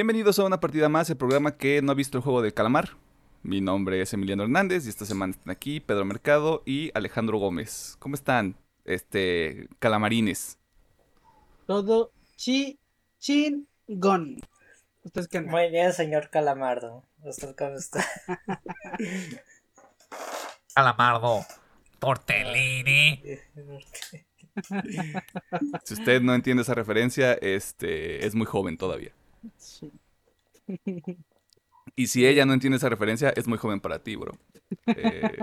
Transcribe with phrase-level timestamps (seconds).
[0.00, 2.96] Bienvenidos a una partida más, el programa que no ha visto el juego de calamar.
[3.42, 7.96] Mi nombre es Emiliano Hernández y esta semana están aquí Pedro Mercado y Alejandro Gómez.
[7.98, 10.58] ¿Cómo están, este, calamarines?
[11.66, 12.78] Todo chi,
[13.18, 14.40] chingón.
[15.04, 15.52] ¿Ustedes qué andan?
[15.52, 17.04] Muy bien, señor Calamardo.
[17.22, 18.02] ¿Usted cómo está?
[20.74, 21.44] Calamardo,
[21.98, 23.22] tortellini.
[25.84, 29.12] Si usted no entiende esa referencia, este, es muy joven todavía.
[29.56, 29.92] Sí.
[31.96, 34.32] Y si ella no entiende esa referencia, es muy joven para ti, bro.
[34.86, 35.36] Eh,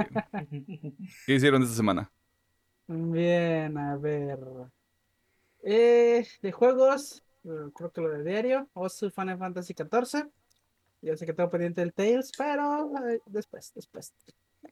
[1.26, 2.12] ¿Qué hicieron esta semana?
[2.88, 4.40] Bien, a ver.
[5.62, 8.70] Eh, de juegos, eh, creo que lo de diario.
[8.74, 10.30] Osu Final Fantasy XIV.
[11.02, 14.14] Yo sé que tengo pendiente el Tails, pero eh, después, después.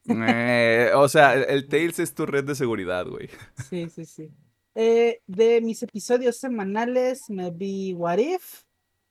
[0.08, 3.30] Eh, o sea, el, Tails es tu red de seguridad, güey.
[3.70, 4.32] Sí, sí, sí.
[4.74, 8.64] De mis episodios semanales me vi What If,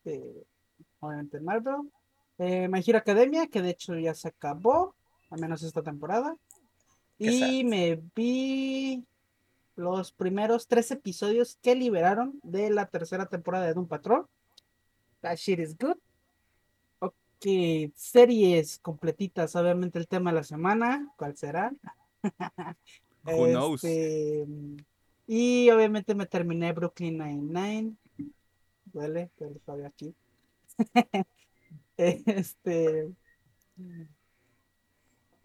[0.04, 0.44] de,
[1.00, 1.90] obviamente Marvel.
[2.38, 4.94] Eh, My Hero Academia, que de hecho ya se acabó,
[5.30, 6.36] al menos esta temporada.
[7.18, 7.68] Y sad.
[7.68, 9.04] me vi
[9.76, 14.26] los primeros tres episodios que liberaron de la tercera temporada de Doom Patrol.
[15.20, 15.96] That shit is good.
[16.98, 21.72] Ok, series completitas, obviamente el tema de la semana, ¿cuál será?
[23.24, 23.84] Who knows?
[23.84, 24.46] Este,
[25.26, 27.94] y obviamente me terminé Brooklyn Nine-Nine.
[28.94, 30.14] Duele, pero todavía aquí.
[31.96, 33.12] Este.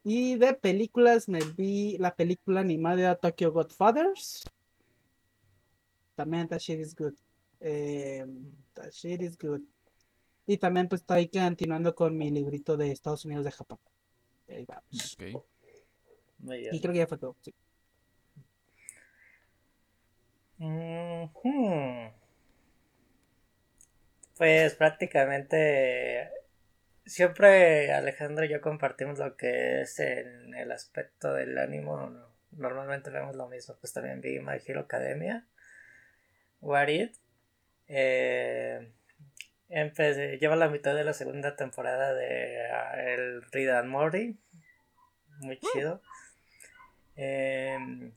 [0.04, 4.44] Y de películas me vi la película animada Tokyo Godfathers.
[6.16, 7.14] También that shit is good.
[7.60, 8.26] Eh,
[8.74, 9.62] that shit is good.
[10.48, 13.80] Y también pues estoy continuando con mi librito de Estados Unidos de Japón.
[14.48, 15.14] Ahí vamos.
[15.14, 15.44] Ok.
[16.40, 17.36] Muy Y creo que ya fue todo.
[17.42, 17.54] sí.
[20.60, 22.19] Ujú.
[24.40, 26.32] Pues prácticamente
[27.06, 32.08] siempre Alejandro y yo compartimos lo que es en el aspecto del ánimo.
[32.10, 33.76] no- Normalmente vemos lo mismo.
[33.82, 35.46] Pues también vi My Hero Academia.
[36.62, 37.16] What It.
[37.90, 38.94] Eh,
[39.68, 44.40] empecé, llevo la mitad de la segunda temporada de ah, el Read and Morty.
[45.42, 46.02] Muy chido.
[47.18, 48.14] Em,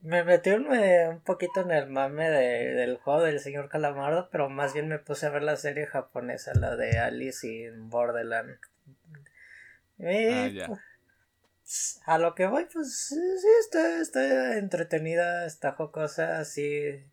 [0.00, 4.28] me metí un, eh, un poquito en el mame de- del juego del señor Calamardo,
[4.30, 8.58] pero más bien me puse a ver la serie japonesa, la de Alice in Borderland.
[9.98, 10.66] Y, Ah, ya.
[10.66, 17.04] pues, a lo que voy, pues sí, sí, está, está entretenida, está jocosa, sí,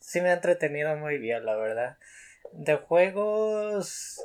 [0.00, 1.98] sí me ha entretenido muy bien, la verdad.
[2.52, 4.22] De juegos,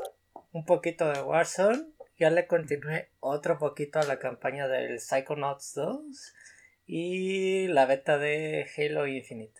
[0.52, 1.86] un poquito de Warzone,
[2.18, 6.34] ya le continué otro poquito a la campaña del Psychonauts 2
[6.92, 9.54] y la beta de Halo Infinite.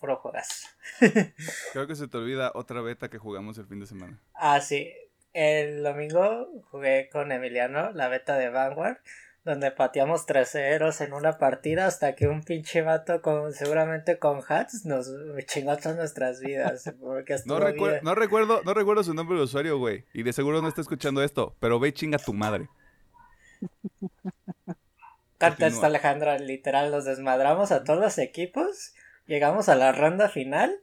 [0.00, 0.66] Puro juegas.
[1.72, 4.20] Creo que se te olvida otra beta que jugamos el fin de semana.
[4.34, 4.92] Ah, sí.
[5.32, 8.96] El domingo jugué con Emiliano la beta de Vanguard,
[9.44, 14.84] donde pateamos traseros en una partida hasta que un pinche vato con seguramente con hats
[14.86, 15.08] nos
[15.46, 16.92] chingó todas nuestras vidas.
[17.00, 18.00] Porque No, bien.
[18.02, 20.04] no recuerdo, no recuerdo su nombre de usuario, güey.
[20.12, 22.68] Y de seguro no está escuchando esto, pero ve y chinga tu madre.
[25.40, 25.86] Contesta.
[25.86, 28.94] Alejandra, literal, nos desmadramos a todos los equipos.
[29.26, 30.80] Llegamos a la ronda final.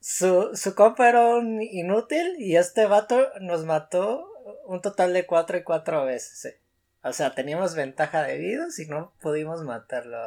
[0.00, 4.28] Su, su compa era un inútil y este vato nos mató
[4.64, 6.58] un total de 4 y 4 veces.
[7.04, 10.18] O sea, teníamos ventaja de vidas y no pudimos matarlo.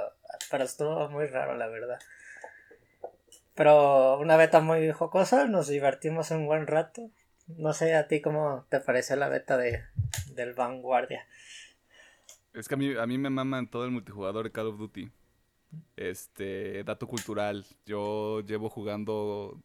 [0.51, 1.99] Pero estuvo muy raro, la verdad.
[3.55, 7.09] Pero una beta muy jocosa, nos divertimos un buen rato.
[7.47, 9.83] No sé a ti cómo te pareció la beta de,
[10.33, 11.25] del Vanguardia.
[12.55, 15.11] Es que a mí, a mí me maman todo el multijugador de Call of Duty.
[15.97, 17.65] Este, dato cultural.
[17.85, 19.61] Yo llevo jugando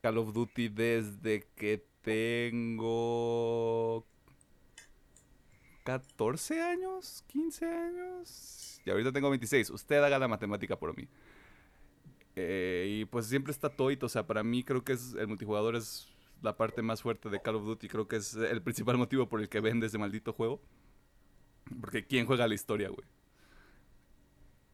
[0.00, 3.26] Call of Duty desde que tengo
[5.82, 8.80] 14 años, 15 años.
[8.84, 9.70] Y ahorita tengo 26.
[9.70, 11.08] Usted haga la matemática por mí.
[12.36, 14.00] Eh, y pues siempre está Toit.
[14.04, 16.06] O sea, para mí creo que es el multijugador es
[16.40, 17.88] la parte más fuerte de Call of Duty.
[17.88, 20.60] Creo que es el principal motivo por el que vende ese maldito juego.
[21.80, 23.06] Porque ¿quién juega la historia, güey?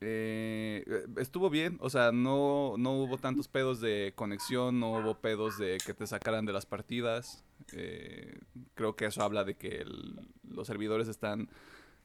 [0.01, 0.85] Eh,
[1.17, 5.79] estuvo bien, o sea, no, no hubo tantos pedos de conexión, no hubo pedos de
[5.85, 7.43] que te sacaran de las partidas.
[7.73, 8.39] Eh,
[8.75, 9.85] creo que eso habla de que
[10.47, 11.49] los servidores están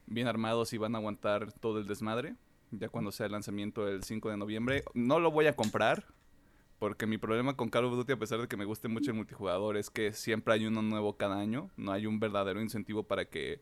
[0.06, 2.36] bien armados y van a aguantar todo el desmadre.
[2.70, 4.84] Ya cuando sea el lanzamiento el 5 de noviembre.
[4.94, 6.06] No lo voy a comprar.
[6.78, 9.16] Porque mi problema con Call of Duty, a pesar de que me guste mucho el
[9.18, 11.68] multijugador, es que siempre hay uno nuevo cada año.
[11.76, 13.60] No hay un verdadero incentivo para que,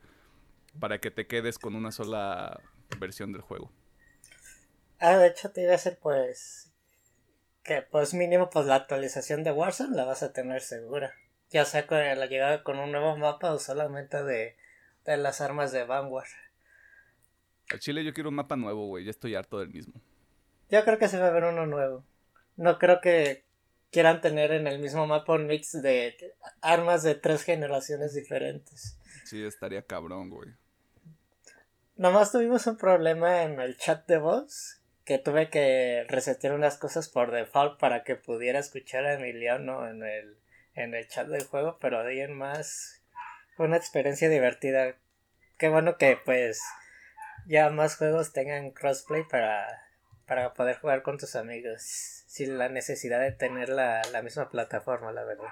[0.79, 2.61] para que te quedes con una sola
[2.99, 3.70] versión del juego.
[5.00, 6.73] Ah, de hecho te iba a decir pues
[7.62, 11.15] que pues mínimo pues la actualización de Warzone la vas a tener segura.
[11.50, 14.56] Ya sea con la llegada con un nuevo mapa o solamente de,
[15.05, 16.29] de las armas de Vanguard.
[17.70, 19.05] Al Chile yo quiero un mapa nuevo, güey.
[19.05, 20.00] Ya estoy harto del mismo.
[20.70, 22.05] Yo creo que se va a ver uno nuevo.
[22.56, 23.44] No creo que
[23.91, 28.97] quieran tener en el mismo mapa un mix de armas de tres generaciones diferentes.
[29.28, 30.48] Sí, estaría cabrón, güey.
[31.96, 37.10] Nomás tuvimos un problema en el chat de voz que tuve que resetear unas cosas
[37.10, 40.38] por default para que pudiera escuchar a Emiliano en el,
[40.72, 43.02] en el chat del juego, pero de ahí en más
[43.54, 44.96] fue una experiencia divertida.
[45.58, 46.62] Qué bueno que pues
[47.46, 49.66] ya más juegos tengan crossplay para,
[50.26, 55.12] para poder jugar con tus amigos sin la necesidad de tener la, la misma plataforma,
[55.12, 55.50] la verdad.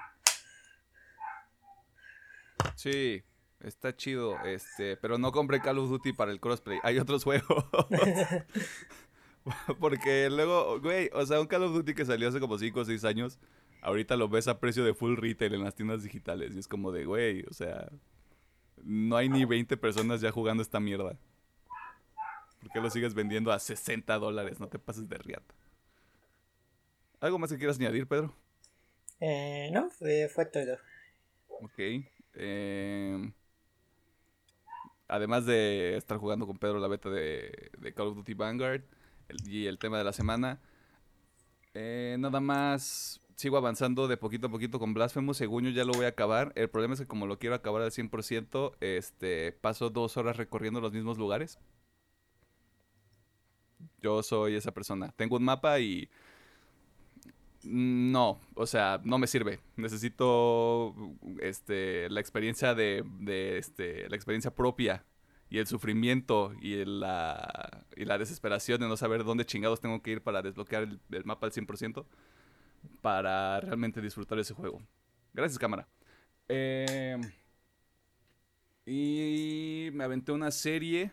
[2.73, 3.23] Sí,
[3.61, 6.79] está chido, este, pero no compré Call of Duty para el crossplay.
[6.83, 7.65] Hay otros juegos.
[9.79, 12.85] Porque luego, güey, o sea, un Call of Duty que salió hace como 5 o
[12.85, 13.39] 6 años,
[13.81, 16.55] ahorita lo ves a precio de full retail en las tiendas digitales.
[16.55, 17.89] Y es como de, güey, o sea,
[18.83, 21.17] no hay ni 20 personas ya jugando esta mierda.
[22.59, 24.59] ¿Por qué lo sigues vendiendo a 60 dólares?
[24.59, 25.53] No te pases de riata.
[27.19, 28.35] ¿Algo más que quieras añadir, Pedro?
[29.19, 30.77] Eh, no, fue, fue todo.
[31.47, 31.79] Ok.
[32.33, 33.31] eh,
[35.07, 38.81] además de estar jugando con Pedro la beta de, Call of Duty Vanguard
[39.45, 40.59] y el tema de la semana,
[41.73, 45.37] eh, nada más sigo avanzando de poquito a poquito con Blasphemous.
[45.37, 46.51] Según yo ya lo voy a acabar.
[46.55, 50.81] El problema es que como lo quiero acabar al 100%, este, paso dos horas recorriendo
[50.81, 51.59] los mismos lugares.
[54.01, 55.13] Yo soy esa persona.
[55.15, 56.09] Tengo un mapa y...
[57.69, 59.59] No, o sea, no me sirve.
[59.75, 60.95] Necesito
[61.41, 65.03] este, la experiencia de, de, este, la experiencia propia
[65.49, 70.11] y el sufrimiento y la, y la desesperación de no saber dónde chingados tengo que
[70.11, 72.05] ir para desbloquear el, el mapa al 100%
[73.01, 74.81] para realmente disfrutar ese juego.
[75.33, 75.87] Gracias, cámara.
[76.47, 77.17] Eh,
[78.85, 81.11] y me aventé una serie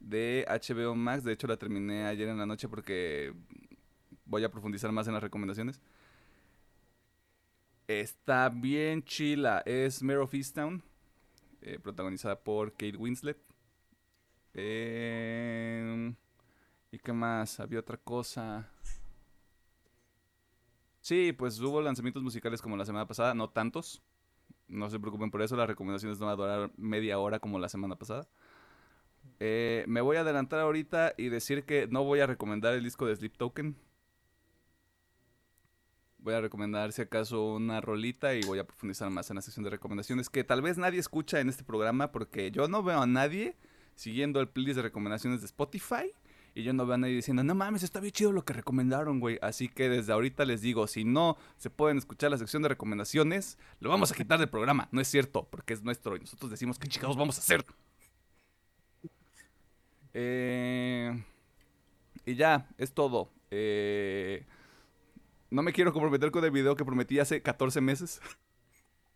[0.00, 1.24] de HBO Max.
[1.24, 3.32] De hecho, la terminé ayer en la noche porque
[4.30, 5.80] voy a profundizar más en las recomendaciones.
[7.88, 9.62] Está bien chila.
[9.66, 10.82] Es Mare of Easttown,
[11.60, 13.36] eh, protagonizada por Kate Winslet.
[14.54, 16.14] Eh,
[16.92, 17.58] ¿Y qué más?
[17.58, 18.70] Había otra cosa.
[21.00, 24.00] Sí, pues hubo lanzamientos musicales como la semana pasada, no tantos.
[24.68, 27.68] No se preocupen por eso, las recomendaciones no van a durar media hora como la
[27.68, 28.28] semana pasada.
[29.40, 33.06] Eh, me voy a adelantar ahorita y decir que no voy a recomendar el disco
[33.06, 33.76] de Sleep Token.
[36.22, 39.64] Voy a recomendar si acaso una rolita y voy a profundizar más en la sección
[39.64, 43.06] de recomendaciones que tal vez nadie escucha en este programa porque yo no veo a
[43.06, 43.56] nadie
[43.94, 46.12] siguiendo el playlist de recomendaciones de Spotify
[46.54, 49.20] y yo no veo a nadie diciendo, no mames, está bien chido lo que recomendaron,
[49.20, 49.38] güey.
[49.40, 53.56] Así que desde ahorita les digo, si no se pueden escuchar la sección de recomendaciones,
[53.78, 54.88] lo vamos a quitar del programa.
[54.92, 57.64] No es cierto, porque es nuestro y nosotros decimos qué chingados vamos a hacer.
[60.12, 61.24] Eh,
[62.26, 63.30] y ya, es todo.
[63.50, 64.44] Eh,
[65.50, 68.20] no me quiero comprometer con el video que prometí hace 14 meses.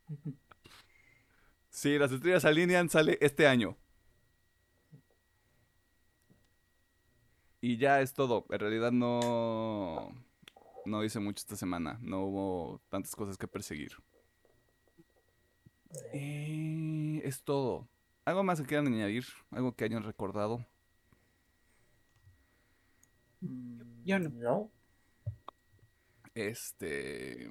[1.74, 3.76] Sí, las estrellas alinean, sale este año.
[7.60, 8.46] Y ya es todo.
[8.50, 10.12] En realidad no.
[10.84, 11.98] No hice mucho esta semana.
[12.02, 13.92] No hubo tantas cosas que perseguir.
[16.12, 17.88] Eh, es todo.
[18.24, 19.24] ¿Algo más que quieran añadir?
[19.50, 20.64] ¿Algo que hayan recordado?
[24.04, 24.70] Yo no.
[26.34, 27.50] Este.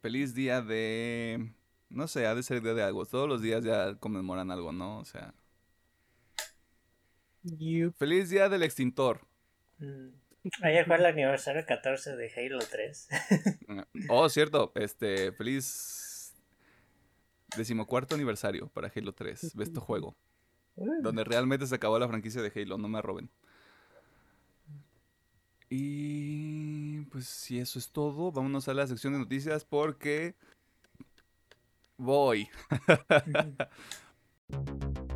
[0.00, 1.52] Feliz día de.
[1.88, 3.06] No sé, ha de ser día de algo.
[3.06, 4.98] Todos los días ya conmemoran algo, ¿no?
[4.98, 5.34] O sea.
[7.42, 9.20] You- Feliz día del extintor.
[9.78, 10.08] Mm.
[10.62, 13.08] Ayer fue el aniversario 14 de Halo 3.
[14.08, 14.72] Oh, cierto.
[14.74, 15.32] Este.
[15.32, 16.34] Feliz.
[17.56, 19.54] Decimocuarto aniversario para Halo 3.
[19.54, 20.16] Ve este juego.
[21.02, 22.76] Donde realmente se acabó la franquicia de Halo.
[22.78, 23.30] No me roben.
[25.70, 27.00] Y.
[27.10, 28.32] Pues si eso es todo.
[28.32, 30.34] Vámonos a la sección de noticias porque.
[31.98, 32.48] Voy.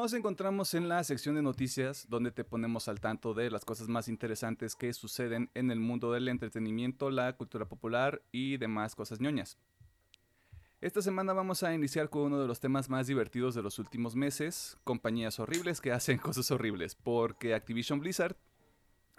[0.00, 3.86] Nos encontramos en la sección de noticias donde te ponemos al tanto de las cosas
[3.88, 9.20] más interesantes que suceden en el mundo del entretenimiento, la cultura popular y demás cosas
[9.20, 9.58] ñoñas.
[10.80, 14.16] Esta semana vamos a iniciar con uno de los temas más divertidos de los últimos
[14.16, 18.36] meses, compañías horribles que hacen cosas horribles, porque Activision Blizzard,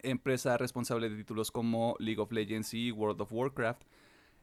[0.02, 3.84] empresa responsable de títulos como League of Legends y World of Warcraft,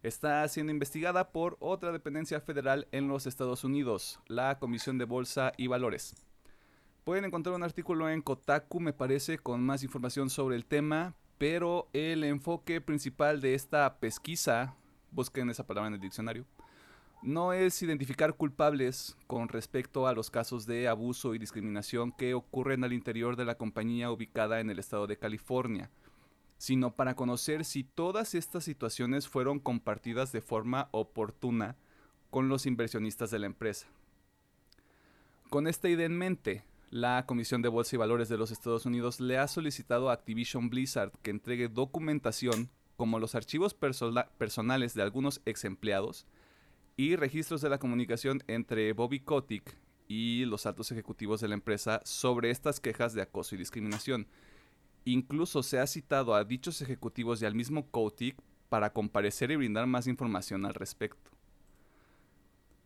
[0.04, 5.52] está siendo investigada por otra dependencia federal en los Estados Unidos, la Comisión de Bolsa
[5.56, 6.27] y Valores.
[7.08, 11.88] Pueden encontrar un artículo en Kotaku, me parece, con más información sobre el tema, pero
[11.94, 14.76] el enfoque principal de esta pesquisa,
[15.10, 16.44] busquen esa palabra en el diccionario,
[17.22, 22.84] no es identificar culpables con respecto a los casos de abuso y discriminación que ocurren
[22.84, 25.90] al interior de la compañía ubicada en el estado de California,
[26.58, 31.74] sino para conocer si todas estas situaciones fueron compartidas de forma oportuna
[32.28, 33.86] con los inversionistas de la empresa.
[35.48, 39.20] Con esta idea en mente, la Comisión de Bolsa y Valores de los Estados Unidos
[39.20, 45.40] le ha solicitado a Activision Blizzard que entregue documentación como los archivos personales de algunos
[45.44, 46.26] ex empleados,
[46.96, 49.76] y registros de la comunicación entre Bobby Kotick
[50.08, 54.26] y los altos ejecutivos de la empresa sobre estas quejas de acoso y discriminación.
[55.04, 58.36] Incluso se ha citado a dichos ejecutivos y al mismo Kotick
[58.68, 61.30] para comparecer y brindar más información al respecto.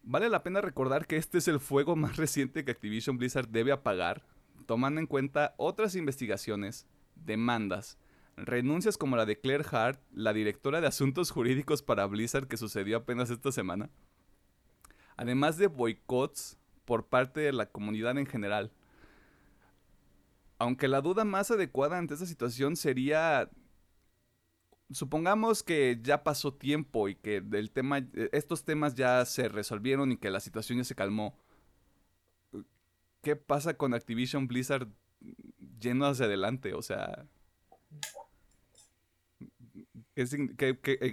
[0.05, 3.73] Vale la pena recordar que este es el fuego más reciente que Activision Blizzard debe
[3.73, 4.25] apagar,
[4.67, 7.99] tomando en cuenta otras investigaciones, demandas,
[8.37, 12.99] renuncias como la de Claire Hart, la directora de asuntos jurídicos para Blizzard que sucedió
[12.99, 13.91] apenas esta semana,
[15.17, 18.73] además de boicots por parte de la comunidad en general.
[20.59, 23.51] Aunque la duda más adecuada ante esta situación sería
[24.93, 30.17] supongamos que ya pasó tiempo y que el tema, estos temas ya se resolvieron y
[30.17, 31.37] que la situación ya se calmó.
[33.23, 34.89] ¿Qué pasa con Activision Blizzard
[35.81, 36.75] yendo hacia adelante?
[36.75, 37.27] O sea,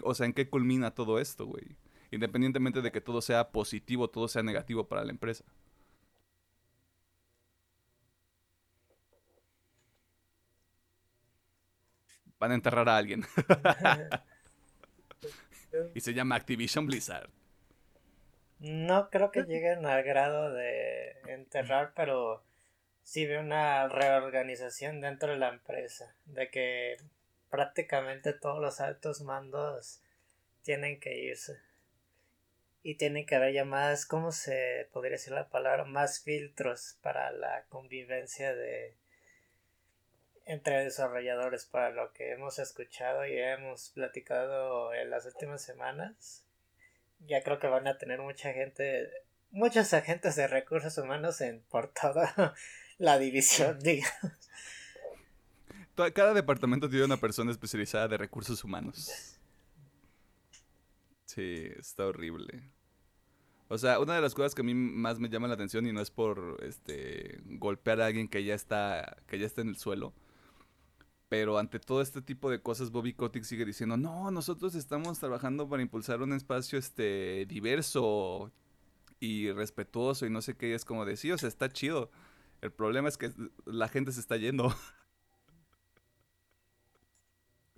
[0.03, 1.77] o sea, ¿en qué culmina todo esto, güey?
[2.11, 5.45] Independientemente de que todo sea positivo, todo sea negativo para la empresa.
[12.39, 13.25] Van a enterrar a alguien.
[15.93, 17.29] y se llama Activision Blizzard.
[18.59, 22.43] No creo que lleguen al grado de enterrar, pero
[23.03, 26.13] sí ve una reorganización dentro de la empresa.
[26.25, 26.97] De que
[27.49, 30.01] prácticamente todos los altos mandos
[30.63, 31.57] tienen que irse.
[32.83, 35.83] Y tienen que haber ya más, ¿cómo se podría decir la palabra?
[35.83, 38.95] Más filtros para la convivencia de
[40.49, 46.43] entre desarrolladores para lo que hemos escuchado y hemos platicado en las últimas semanas.
[47.27, 49.11] Ya creo que van a tener mucha gente,
[49.51, 52.55] muchos agentes de recursos humanos en por toda
[52.97, 54.49] la división, digamos.
[56.15, 59.37] Cada departamento tiene una persona especializada de recursos humanos.
[61.25, 62.63] Sí, está horrible.
[63.67, 65.93] O sea, una de las cosas que a mí más me llama la atención y
[65.93, 69.77] no es por este golpear a alguien que ya está que ya está en el
[69.77, 70.11] suelo,
[71.29, 75.69] pero ante todo este tipo de cosas Bobby Kotick sigue diciendo, "No, nosotros estamos trabajando
[75.69, 78.51] para impulsar un espacio este diverso
[79.19, 82.11] y respetuoso y no sé qué, es como decir, o sea, está chido.
[82.61, 83.31] El problema es que
[83.65, 84.73] la gente se está yendo."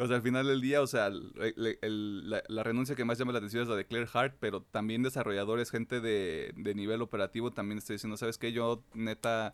[0.01, 3.62] O sea, al final del día, o sea, la, renuncia que más llama la atención
[3.62, 8.17] es la de Claire Hart, pero también desarrolladores, gente de, nivel operativo también está diciendo,
[8.17, 8.51] ¿sabes qué?
[8.51, 9.51] Yo, neta,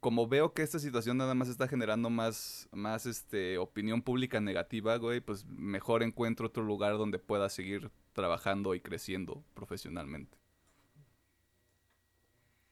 [0.00, 4.96] como veo que esta situación nada más está generando más, más este, opinión pública negativa,
[4.96, 10.38] güey, pues mejor encuentro otro lugar donde pueda seguir trabajando y creciendo profesionalmente.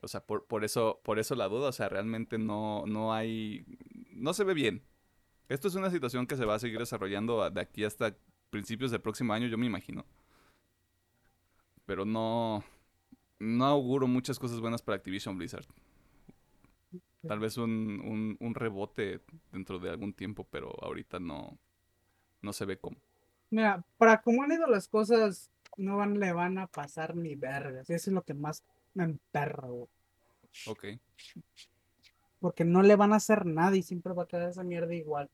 [0.01, 3.65] O sea, por, por eso, por eso la duda, o sea, realmente no, no hay,
[4.11, 4.83] no se ve bien.
[5.49, 8.17] Esto es una situación que se va a seguir desarrollando de aquí hasta
[8.51, 10.05] principios del próximo año, yo me imagino.
[11.87, 12.65] Pero no,
[13.39, 15.67] no auguro muchas cosas buenas para Activision Blizzard.
[17.27, 19.21] Tal vez un, un, rebote
[19.53, 21.57] dentro de algún tiempo, pero ahorita no,
[22.41, 22.97] no se ve cómo.
[23.51, 27.89] Mira, para cómo han ido las cosas, no van, le van a pasar ni vergas.
[27.91, 28.65] Eso es lo que más
[28.95, 29.89] me emperro.
[30.67, 30.87] Ok.
[32.41, 35.31] Porque no le van a hacer nada y siempre va a quedar esa mierda igual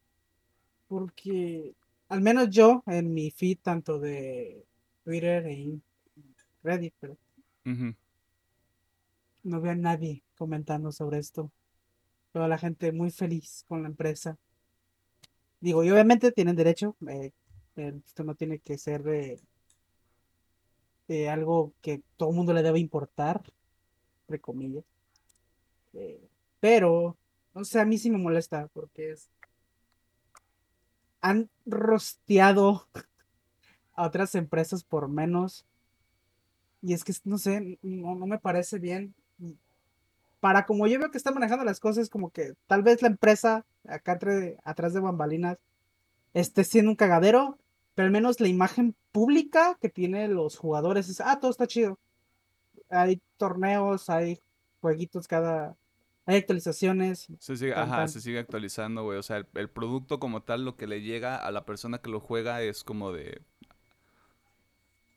[0.89, 1.75] porque
[2.09, 4.65] al menos yo en mi feed tanto de
[5.05, 5.81] Twitter y
[6.63, 7.17] Reddit, pero
[9.45, 11.51] no veo a nadie comentando sobre esto.
[12.33, 14.39] Toda la gente muy feliz con la empresa.
[15.61, 16.97] Digo, y obviamente tienen derecho.
[17.09, 17.33] Eh,
[17.77, 19.03] esto no tiene que ser
[21.31, 23.43] algo que todo el mundo le debe importar,
[24.23, 24.85] entre comillas.
[25.95, 26.21] Eh,
[26.61, 27.17] pero,
[27.55, 29.29] o sea, a mí sí me molesta porque es...
[31.21, 32.87] Han rosteado
[33.95, 35.65] a otras empresas por menos.
[36.81, 39.15] Y es que, no sé, no, no me parece bien.
[40.41, 43.65] Para como yo veo que está manejando las cosas, como que tal vez la empresa
[43.89, 45.59] acá entre- atrás de bambalinas
[46.35, 47.59] esté siendo un cagadero,
[47.95, 51.99] pero al menos la imagen pública que tiene los jugadores es, ah, todo está chido.
[52.89, 54.41] Hay torneos, hay
[54.81, 55.77] jueguitos cada,
[56.25, 57.27] hay actualizaciones.
[57.41, 58.09] Se sigue, Tan, ajá, tan.
[58.09, 59.19] se sigue actualizando, güey.
[59.19, 62.11] O sea, el, el producto como tal, lo que le llega a la persona que
[62.11, 63.43] lo juega es como de...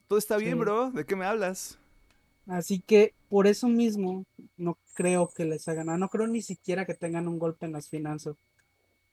[0.07, 0.59] Todo está bien, Sí.
[0.59, 0.89] bro.
[0.91, 1.77] ¿De qué me hablas?
[2.48, 4.25] Así que por eso mismo
[4.57, 5.98] no creo que les hagan nada.
[5.98, 8.36] No creo ni siquiera que tengan un golpe en las finanzas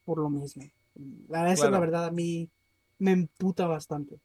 [0.05, 0.65] por lo mismo.
[1.29, 2.49] La verdad, la verdad, a mí
[2.99, 4.19] me emputa bastante.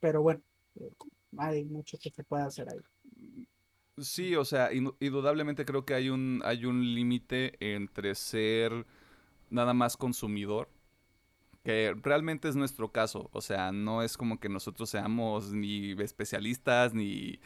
[0.00, 0.40] Pero bueno,
[0.76, 0.90] eh,
[1.36, 3.46] hay mucho que se puede hacer ahí.
[3.98, 8.86] Sí, o sea, indudablemente creo que hay un, hay un límite entre ser
[9.50, 10.70] nada más consumidor,
[11.62, 13.28] que realmente es nuestro caso.
[13.32, 17.40] O sea, no es como que nosotros seamos ni especialistas, ni,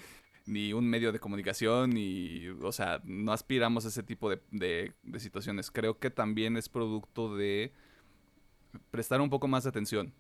[0.47, 4.93] ni un medio de comunicación, ni, o sea, no aspiramos a ese tipo de, de-
[5.03, 5.71] de situaciones.
[5.71, 7.73] Creo que también es producto de
[8.91, 10.13] prestar un poco más de atención.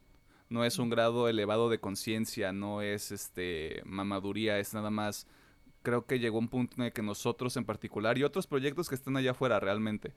[0.48, 5.26] No es un grado elevado de conciencia, no es este mamaduría, es nada más
[5.82, 8.94] creo que llegó un punto en el que nosotros en particular y otros proyectos que
[8.94, 10.14] están allá afuera realmente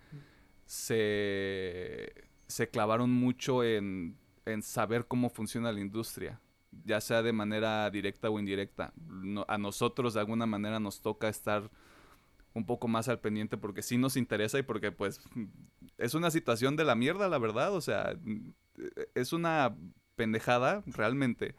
[0.66, 2.14] se,
[2.48, 6.40] se clavaron mucho en, en saber cómo funciona la industria,
[6.86, 8.94] ya sea de manera directa o indirecta.
[9.48, 11.70] A nosotros de alguna manera nos toca estar
[12.54, 15.22] un poco más al pendiente porque sí nos interesa y porque pues
[15.98, 18.18] es una situación de la mierda, la verdad, o sea,
[19.14, 19.76] es una
[20.16, 21.56] pendejada realmente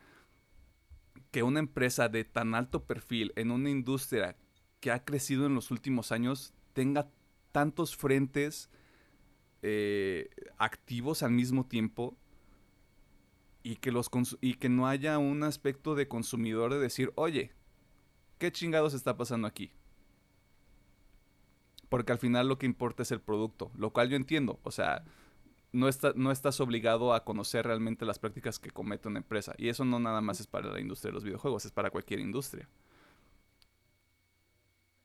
[1.31, 4.37] que una empresa de tan alto perfil en una industria
[4.81, 7.09] que ha crecido en los últimos años tenga
[7.53, 8.71] tantos frentes
[9.63, 12.17] eh, activos al mismo tiempo
[13.63, 17.53] y que, los y que no haya un aspecto de consumidor de decir, oye,
[18.39, 19.73] ¿qué chingados está pasando aquí?
[21.89, 25.05] Porque al final lo que importa es el producto, lo cual yo entiendo, o sea,
[25.73, 29.55] no, está- no estás obligado a conocer realmente las prácticas que comete una empresa.
[29.59, 32.21] Y eso no nada más es para la industria de los videojuegos, es para cualquier
[32.21, 32.69] industria.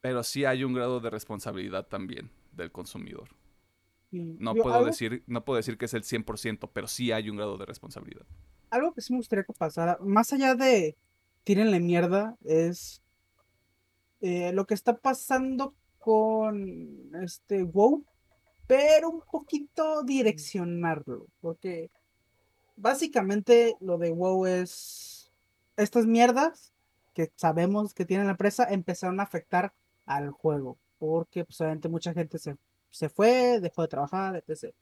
[0.02, 3.30] Pero sí hay un grado de responsabilidad también del consumidor.
[4.14, 7.30] No yo- puedo, algo, decir, no puedo decir que es el 100%, pero sí hay
[7.30, 8.26] un grado de responsabilidad.
[8.70, 10.96] algo que sí me gustaría que pasara, más allá de
[11.44, 13.02] tírenle mierda, es
[14.22, 18.04] eh, lo que está pasando con este WoW,
[18.68, 21.92] pero un poquito direccionarlo, porque
[22.78, 25.32] básicamente lo de WoW es
[25.78, 26.74] estas mierdas
[27.14, 29.74] que sabemos que tiene la empresa empezaron a afectar
[30.06, 32.56] al juego, porque pues obviamente mucha gente se,
[32.94, 34.74] se fue, dejó de trabajar, etc.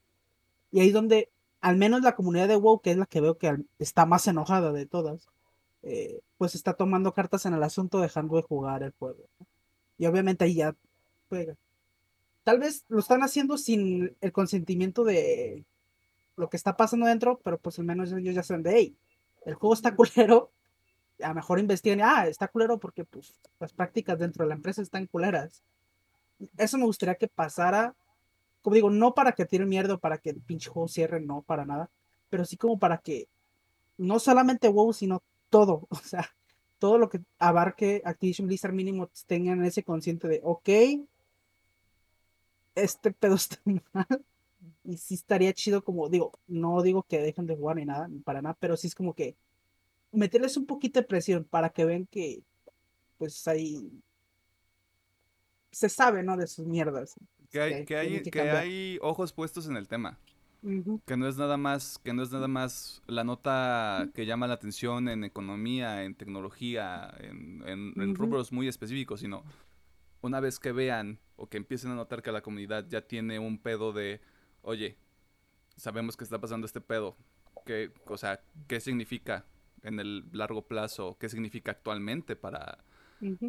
[0.72, 3.38] Y ahí es donde, al menos la comunidad de WoW, que es la que veo
[3.38, 5.30] que está más enojada de todas,
[5.84, 9.24] eh, pues está tomando cartas en el asunto, dejando de jugar el juego.
[9.40, 9.48] ¿no?
[9.98, 10.76] Y obviamente ahí ya
[11.30, 11.56] juega.
[12.44, 15.64] Tal vez lo están haciendo sin el consentimiento de
[16.36, 18.96] lo que está pasando dentro, pero pues al menos ellos ya saben de, hey,
[19.46, 20.52] el juego está culero,
[21.22, 24.82] a lo mejor investigan, ah, está culero porque pues las prácticas dentro de la empresa
[24.82, 25.64] están culeras.
[26.58, 27.96] Eso me gustaría que pasara,
[28.62, 31.66] como digo, no para que tiren mierda para que el pinche juego cierre, no, para
[31.66, 31.90] nada,
[32.30, 33.28] pero sí como para que
[33.98, 36.30] no solamente WoW, sino todo, o sea,
[36.80, 40.70] todo lo que abarque Activision Blizzard mínimo tengan ese consciente de, ok,
[42.76, 44.26] este pedo está mal.
[44.84, 48.42] Y sí estaría chido como, digo, no digo que dejen de jugar ni nada, para
[48.42, 49.36] nada, pero sí es como que
[50.12, 52.44] meterles un poquito de presión para que vean que,
[53.18, 53.92] pues ahí
[55.72, 56.38] se sabe, ¿no?
[56.38, 57.16] De sus mierdas.
[57.52, 60.18] Que hay, que tienen hay, que que hay ojos puestos en el tema.
[61.06, 64.54] Que no es nada más, que no es nada más la nota que llama la
[64.54, 69.44] atención en economía, en tecnología, en, en- rubros muy específicos, sino
[70.22, 73.58] una vez que vean o que empiecen a notar que la comunidad ya tiene un
[73.58, 74.22] pedo de,
[74.62, 74.98] oye,
[75.76, 77.18] sabemos que está pasando este pedo,
[77.66, 79.46] ¿qué, o sea, qué significa
[79.82, 81.18] en el largo plazo?
[81.20, 82.84] ¿Qué significa actualmente para,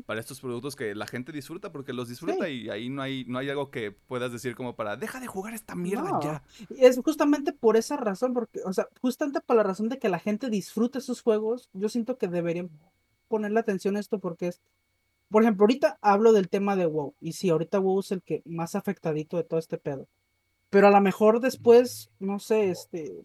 [0.06, 1.72] para estos productos que la gente disfruta?
[1.72, 4.96] Porque los disfruta y ahí no hay, no hay algo que puedas decir como para,
[4.96, 6.42] deja de jugar esta mierda No, ya.
[6.78, 10.18] Es justamente por esa razón, porque, o sea, justamente por la razón de que la
[10.18, 12.70] gente disfrute esos juegos, yo siento que deberían
[13.28, 14.60] ponerle atención a esto porque es,
[15.30, 18.42] por ejemplo, ahorita hablo del tema de WoW, y sí, ahorita WoW es el que
[18.44, 20.06] más afectadito de todo este pedo,
[20.68, 23.24] pero a lo mejor después, no sé, este,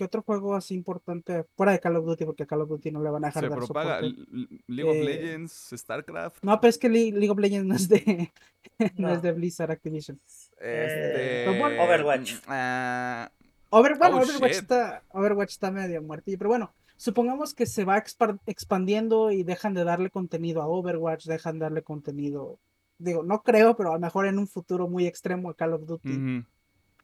[0.00, 2.24] ¿qué otro juego así importante fuera de Call of Duty?
[2.24, 4.56] Porque a Call of Duty no le van a dejar Se dar propaga soporte.
[4.66, 6.42] League of Eh, Legends, StarCraft.
[6.42, 8.32] No, pero es que Le- League of Legends no es de,
[8.96, 9.20] no es No.
[9.20, 10.18] de Blizzard Activision.
[10.58, 11.58] Este.
[11.58, 12.34] Bueno, Overwatch.
[12.46, 13.30] ah,
[13.68, 18.02] Over- bueno, Oh, Overwatch, está, Overwatch está medio muertillo, pero bueno, supongamos que se va
[18.46, 22.58] expandiendo y dejan de darle contenido a Overwatch, dejan de darle contenido,
[22.98, 25.86] digo, no creo, pero a lo mejor en un futuro muy extremo a Call of
[25.86, 26.44] Duty,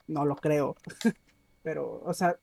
[0.08, 0.74] no lo creo,
[1.62, 2.36] pero, o sea,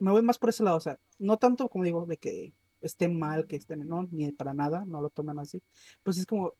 [0.00, 3.08] me voy más por ese lado, o sea, no tanto como digo de que esté
[3.08, 5.62] mal, que esté, no, ni para nada, no lo toman así,
[6.02, 6.54] pues es como,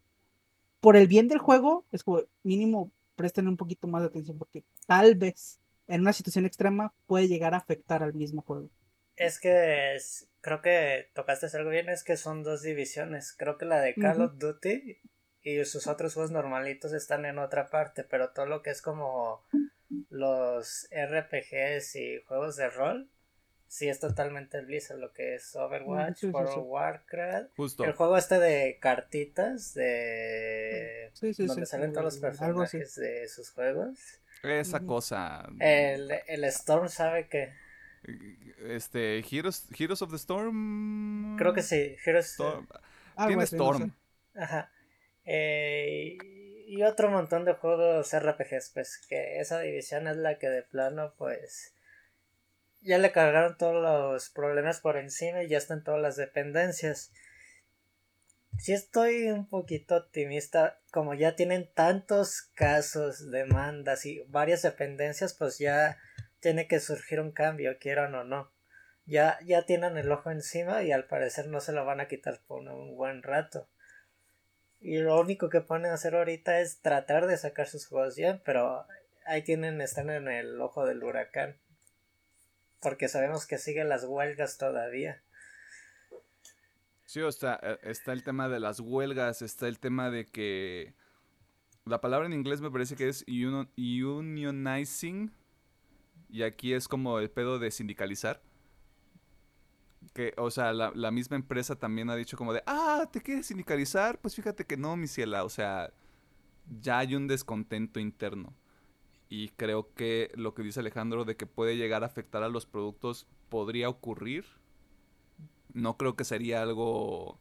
[0.80, 4.64] por el bien del juego, es como mínimo presten un poquito más de atención, porque
[4.86, 8.70] tal vez en una situación extrema puede llegar a afectar al mismo juego.
[9.16, 13.34] Es que es- creo que tocaste algo bien, es que son dos divisiones.
[13.36, 14.96] Creo que la de Call of Duty
[15.42, 19.42] y sus otros juegos normalitos están en otra parte, pero todo lo que es como
[20.10, 23.10] los RPGs y juegos de rol,
[23.70, 26.58] sí es totalmente Blizzard, lo que es Overwatch, sí, sí, World sí.
[26.58, 27.84] of Warcraft, Justo.
[27.84, 33.28] el juego este de cartitas de Sí, sí, donde sí, salen todos los personajes de
[33.28, 33.98] sus juegos.
[34.42, 35.46] Esa cosa.
[35.60, 37.52] El, el Storm sabe que
[38.68, 39.18] Este.
[39.20, 41.36] Heroes, Heroes of the Storm.
[41.38, 42.66] creo que sí, Heroes Storm.
[43.16, 43.84] Algo Tiene así, no sé.
[43.84, 43.94] Storm.
[44.34, 44.72] Ajá.
[45.24, 46.16] Eh,
[46.66, 51.14] y otro montón de juegos RPGs, pues que esa división es la que de plano,
[51.18, 51.74] pues
[52.82, 57.12] ya le cargaron todos los problemas por encima y ya están todas las dependencias.
[58.58, 65.58] Si estoy un poquito optimista, como ya tienen tantos casos, demandas y varias dependencias, pues
[65.58, 65.98] ya
[66.40, 68.52] tiene que surgir un cambio, quieran o no.
[69.06, 72.40] Ya, ya tienen el ojo encima y al parecer no se lo van a quitar
[72.46, 73.68] por un buen rato.
[74.78, 78.86] Y lo único que pueden hacer ahorita es tratar de sacar sus juegos bien, pero
[79.26, 81.58] ahí tienen, están en el ojo del huracán.
[82.80, 85.22] Porque sabemos que siguen las huelgas todavía.
[87.04, 90.94] Sí, o sea, eh, está el tema de las huelgas, está el tema de que
[91.84, 95.32] la palabra en inglés me parece que es unionizing
[96.28, 98.40] y aquí es como el pedo de sindicalizar.
[100.14, 103.46] Que, o sea, la, la misma empresa también ha dicho como de, ah, ¿te quieres
[103.46, 104.18] sindicalizar?
[104.20, 105.92] Pues fíjate que no, mi ciela, o sea,
[106.80, 108.54] ya hay un descontento interno.
[109.32, 112.66] Y creo que lo que dice Alejandro de que puede llegar a afectar a los
[112.66, 114.44] productos podría ocurrir.
[115.72, 117.38] No creo que sería algo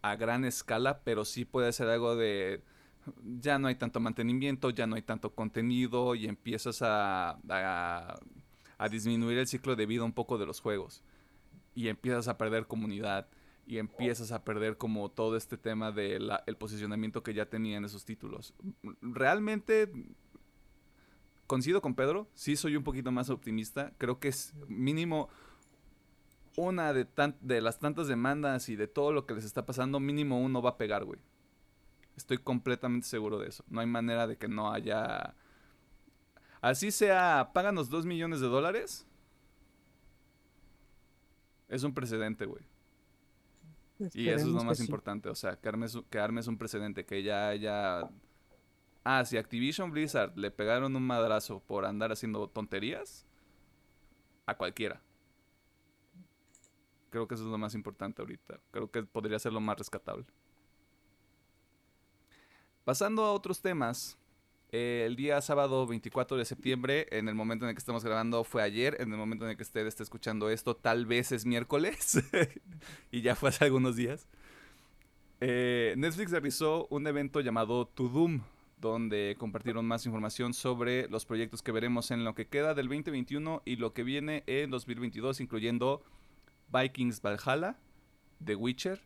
[0.00, 2.62] a gran escala, pero sí puede ser algo de
[3.40, 9.38] ya no hay tanto mantenimiento, ya no hay tanto contenido y empiezas a, a, disminuir
[9.38, 11.02] el ciclo de vida un poco de los juegos.
[11.74, 13.28] Y empiezas a perder comunidad
[13.66, 18.04] y empiezas a perder como todo este tema del el posicionamiento que ya tenían esos
[18.04, 18.54] títulos.
[19.02, 19.90] Realmente
[21.48, 23.92] coincido con Pedro, sí soy un poquito más optimista.
[23.98, 25.28] Creo que es mínimo
[26.56, 29.98] una de, tan- de las tantas demandas y de todo lo que les está pasando,
[29.98, 31.20] mínimo uno va a pegar, güey.
[32.16, 33.64] Estoy completamente seguro de eso.
[33.68, 35.34] No hay manera de que no haya...
[36.60, 39.06] Así sea, páganos dos millones de dólares.
[41.68, 42.64] Es un precedente, güey.
[44.14, 44.84] Y eso es lo más sí.
[44.84, 48.08] importante, o sea, que armes, que armes un precedente, que ya haya...
[49.04, 53.26] Ah, si Activision Blizzard le pegaron un madrazo por andar haciendo tonterías,
[54.48, 55.00] a cualquiera.
[57.10, 58.60] Creo que eso es lo más importante ahorita.
[58.70, 60.24] Creo que podría ser lo más rescatable.
[62.84, 64.18] Pasando a otros temas,
[64.72, 68.42] eh, el día sábado 24 de septiembre, en el momento en el que estamos grabando
[68.42, 71.44] fue ayer, en el momento en el que usted esté escuchando esto, tal vez es
[71.44, 72.18] miércoles,
[73.10, 74.26] y ya fue hace algunos días.
[75.40, 78.40] Eh, Netflix realizó un evento llamado To Doom,
[78.80, 83.62] donde compartieron más información sobre los proyectos que veremos en lo que queda del 2021
[83.64, 86.02] y lo que viene en 2022, incluyendo
[86.72, 87.78] Vikings Valhalla,
[88.44, 89.00] The Witcher,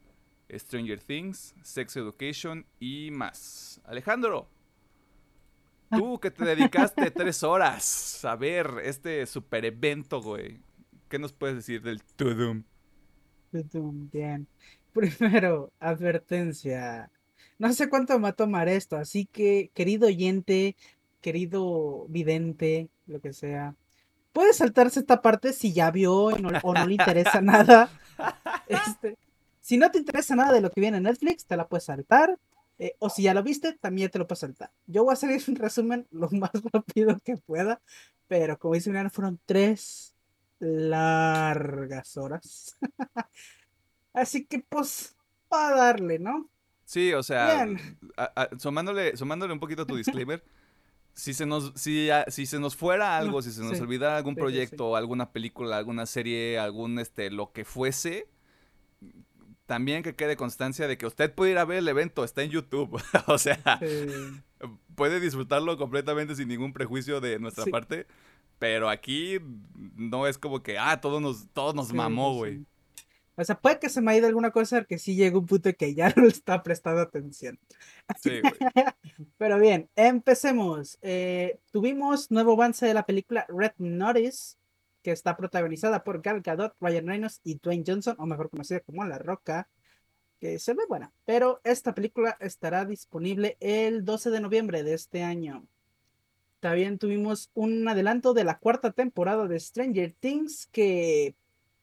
[0.50, 3.80] Stranger Things, Sex Education y más.
[3.84, 4.48] Alejandro,
[5.90, 10.60] tú que te dedicaste tres horas a ver este super evento, güey.
[11.08, 12.64] ¿Qué nos puedes decir del To Doom?
[13.50, 14.46] Tutum, Bien.
[14.92, 17.10] Primero, advertencia.
[17.62, 20.74] No sé cuánto me va a tomar esto, así que, querido oyente,
[21.20, 23.76] querido vidente, lo que sea,
[24.32, 27.88] puede saltarse esta parte si ya vio no- o no le interesa nada.
[28.68, 29.16] Este,
[29.60, 32.36] si no te interesa nada de lo que viene en Netflix, te la puedes saltar.
[32.78, 34.70] eh, o si ya lo viste, también te lo puedes saltar.
[34.88, 37.80] Yo voy a hacer un resumen lo más rápido que pueda,
[38.26, 40.14] pero como dice Milano, fueron tres
[40.58, 42.76] largas horas.
[44.12, 45.14] Así que pues,
[45.50, 46.48] a darle, ¿no?
[46.92, 47.98] Sí, o sea, Bien.
[48.18, 50.44] a- a- sumándole, sumándole un poquito a tu disclaimer,
[51.14, 53.82] si se nos, si, a- si se nos fuera algo, No, si se nos sí.
[53.82, 58.28] olvidara algún Sí, sí, proyecto, alguna película, alguna serie, algún este, lo que fuese,
[59.64, 62.50] también que quede constancia de que usted puede ir a ver el evento, está en
[62.50, 63.00] YouTube.
[63.26, 63.80] o sea,
[64.94, 68.06] puede disfrutarlo completamente sin ningún prejuicio de nuestra parte.
[68.58, 69.38] Pero aquí
[69.96, 72.66] no es como que, ah, todo nos, todo nos mamó, güey.
[73.36, 75.72] O sea, puede que se me haya ido alguna cosa que sí llegó un punto
[75.74, 77.58] que ya no le está prestando atención.
[78.20, 78.40] Sí.
[79.38, 80.98] Pero bien, empecemos.
[81.02, 84.56] Eh, tuvimos nuevo avance de la película Red Notice,
[85.02, 89.04] que está protagonizada por Gal Gadot, Ryan Reynolds y Dwayne Johnson, o mejor conocida como
[89.04, 89.68] La Roca,
[90.38, 91.12] que se ve buena.
[91.24, 95.66] Pero esta película estará disponible el 12 de noviembre de este año.
[96.60, 101.34] También tuvimos un adelanto de la cuarta temporada de Stranger Things que,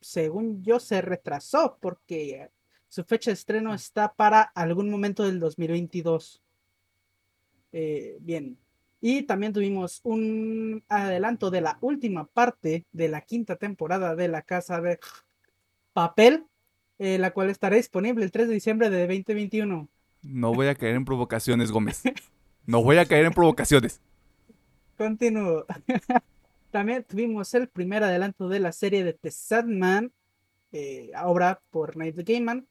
[0.02, 2.50] según yo, se retrasó porque
[2.88, 6.42] su fecha de estreno está para algún momento del 2022.
[7.72, 8.58] Eh, bien.
[9.02, 14.42] Y también tuvimos un adelanto de la última parte de la quinta temporada de La
[14.42, 15.00] Casa de
[15.94, 16.46] Papel,
[16.98, 19.88] eh, la cual estará disponible el 3 de diciembre de 2021.
[20.22, 22.04] No voy a caer en provocaciones, Gómez.
[22.66, 24.00] No voy a caer en provocaciones.
[24.96, 25.66] Continúo.
[26.72, 30.14] También tuvimos el primer adelanto de la serie de The Sandman,
[30.72, 32.68] eh, obra por Night Gaiman,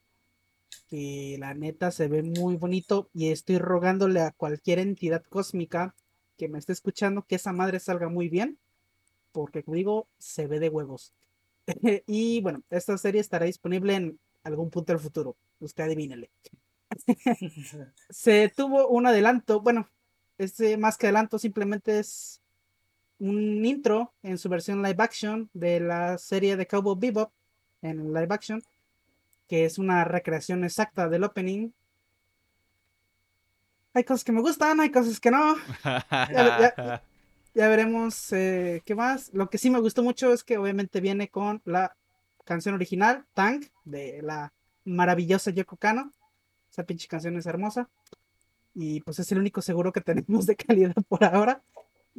[0.89, 5.95] que la neta se ve muy bonito y estoy rogándole a cualquier entidad cósmica
[6.37, 8.59] que me esté escuchando que esa madre salga muy bien,
[9.33, 11.13] porque como digo, se ve de huevos.
[12.07, 16.31] y bueno, esta serie estará disponible en algún punto del futuro, usted adivínele.
[18.11, 19.91] Se tuvo un adelanto, bueno,
[20.39, 22.41] este más que adelanto simplemente es
[23.21, 27.33] un intro en su versión live action de la serie de Cowboy Bebop
[27.83, 28.63] en live action,
[29.49, 31.71] que es una recreación exacta del opening.
[33.95, 35.57] Hay cosas que me gustan, hay cosas que no.
[35.85, 37.03] ya-
[37.55, 39.31] Ya veremos eh, qué más.
[39.33, 41.97] Lo que sí me gustó mucho es que obviamente viene con la
[42.45, 44.53] canción original, Tank, de la
[44.85, 46.13] maravillosa Yoko Kano.
[46.71, 47.89] Esa pinche canción es hermosa.
[48.75, 51.63] Y pues es el único seguro que tenemos de calidad por ahora.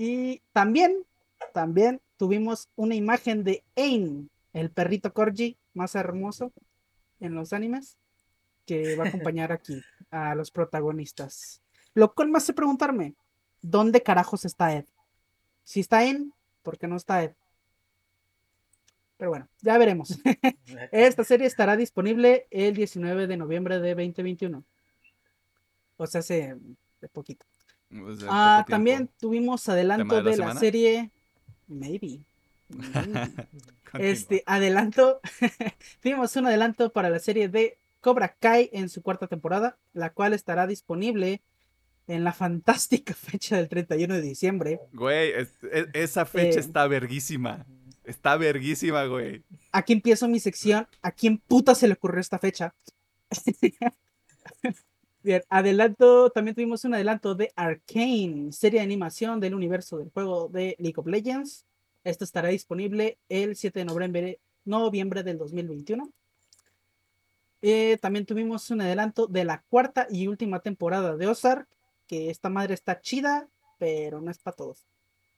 [0.02, 1.06] Y también,
[1.54, 6.54] también tuvimos una imagen de Ain, el perrito corgi más hermoso
[7.20, 7.98] en los animes,
[8.66, 11.62] que va a acompañar aquí a los protagonistas.
[11.96, 13.14] Lo cual me hace preguntarme,
[13.62, 14.86] ¿dónde carajos está Ed?
[15.66, 16.34] Si está en,
[16.64, 17.34] ¿por qué no está Ed?
[19.18, 20.18] Pero bueno, ya veremos.
[20.94, 24.64] Esta serie estará disponible el 19 de noviembre de 2021.
[25.98, 26.56] O sea, hace
[27.02, 27.49] de poquito.
[27.90, 30.60] Pues, Ah, también tuvimos adelanto ¿Tema de la de la semana?
[30.60, 31.10] serie.
[31.68, 32.20] Maybe.
[33.94, 35.20] Este, adelanto.
[36.04, 40.34] Tuvimos un adelanto para la serie de Cobra Kai en su cuarta temporada, la cual
[40.34, 41.42] estará disponible
[42.08, 44.80] en la fantástica fecha del 31 de diciembre.
[44.94, 46.62] Güey, es- es- esa fecha Eh.
[46.62, 47.66] está verguísima.
[48.04, 49.44] Está verguísima, güey.
[49.72, 50.88] Aquí empiezo mi sección.
[51.02, 52.76] ¿A quién puta se le ocurrió esta fecha?
[55.22, 60.48] Bien, adelanto, también tuvimos un adelanto de Arcane, serie de animación del universo del juego
[60.48, 61.66] de League of Legends.
[62.06, 66.10] Esto estará disponible el 7 de noviembre, noviembre del 2021.
[67.62, 71.68] Eh, también tuvimos un adelanto de la cuarta y última temporada de Ozark,
[72.08, 74.88] que esta madre está chida, pero no es para todos.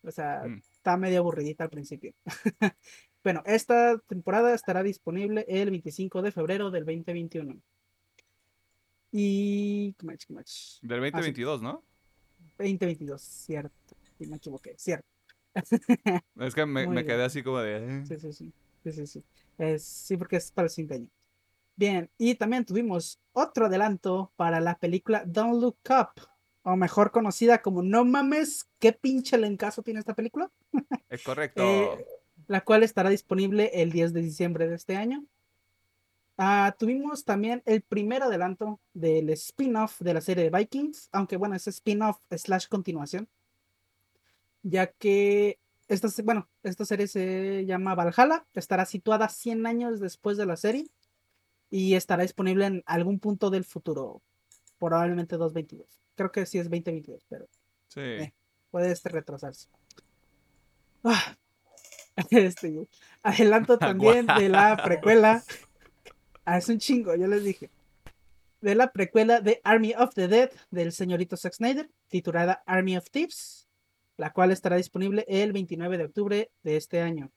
[0.03, 0.61] O sea, Mm.
[0.71, 2.13] está medio aburridita al principio.
[3.23, 7.59] bueno, esta temporada estará disponible el 25 de febrero del 2021.
[9.11, 9.93] Y...
[9.97, 10.79] ¿qué más, qué más?
[10.81, 11.83] Del 2022, ¿no?
[12.57, 13.95] 2022, cierto.
[14.17, 15.07] Sí, me equivoqué, cierto.
[16.39, 17.77] Es que me, me quedé así como de...
[17.77, 18.05] eh.
[18.07, 18.51] Sí, sí, sí.
[18.83, 19.23] Sí, sí, sí.
[19.57, 21.07] Es- sí, porque es para el siguiente año.
[21.75, 26.21] Bien, y también tuvimos otro adelanto para la película Don't Look Up,
[26.63, 30.51] o mejor conocida como No mames, ¿qué pinche lencazo tiene esta película?
[31.09, 31.63] Es correcto.
[31.63, 32.05] Eh,
[32.47, 35.25] la cual estará disponible el 10 de diciembre de este año.
[36.43, 41.53] Ah, tuvimos también el primer adelanto del spin-off de la serie de Vikings, aunque bueno,
[41.53, 43.29] es spin-off slash continuación,
[44.63, 50.47] ya que esta, bueno, esta serie se llama Valhalla, estará situada 100 años después de
[50.47, 50.87] la serie
[51.69, 54.23] y estará disponible en algún punto del futuro,
[54.79, 56.01] probablemente 2022.
[56.15, 57.45] Creo que sí es 2022, pero
[57.87, 57.99] sí.
[57.99, 58.33] eh.
[58.71, 59.67] puede este retrasarse.
[61.03, 61.37] Ah,
[62.31, 62.87] este,
[63.21, 65.43] adelanto también de la precuela.
[66.57, 67.69] Es un chingo, yo les dije.
[68.59, 73.09] De la precuela de Army of the Dead del señorito Zack Snyder, titulada Army of
[73.09, 73.67] Thieves,
[74.17, 77.31] la cual estará disponible el 29 de octubre de este año.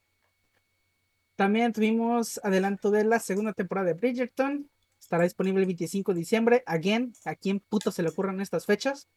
[1.37, 4.68] También tuvimos adelanto de la segunda temporada de Bridgerton.
[5.00, 6.62] Estará disponible el 25 de diciembre.
[6.66, 9.09] Again, ¿a quién puto se le ocurren estas fechas?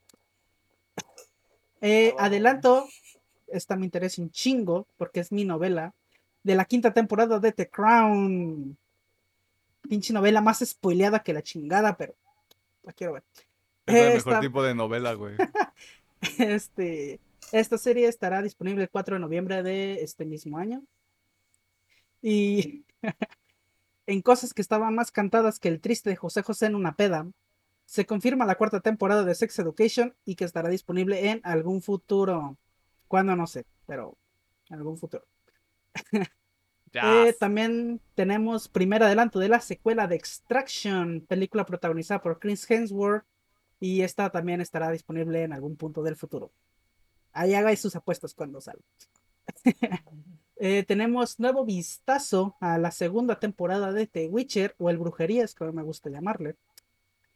[1.81, 2.25] Eh, bueno.
[2.25, 2.88] adelanto,
[3.47, 5.93] esta me interesa un chingo porque es mi novela
[6.43, 8.77] de la quinta temporada de The Crown.
[9.89, 12.15] Pinche novela más spoileada que la chingada, pero
[12.84, 13.23] la quiero ver.
[13.86, 15.36] Es el mejor Esta- tipo de novela, güey.
[16.39, 17.19] este,
[17.52, 20.84] esta serie estará disponible el 4 de noviembre de este mismo año.
[22.21, 22.86] Y
[24.08, 27.28] en cosas que estaban más cantadas que el triste de José José en una peda,
[27.86, 32.58] se confirma la cuarta temporada de Sex Education y que estará disponible en algún futuro.
[33.08, 34.17] Cuándo no sé, pero
[34.69, 35.23] en algún futuro.
[36.93, 43.26] Eh, también tenemos primer adelanto de la secuela de Extraction, película protagonizada por Chris Hemsworth.
[43.80, 46.52] Y esta también estará disponible en algún punto del futuro.
[47.32, 48.84] Ahí hagáis sus apuestas cuando salga.
[50.60, 55.71] Eh, tenemos nuevo vistazo a la segunda temporada de The Witcher, o el Brujerías, como
[55.71, 56.56] me gusta llamarle.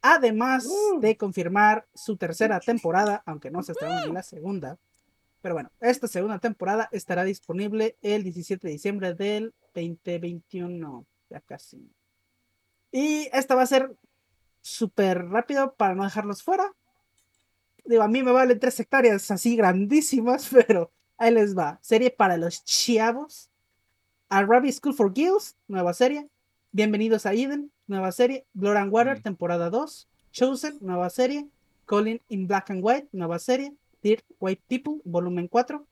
[0.01, 0.67] Además
[0.99, 4.79] de confirmar su tercera temporada, aunque no se estrenó ni la segunda.
[5.41, 11.05] Pero bueno, esta segunda temporada estará disponible el 17 de diciembre del 2021.
[11.29, 11.89] Ya casi.
[12.91, 13.95] Y esta va a ser
[14.61, 16.71] súper rápido para no dejarlos fuera.
[17.85, 21.79] Digo, a mí me valen tres hectáreas así grandísimas, pero ahí les va.
[21.81, 23.49] Serie para los chavos.
[24.29, 26.29] A Rabbit School for Girls, nueva serie.
[26.71, 28.45] Bienvenidos a Eden, nueva serie.
[28.53, 30.07] Blood and Water, temporada 2.
[30.31, 31.47] Chosen, nueva serie.
[31.85, 33.73] Calling in Black and White, nueva serie.
[34.01, 35.85] Dear White People, volumen 4.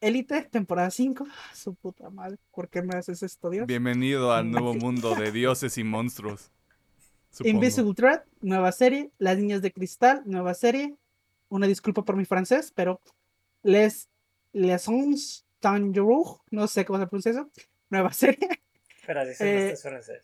[0.00, 1.26] Elite, temporada 5.
[1.52, 3.66] Su puta madre, ¿por qué me haces esto, Dios?
[3.66, 6.50] Bienvenido al nuevo mundo de dioses y monstruos.
[7.30, 7.50] Supongo.
[7.50, 9.10] Invisible Thread, nueva serie.
[9.18, 10.94] Las Niñas de Cristal, nueva serie.
[11.48, 13.00] Una disculpa por mi francés, pero
[13.62, 14.08] Les
[14.52, 17.50] Les Ons Dangereux, no sé cómo se pronuncia eso.
[17.90, 18.60] Nueva serie.
[19.06, 20.22] Pero así se Eh, es francés.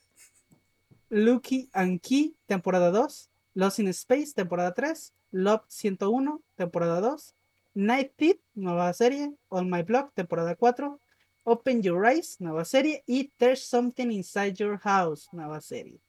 [1.09, 3.29] Lucky and Key, temporada 2.
[3.54, 5.12] Lost in Space, temporada 3.
[5.32, 7.34] Love 101, temporada 2.
[7.74, 9.32] Night Thief, nueva serie.
[9.48, 10.98] On My Block, temporada 4.
[11.44, 13.02] Open Your Eyes, nueva serie.
[13.06, 16.00] Y There's Something Inside Your House, nueva serie.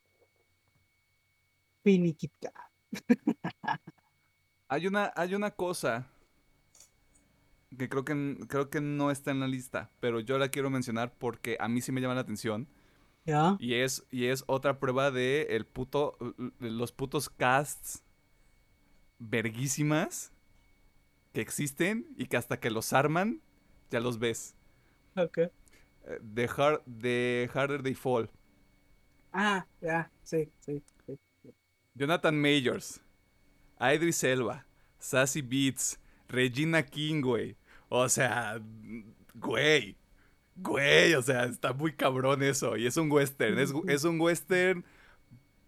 [1.84, 2.51] Finiquitka.
[4.67, 6.08] Hay una, hay una cosa
[7.77, 11.13] que creo que, creo que no está en la lista, pero yo la quiero mencionar
[11.17, 12.69] porque a mí sí me llama la atención.
[13.25, 13.55] ¿Ya?
[13.60, 16.17] Y es, y es otra prueba de el puto,
[16.60, 18.03] los putos casts
[19.19, 20.31] verguísimas
[21.34, 23.41] que existen y que hasta que los arman
[23.89, 24.55] ya los ves.
[25.15, 25.38] Ok.
[25.38, 25.51] Eh,
[26.34, 28.29] The, hard, the Harder They Fall.
[29.34, 30.81] Ah, ya, sí, sí.
[31.05, 31.19] sí.
[31.93, 33.01] Jonathan Majors,
[33.79, 34.65] Idris Elba,
[34.99, 37.55] Sassy Beats, Regina King, güey.
[37.89, 38.62] O sea,
[39.36, 39.97] güey.
[40.62, 42.78] Güey, o sea, está muy cabrón eso.
[42.78, 43.58] Y es un western.
[43.60, 44.86] Es, es un western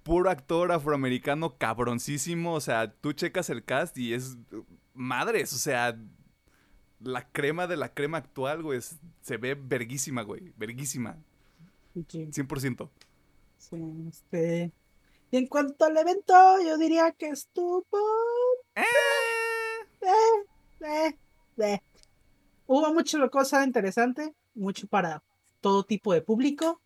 [0.03, 2.53] puro actor afroamericano cabroncísimo.
[2.53, 4.37] O sea, tú checas el cast y es
[4.93, 5.53] madres.
[5.53, 5.97] O sea,
[6.99, 8.79] la crema de la crema actual, güey.
[8.79, 10.53] es- se ve verguísima, güey.
[10.57, 11.17] Verguísima.
[12.07, 12.89] Sí, 100%.
[13.57, 13.77] sí,
[14.09, 14.71] este.
[15.31, 16.33] Y en cuanto al evento,
[16.65, 17.85] yo diría que estuvo.
[18.75, 18.83] eh,
[20.81, 21.17] eh,
[21.57, 21.79] eh.
[22.67, 25.23] Hubo mucho cosa interesante, mucho para
[25.61, 26.81] todo tipo de público.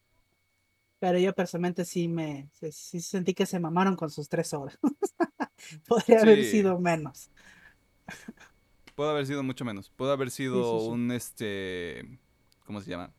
[1.00, 4.80] Pero yo personalmente sí me sí, sentí que se mamaron con sus tres horas.
[5.88, 7.30] Podría haber sido menos.
[8.96, 9.92] Puede haber sido mucho menos.
[9.92, 10.92] Puede haber sido sí, sí.
[10.92, 12.20] un este.
[12.66, 13.14] ¿Cómo se llama?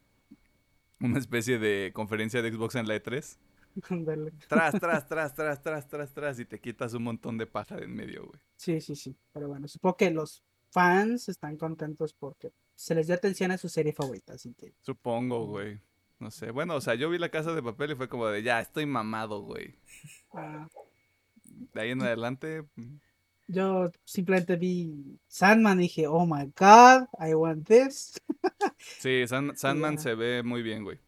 [1.00, 3.38] Una especie de conferencia de Xbox en la E3.
[3.90, 4.32] Ándale.
[4.48, 6.40] Tras, tras, tras, tras, tras, tras, tras.
[6.40, 8.40] Y te quitas un montón de paja de en medio, güey.
[8.56, 9.16] Sí, sí, sí.
[9.32, 13.68] Pero bueno, supongo que los fans están contentos porque se les dio atención a su
[13.68, 14.34] serie favorita.
[14.34, 15.80] Así que Supongo, güey.
[16.18, 16.50] No sé.
[16.50, 18.86] Bueno, o sea, yo vi la casa de papel y fue como de ya, estoy
[18.86, 19.74] mamado, güey.
[20.32, 20.68] ah,
[21.44, 22.64] De ahí en adelante.
[22.76, 22.96] mm,
[23.50, 28.20] yo simplemente vi Sandman y dije, oh my god, I want this.
[28.98, 30.98] Sí, San- Sandman se ve muy bien, güey.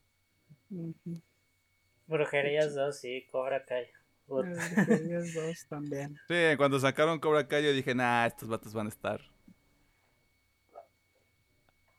[2.06, 3.86] Brujerías 2, sí, Cobra Kai.
[4.26, 6.16] Brujerías dos también.
[6.28, 9.20] Sí, cuando sacaron Cobra Kai yo dije, nah, estos vatos van a estar.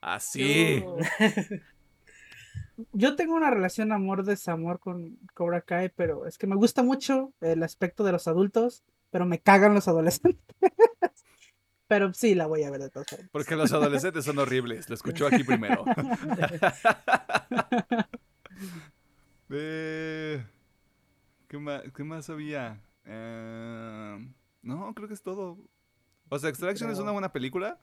[0.01, 0.81] Así.
[0.81, 0.97] Yo...
[2.93, 7.63] yo tengo una relación amor-desamor con Cobra Kai, pero es que me gusta mucho el
[7.63, 10.43] aspecto de los adultos, pero me cagan los adolescentes.
[11.87, 13.29] pero sí, la voy a ver de todas formas.
[13.31, 14.89] Porque los adolescentes son horribles.
[14.89, 15.85] Lo escuchó aquí primero.
[19.53, 20.41] Eh,
[21.49, 22.79] ¿qué, más, ¿Qué más había?
[23.03, 24.31] Eh,
[24.61, 25.57] no, creo que es todo.
[26.29, 27.77] O sea, Extraction es una buena película.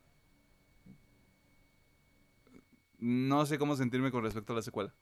[2.99, 4.93] No sé cómo sentirme con respecto a la secuela.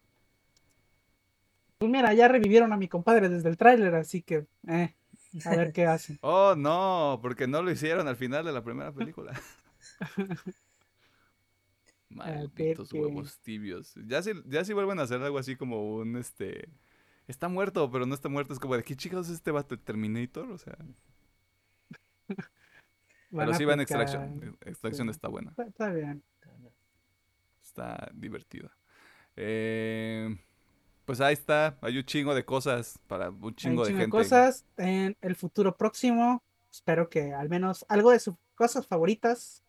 [1.78, 4.94] Pues mira, ya revivieron a mi compadre desde el tráiler, así que, eh,
[5.44, 6.18] a ver qué hacen.
[6.22, 9.38] Oh, no, porque no lo hicieron al final de la primera película.
[12.09, 13.94] Malditos que- huevos tibios.
[14.07, 16.68] Ya si, ya si vuelven a hacer algo así como un este.
[17.26, 18.53] Está muerto, pero no está muerto.
[18.53, 20.51] Es como de qué chicos es este vato Terminator.
[20.51, 20.76] O sea.
[23.30, 24.57] Van pero sí va en aplicar- Extraction.
[24.64, 25.11] Extraction sí.
[25.11, 25.51] está buena.
[25.51, 26.22] Está, está bien.
[27.77, 28.70] Está divertida.
[29.37, 30.35] Eh,
[31.05, 31.77] pues ahí está.
[31.83, 34.11] Hay un chingo de cosas para un Hay chingo de chingo gente.
[34.11, 36.43] cosas en el futuro próximo.
[36.72, 39.62] Espero que al menos algo de sus cosas favoritas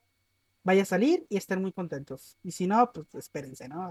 [0.64, 2.38] vaya a salir y estén muy contentos.
[2.44, 3.90] Y si no, pues espérense, ¿no?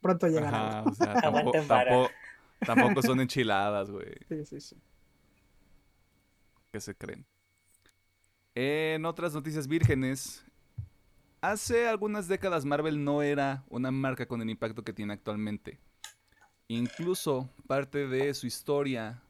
[0.00, 0.78] Pronto llegará.
[0.80, 2.10] Ajá, o sea, tampoco, tampoco,
[2.64, 4.14] tampoco son enchiladas, güey.
[4.30, 4.76] Sí, sí, sí.
[6.72, 7.26] que se creen.
[8.54, 10.42] En otras noticias vírgenes,
[11.40, 15.78] hace algunas décadas Marvel no era una marca con el impacto que tiene actualmente.
[16.68, 19.22] Incluso parte de su historia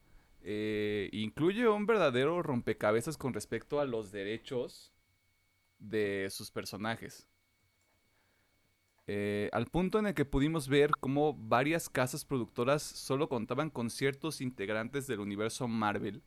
[0.42, 4.92] eh, incluye un verdadero rompecabezas con respecto a los derechos
[5.78, 7.28] de sus personajes.
[9.06, 13.88] Eh, al punto en el que pudimos ver cómo varias casas productoras solo contaban con
[13.88, 16.22] ciertos integrantes del universo Marvel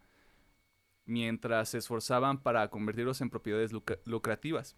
[1.05, 3.71] mientras se esforzaban para convertirlos en propiedades
[4.05, 4.75] lucrativas.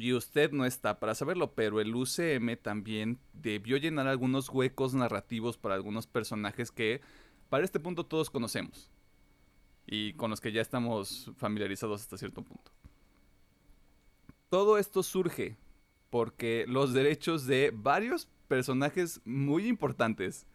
[0.00, 5.58] Y usted no está para saberlo, pero el UCM también debió llenar algunos huecos narrativos
[5.58, 7.02] para algunos personajes que
[7.50, 8.90] para este punto todos conocemos
[9.86, 12.72] y con los que ya estamos familiarizados hasta cierto punto.
[14.48, 15.58] Todo esto surge
[16.08, 20.46] porque los derechos de varios personajes muy importantes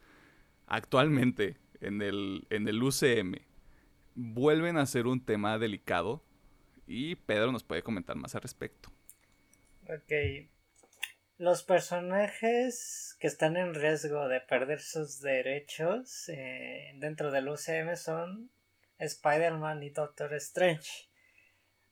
[0.65, 3.35] actualmente en el, en el UCM
[4.15, 6.23] vuelven a ser un tema delicado
[6.87, 8.94] y Pedro nos puede comentar más al respecto.
[9.89, 10.49] Ok.
[11.37, 18.49] Los personajes que están en riesgo de perder sus derechos eh, dentro del UCM son
[18.99, 21.09] Spider-Man y Doctor Strange.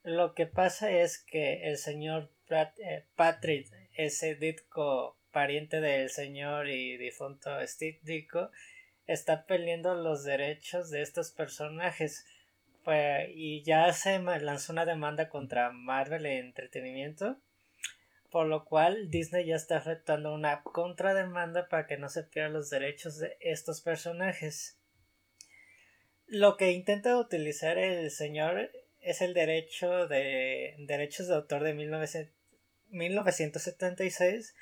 [0.04, 4.36] Lo que pasa es que el señor Pat- eh, Patrick S.
[4.36, 8.50] Ditko, pariente del señor y difunto Steve Ditko,
[9.08, 12.26] está peleando los derechos de estos personajes.
[12.84, 17.38] Fue- y ya se lanzó una demanda contra Marvel Entretenimiento
[18.34, 22.72] por lo cual Disney ya está efectuando una contrademanda para que no se pierdan los
[22.72, 24.80] derechos de estos personajes.
[26.26, 28.72] Lo que intenta utilizar el señor
[29.02, 32.34] es el derecho de derechos de autor de 1900
[32.90, 34.56] 1976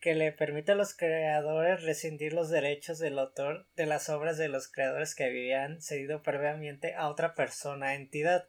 [0.00, 4.48] que le permite a los creadores rescindir los derechos del autor de las obras de
[4.48, 8.48] los creadores que habían cedido previamente a otra persona entidad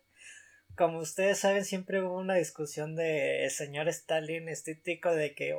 [0.82, 5.56] como ustedes saben, siempre hubo una discusión de el señor Stalin estético de que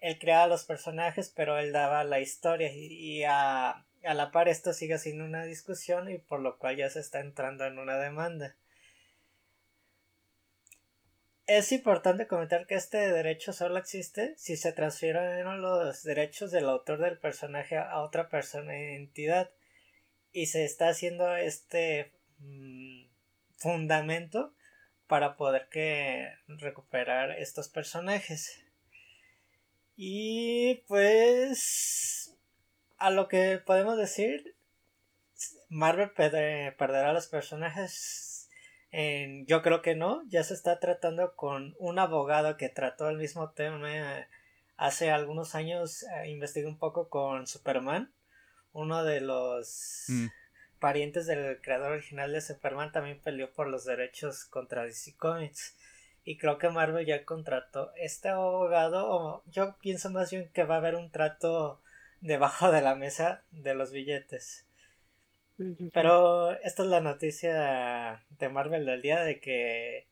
[0.00, 4.74] él creaba los personajes, pero él daba la historia y, a, a la par esto
[4.74, 8.54] sigue siendo una discusión y por lo cual ya se está entrando en una demanda.
[11.46, 16.98] Es importante comentar que este derecho solo existe si se transfieren los derechos del autor
[16.98, 19.50] del personaje a otra persona entidad
[20.32, 23.09] y se está haciendo este mm,
[23.60, 24.52] fundamento
[25.06, 28.64] para poder que recuperar estos personajes
[29.96, 32.36] y pues
[32.98, 34.56] a lo que podemos decir
[35.68, 38.48] Marvel perder- perderá los personajes
[38.92, 43.18] en- yo creo que no ya se está tratando con un abogado que trató el
[43.18, 44.26] mismo tema
[44.76, 48.12] hace algunos años eh, investigué un poco con Superman
[48.72, 50.26] uno de los Mm.
[50.80, 55.76] Parientes del creador original de Superman también peleó por los derechos contra DC Comics.
[56.24, 60.74] Y creo que Marvel ya contrató este abogado, o yo pienso más bien que va
[60.76, 61.80] a haber un trato
[62.20, 64.66] debajo de la mesa de los billetes.
[65.92, 70.06] Pero esta es la noticia de Marvel del día de que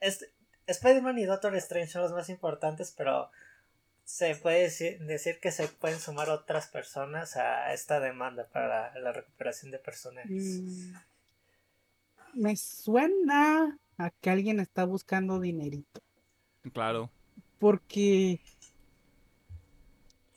[0.00, 0.30] es-
[0.66, 3.30] Spider-Man y Doctor Strange son los más importantes, pero
[4.04, 9.12] se puede decir, decir que se pueden sumar otras personas a esta demanda para la
[9.12, 10.60] recuperación de personajes.
[10.62, 10.94] Mm,
[12.34, 16.00] Me suena a que alguien está buscando dinerito.
[16.72, 17.10] Claro.
[17.58, 18.40] Porque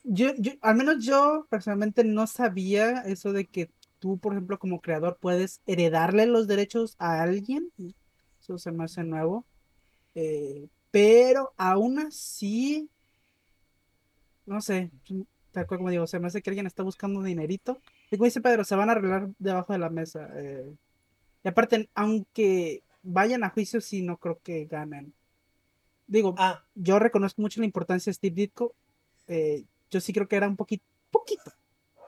[0.04, 4.80] yo, yo, al menos yo personalmente no sabía eso de que tú, por ejemplo, como
[4.80, 7.72] creador, puedes heredarle los derechos a alguien.
[8.40, 9.46] Eso se me hace nuevo.
[10.16, 12.90] Eh, pero aún así,
[14.48, 14.90] no sé,
[15.52, 17.80] tal cual como digo, se me hace que alguien está buscando dinerito.
[18.12, 20.30] Y como dice Pedro, se van a arreglar debajo de la mesa.
[20.36, 20.74] eh.
[21.44, 25.14] Y aparte, aunque vayan a juicio, sí, no creo que ganen.
[26.08, 28.74] Digo, Ah, yo reconozco mucho la importancia de Steve Ditko.
[29.28, 31.52] eh, yo sí creo que era un poquito, poquito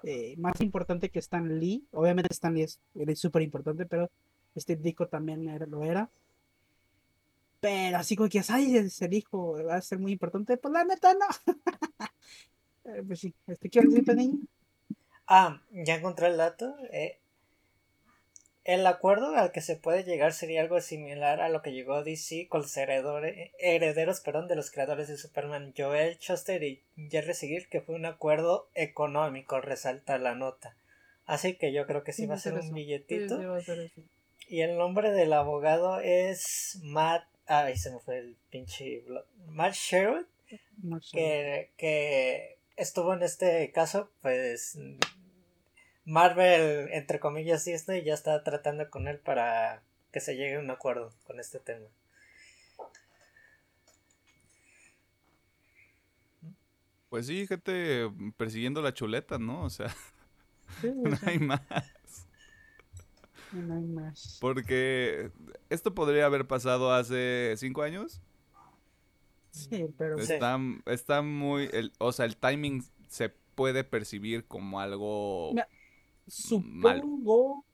[0.04, 1.86] eh, más importante que Stan Lee.
[1.92, 2.80] Obviamente Stan Lee es
[3.20, 4.10] súper importante, pero
[4.56, 6.10] Steve Ditko también era- lo era.
[7.60, 10.86] Pero así como que, ay, es el hijo, va a ser muy importante, pues la
[10.86, 11.28] neta no.
[12.86, 14.40] Eh, pues sí, este, ¿qué decir, niño?
[15.28, 16.76] Ah, ya encontré el dato.
[16.92, 17.20] eh,
[18.70, 22.48] el acuerdo al que se puede llegar sería algo similar a lo que llegó DC
[22.50, 27.82] con los herederos perdón, de los creadores de Superman, Joel Shuster y Jerry Siegel, que
[27.82, 30.76] fue un acuerdo económico, resalta la nota.
[31.26, 33.38] Así que yo creo que sí, va a ser un billetito.
[33.38, 34.02] Sí, sí, va a ser eso.
[34.48, 37.24] Y el nombre del abogado es Matt.
[37.50, 39.04] Ay, se me fue el pinche.
[39.48, 40.26] Matt Sherwood,
[41.12, 44.78] que, que estuvo en este caso, pues.
[46.06, 50.72] Marvel, entre comillas, Disney ya está tratando con él para que se llegue a un
[50.72, 51.86] acuerdo con este tema.
[57.10, 59.64] Pues sí, gente persiguiendo la chuleta, ¿no?
[59.64, 59.94] O sea,
[60.82, 61.62] Sí, no hay más.
[63.52, 64.38] No hay más.
[64.42, 65.32] Porque
[65.70, 68.22] esto podría haber pasado hace cinco años.
[69.52, 70.34] Sí, pero Sí.
[70.34, 71.70] Está, está muy...
[71.74, 75.50] el- o sea, el timing se puede percibir como algo...
[75.52, 75.68] Mira,
[76.64, 77.02] malo.
[77.02, 77.66] supongo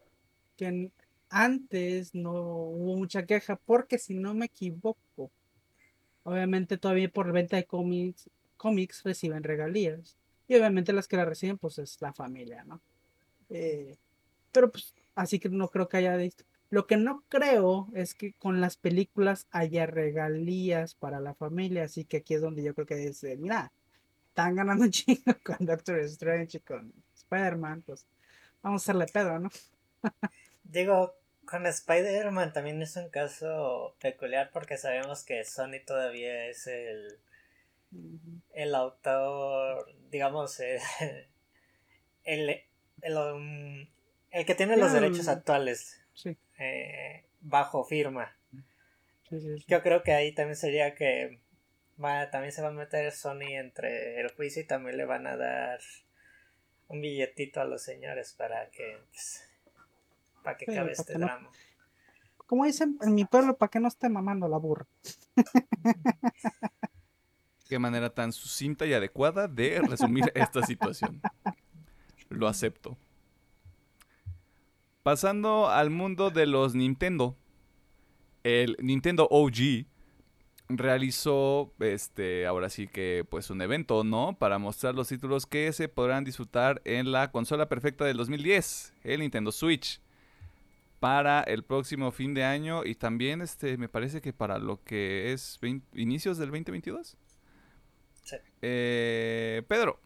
[0.55, 0.91] que
[1.29, 5.31] antes no hubo mucha queja, porque si no me equivoco,
[6.23, 10.17] obviamente todavía por venta de cómics, cómics reciben regalías.
[10.47, 12.81] Y obviamente las que la reciben, pues es la familia, ¿no?
[13.49, 13.97] Eh,
[14.51, 16.43] pero pues, así que no creo que haya de esto.
[16.69, 22.05] Lo que no creo es que con las películas haya regalías para la familia, así
[22.05, 23.71] que aquí es donde yo creo que es, de, mira,
[24.29, 28.05] están ganando un chingo con Doctor Strange y con Spider-Man, pues
[28.61, 29.49] vamos a hacerle pedo, ¿no?
[30.63, 37.19] Digo, con Spider-Man también es un caso peculiar porque sabemos que Sony todavía es el,
[38.53, 40.79] el autor, digamos, eh,
[42.23, 42.61] el,
[43.01, 43.87] el, um,
[44.35, 45.05] el que tiene los Claro.
[45.05, 48.35] derechos actuales Sí, eh, bajo firma.
[49.29, 49.65] sí, sí, sí.
[49.67, 51.39] Yo creo que ahí también sería que
[52.01, 55.35] va, también se va a meter Sony entre el juicio y también le van a
[55.37, 55.79] dar
[56.87, 59.43] un billetito a los señores para que pues,
[60.43, 61.49] para que Sí, cabe para este que no- drama.
[62.45, 64.85] Como dicen en mi pueblo, para que no esté mamando la burra.
[67.67, 71.21] Qué manera tan sucinta y adecuada de resumir esta situación.
[72.29, 72.95] Lo acepto.
[75.05, 77.37] Pasando al mundo de los Nintendo.
[78.43, 79.85] El Nintendo OG
[80.67, 84.35] realizó este ahora sí que pues un evento, ¿no?
[84.39, 89.19] Para mostrar los títulos que se podrán disfrutar en la consola perfecta del 2010, el
[89.19, 90.01] Nintendo Switch.
[90.99, 95.33] Para el próximo fin de año y también este me parece que para lo que
[95.33, 95.59] es
[95.93, 97.15] inicios del 2022.
[98.23, 98.37] Sí.
[98.63, 99.99] Eh, Pedro,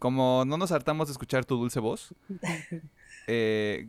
[0.00, 2.12] como no nos hartamos de escuchar tu dulce voz,
[3.28, 3.88] eh,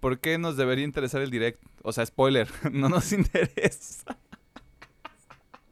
[0.00, 1.60] ¿por qué nos debería interesar el direct?
[1.82, 4.16] O sea, spoiler, no nos interesa.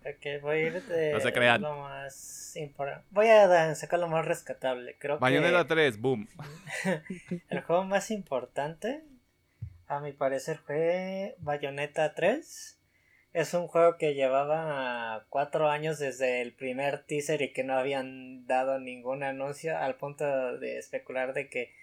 [0.00, 1.60] Ok, voy a ir de No se crean.
[1.60, 3.06] lo más importante.
[3.10, 4.96] Voy a sacar lo más rescatable.
[4.98, 6.26] Creo Bayonetta que 3, boom.
[7.50, 9.04] el juego más importante,
[9.86, 12.80] a mi parecer, fue Bayonetta 3.
[13.34, 18.46] Es un juego que llevaba cuatro años desde el primer teaser y que no habían
[18.46, 21.74] dado ningún anuncio al punto de especular de que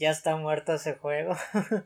[0.00, 1.36] ya está muerto ese juego.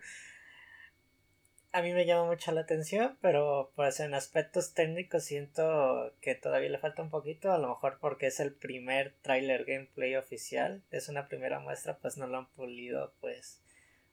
[1.73, 6.71] a mí me llama mucho la atención, pero pues en aspectos técnicos siento que todavía
[6.71, 11.09] le falta un poquito, a lo mejor porque es el primer trailer gameplay oficial, es
[11.09, 13.61] una primera muestra, pues no lo han pulido pues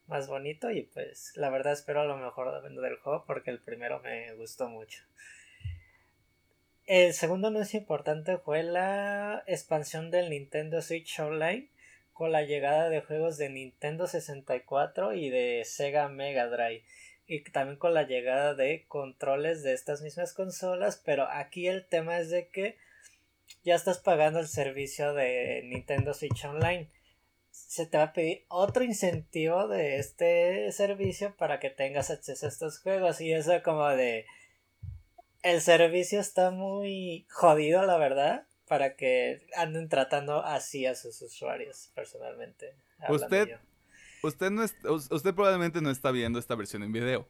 [0.07, 3.99] más bonito y pues la verdad espero a lo mejor del juego porque el primero
[3.99, 5.03] me gustó mucho.
[6.87, 11.69] El segundo anuncio importante fue la expansión del Nintendo Switch Online
[12.21, 16.83] con la llegada de juegos de Nintendo 64 y de Sega Mega Drive
[17.25, 22.19] y también con la llegada de controles de estas mismas consolas, pero aquí el tema
[22.19, 22.77] es de que
[23.63, 26.91] ya estás pagando el servicio de Nintendo Switch Online.
[27.49, 32.49] Se te va a pedir otro incentivo de este servicio para que tengas acceso a
[32.49, 34.27] estos juegos y eso como de
[35.41, 41.91] el servicio está muy jodido la verdad para que anden tratando así a sus usuarios
[41.93, 42.73] personalmente.
[43.09, 43.57] Usted- yo.
[44.23, 47.27] Usted, no es- us- usted probablemente no está viendo esta versión en video.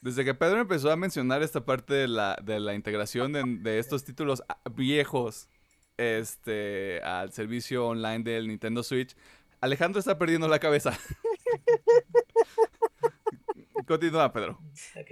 [0.00, 3.78] Desde que Pedro empezó a mencionar esta parte de la, de la integración de, de
[3.78, 5.48] estos títulos ah, viejos
[5.96, 9.14] este, al servicio online del Nintendo Switch,
[9.60, 10.90] Alejandro está perdiendo la cabeza.
[13.86, 14.58] Continúa, Pedro.
[14.96, 15.10] Ok.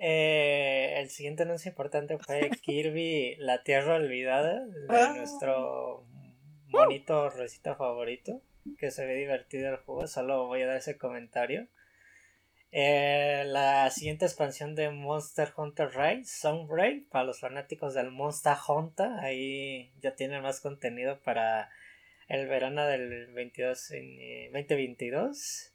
[0.00, 5.12] Eh, el siguiente anuncio importante fue Kirby, la Tierra Olvidada, de Ah.
[5.16, 6.04] nuestro
[6.68, 8.40] monito rosita favorito,
[8.78, 11.66] que se ve divertido el juego, solo voy a dar ese comentario.
[12.70, 19.08] Eh, la siguiente expansión de Monster Hunter Rise, Sunbreak, para los fanáticos del Monster Hunter,
[19.20, 21.70] ahí ya tiene más contenido para
[22.28, 25.72] el verano del 22, en, 2022.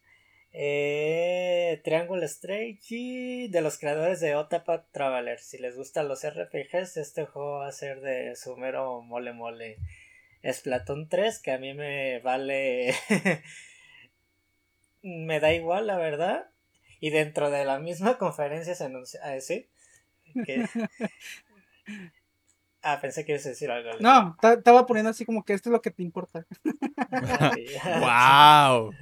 [0.56, 5.40] Eh, Triangle Strategy de los creadores de Otapath Traveler.
[5.40, 9.78] Si les gustan los RPGs, este juego va a ser de su mero mole mole.
[10.44, 12.94] Splatoon 3, que a mí me vale.
[15.02, 16.50] me da igual, la verdad.
[17.00, 19.20] Y dentro de la misma conferencia se anuncia.
[19.24, 19.68] Ah, ¿sí?
[20.46, 20.66] Que...
[22.86, 23.92] Ah, pensé que ibas a decir algo.
[24.02, 26.46] No, estaba poniendo así como que esto es lo que te importa.
[28.02, 28.94] ¡Wow!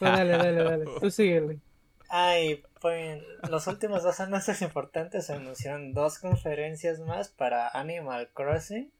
[0.00, 0.84] Dale, dale, dale.
[1.00, 1.60] Tú síguele.
[2.08, 8.92] Ay, pues los últimos dos anuncios importantes se anunciaron dos conferencias más para Animal Crossing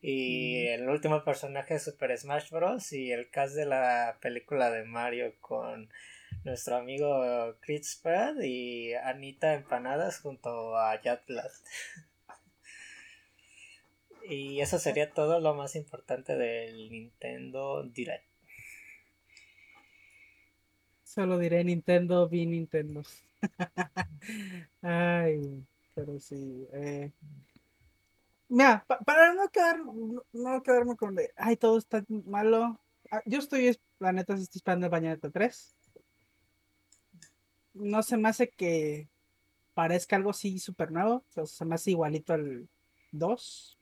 [0.00, 2.92] y el último personaje de Super Smash Bros.
[2.92, 5.88] y el cast de la película de Mario con
[6.44, 11.66] nuestro amigo Chris Pratt y Anita Empanadas junto a Blast.
[14.28, 18.27] y eso sería todo lo más importante del Nintendo Direct.
[21.08, 23.02] Solo diré Nintendo, vi Nintendo.
[24.82, 26.68] Ay, pero sí.
[26.70, 27.10] Eh.
[28.46, 29.80] Mira, para no, quedar,
[30.32, 32.78] no quedarme con de, ay, todo está malo.
[33.10, 35.74] Ah, yo estoy, la neta, estoy esperando el Bañeta 3.
[37.72, 39.08] No se me hace que
[39.72, 41.24] parezca algo así súper nuevo.
[41.36, 42.68] O se me hace igualito al
[43.12, 43.78] 2.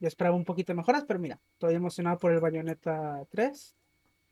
[0.00, 3.76] Yo esperaba un poquito mejoras, pero mira, estoy emocionado por el Bayonetta 3.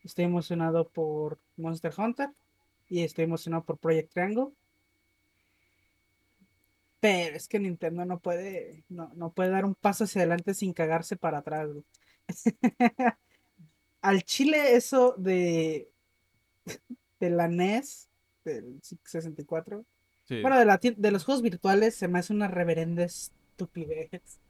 [0.09, 2.31] Estoy emocionado por Monster Hunter.
[2.89, 4.47] Y estoy emocionado por Project Triangle.
[6.99, 10.73] Pero es que Nintendo no puede, no, no puede dar un paso hacia adelante sin
[10.73, 11.69] cagarse para atrás.
[14.01, 15.91] Al chile eso de,
[17.21, 18.09] de la NES,
[18.47, 19.85] del 64,
[20.41, 24.41] bueno, de, la, de los juegos virtuales se me hace una reverenda estupidez.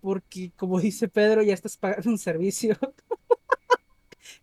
[0.00, 2.76] Porque, como dice Pedro, ya estás pagando un servicio.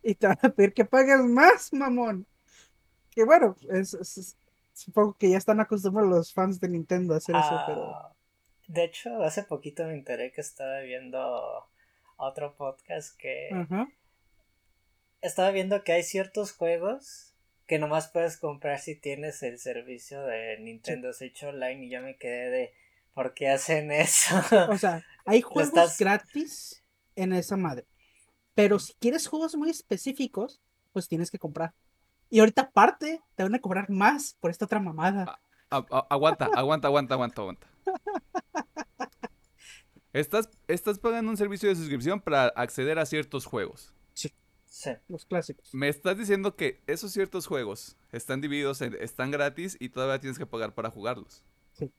[0.03, 2.25] y te van a pedir que pagues más, mamón.
[3.11, 4.37] Que bueno, es,
[4.73, 7.95] supongo que ya están acostumbrados los fans de Nintendo a hacer eso, pero.
[7.95, 8.15] Ah,
[8.67, 11.67] de hecho, hace poquito me enteré que estaba viendo
[12.17, 13.49] otro podcast que.
[15.21, 17.33] Estaba viendo que hay ciertos juegos
[17.65, 22.17] que nomás puedes comprar si tienes el servicio de Nintendo Switch Online y yo me
[22.17, 22.73] quedé de.
[23.13, 24.35] ¿Por qué hacen eso?
[24.69, 26.83] O sea, hay juegos gratis
[27.15, 27.85] en esa madre.
[28.55, 30.61] Pero si quieres juegos muy específicos,
[30.93, 31.73] pues tienes que comprar.
[32.29, 35.39] Y ahorita aparte te van a cobrar más por esta otra mamada.
[35.69, 37.67] aguanta, aguanta, aguanta, aguanta, aguanta.
[40.13, 43.93] Estás, estás pagando un servicio de suscripción para acceder a ciertos juegos.
[44.13, 44.33] Sí.
[44.65, 44.91] Sí.
[45.09, 45.73] Los clásicos.
[45.73, 50.37] Me estás diciendo que esos ciertos juegos están divididos, en, están gratis y todavía tienes
[50.37, 51.43] que pagar para jugarlos.
[51.73, 51.91] Sí.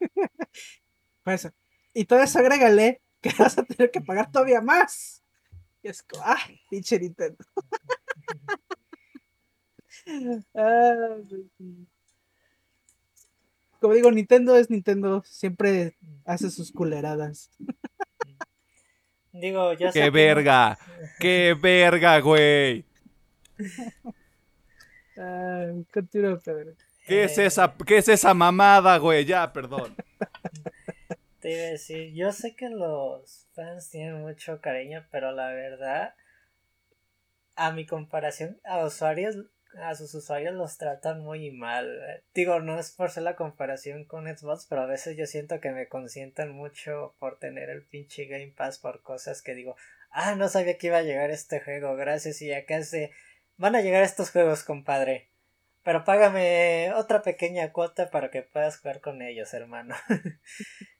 [1.22, 1.48] pues,
[1.94, 5.22] y todo eso agrégale que vas a tener que pagar todavía más.
[5.82, 6.38] Y es como, ah,
[6.70, 7.44] pinche Nintendo.
[13.80, 17.50] como digo, Nintendo es Nintendo, siempre hace sus culeradas.
[19.32, 20.78] Digo, ya ¡Qué verga!
[21.18, 22.84] ¡Qué verga, güey!
[27.06, 29.24] ¿Qué es esa, qué es esa mamada, güey?
[29.24, 29.94] Ya, perdón.
[31.42, 36.14] Te iba a decir, yo sé que los fans tienen mucho cariño, pero la verdad,
[37.56, 39.34] a mi comparación, a usuarios,
[39.76, 42.22] a sus usuarios los tratan muy mal.
[42.32, 45.72] Digo, no es por ser la comparación con Xbox, pero a veces yo siento que
[45.72, 49.74] me consientan mucho por tener el pinche Game Pass por cosas que digo,
[50.12, 53.10] ah, no sabía que iba a llegar este juego, gracias, y acá se
[53.56, 55.28] van a llegar estos juegos, compadre.
[55.82, 59.96] Pero págame otra pequeña cuota para que puedas jugar con ellos, hermano.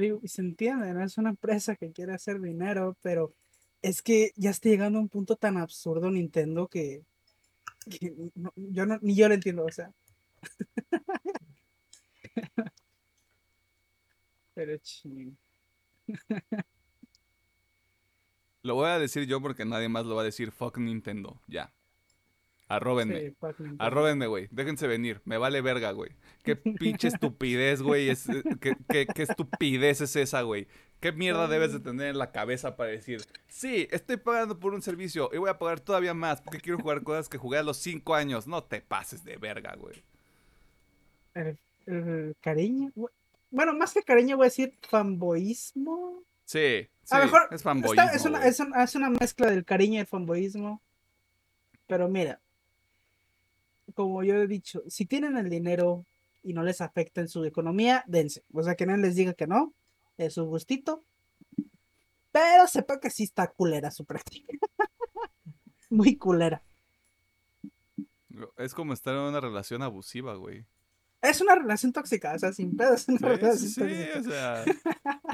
[0.00, 3.34] Digo, se entiende, no es una empresa que quiere hacer dinero, pero
[3.82, 7.04] es que ya está llegando a un punto tan absurdo Nintendo que,
[8.56, 9.92] yo no, ni yo lo entiendo, o sea.
[14.54, 15.36] pero ching.
[18.62, 20.52] Lo voy a decir yo porque nadie más lo va a decir.
[20.52, 21.72] Fuck Nintendo, ya.
[22.70, 23.34] Arróbenme.
[23.80, 24.46] Arróbenme, güey.
[24.52, 25.20] Déjense venir.
[25.24, 26.12] Me vale verga, güey.
[26.44, 28.08] Qué pinche estupidez, güey.
[28.10, 28.74] Es, eh, qué,
[29.12, 30.68] qué, estupidez es esa, güey.
[31.00, 34.82] ¿Qué mierda debes de tener en la cabeza para decir, sí, estoy pagando por un
[34.82, 37.78] servicio y voy a pagar todavía más porque quiero jugar cosas que jugué a los
[37.78, 38.46] cinco años?
[38.46, 40.02] No te pases de verga, güey.
[42.40, 42.92] cariño.
[43.50, 46.22] Bueno, más que cariño voy a decir fanboísmo.
[46.44, 48.02] Sí, A lo Sí, mejor es fanboyismo.
[48.02, 50.80] Está- es, una, es, un- es una mezcla del cariño y el fanboyismo.
[51.86, 52.38] Pero mira,
[53.94, 56.04] como yo he dicho, si tienen el dinero
[56.42, 58.44] y no les afecta en su economía, dense.
[58.52, 59.72] O sea, que no les diga que no,
[60.18, 61.04] es su gustito.
[62.32, 64.52] Pero sepa que sí está culera su práctica.
[65.90, 66.62] Muy culera.
[68.56, 70.64] Es como estar en una relación abusiva, güey.
[71.20, 74.20] Es una relación tóxica, o sea, sin pedo, es una Sí, relación sí, sí, tóxica.
[74.20, 74.64] o sea,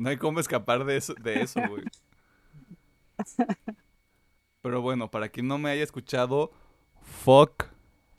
[0.01, 1.85] no hay cómo escapar de eso, de eso, güey.
[4.63, 6.51] Pero bueno, para quien no me haya escuchado,
[7.03, 7.65] fuck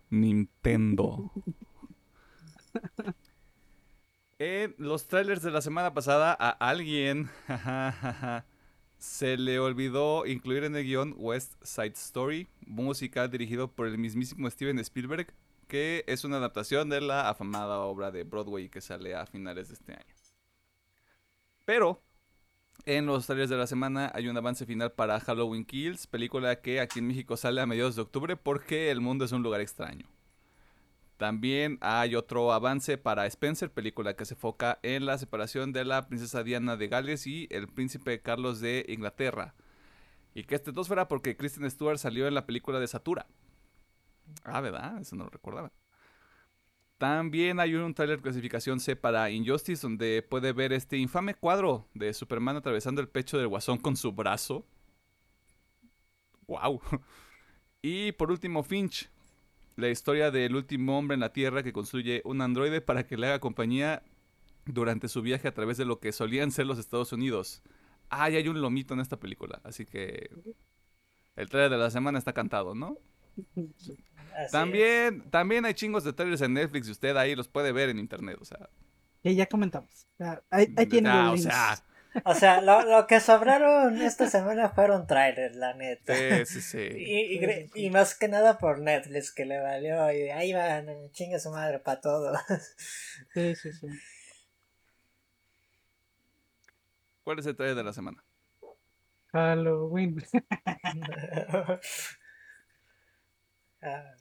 [0.10, 1.32] Nintendo.
[4.39, 7.28] En los trailers de la semana pasada a alguien
[8.99, 14.47] se le olvidó incluir en el guion West Side Story, musical dirigido por el mismísimo
[14.51, 15.34] Steven Spielberg,
[15.68, 19.74] que es una adaptación de la afamada obra de Broadway que sale a finales de
[19.74, 20.16] este año.
[21.66, 22.03] Pero
[22.86, 26.80] en los trailers de la semana hay un avance final para Halloween Kills, película que
[26.80, 30.07] aquí en México sale a mediados de octubre porque el mundo es un lugar extraño.
[31.17, 36.07] También hay otro avance para Spencer, película que se enfoca en la separación de la
[36.07, 39.55] princesa Diana de Gales y el príncipe Carlos de Inglaterra.
[40.36, 43.25] Y que este dos fuera porque Kristen Stewart salió en la película de Satura.
[44.43, 45.01] Ah, ¿verdad?
[45.01, 45.71] Eso no lo recordaba.
[46.97, 52.13] También hay un trailer clasificación C para Injustice donde puede ver este infame cuadro de
[52.13, 54.65] Superman atravesando el pecho del guasón con su brazo.
[56.47, 56.81] ¡Wow!
[57.83, 59.09] Y por último, Finch,
[59.75, 63.27] la historia del último hombre en la Tierra que construye un androide para que le
[63.27, 64.03] haga compañía
[64.65, 67.61] durante su viaje a través de lo que solían ser los Estados Unidos.
[68.09, 70.31] Ah, hay un lomito en esta película, así que
[71.35, 72.97] el trailer de la semana está cantado, ¿no?
[74.38, 74.51] Así es.
[74.51, 77.99] También, también hay chingos de trailers en Netflix y usted ahí los puede ver en
[77.99, 78.69] internet, o sea.
[79.23, 80.07] Que ya comentamos.
[80.19, 81.83] Ya, ahí, ahí tienen ah, los o sea,
[82.23, 86.13] O sea, lo, lo que sobraron esta semana fueron trailers, la neta.
[86.45, 86.77] sí, sí, sí.
[86.97, 90.88] Y, y gre- y más que nada por Netflix que le valió y ahí van,
[91.11, 92.33] chinga su madre para todo.
[93.33, 93.88] Sí, sí, sí.
[97.23, 98.23] ¿Cuál es el trailer de la semana?
[99.33, 100.23] Halloween.
[103.82, 104.13] Ah.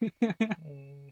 [0.00, 1.08] Mm.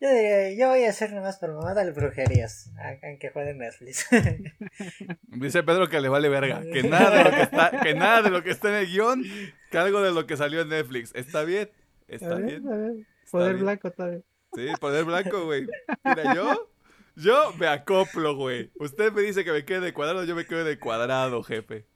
[0.00, 2.72] Yo diría, yo voy a hacer nomás por mamada de brujerías,
[3.04, 4.08] aunque juegue Netflix.
[5.28, 6.60] Dice Pedro que le vale verga.
[6.60, 9.22] Que nada de lo que está, que nada de lo que está en el guion,
[9.70, 11.12] que algo de lo que salió en Netflix.
[11.14, 11.70] ¿Está bien?
[12.08, 13.06] ¿Está ver, bien?
[13.24, 13.64] Está Poder bien.
[13.64, 14.22] blanco todavía.
[14.54, 15.68] Sí, poder blanco, güey.
[16.04, 16.68] Mira, yo,
[17.14, 18.72] yo me acoplo, güey.
[18.80, 21.86] Usted me dice que me quede de cuadrado, yo me quedo de cuadrado, jefe.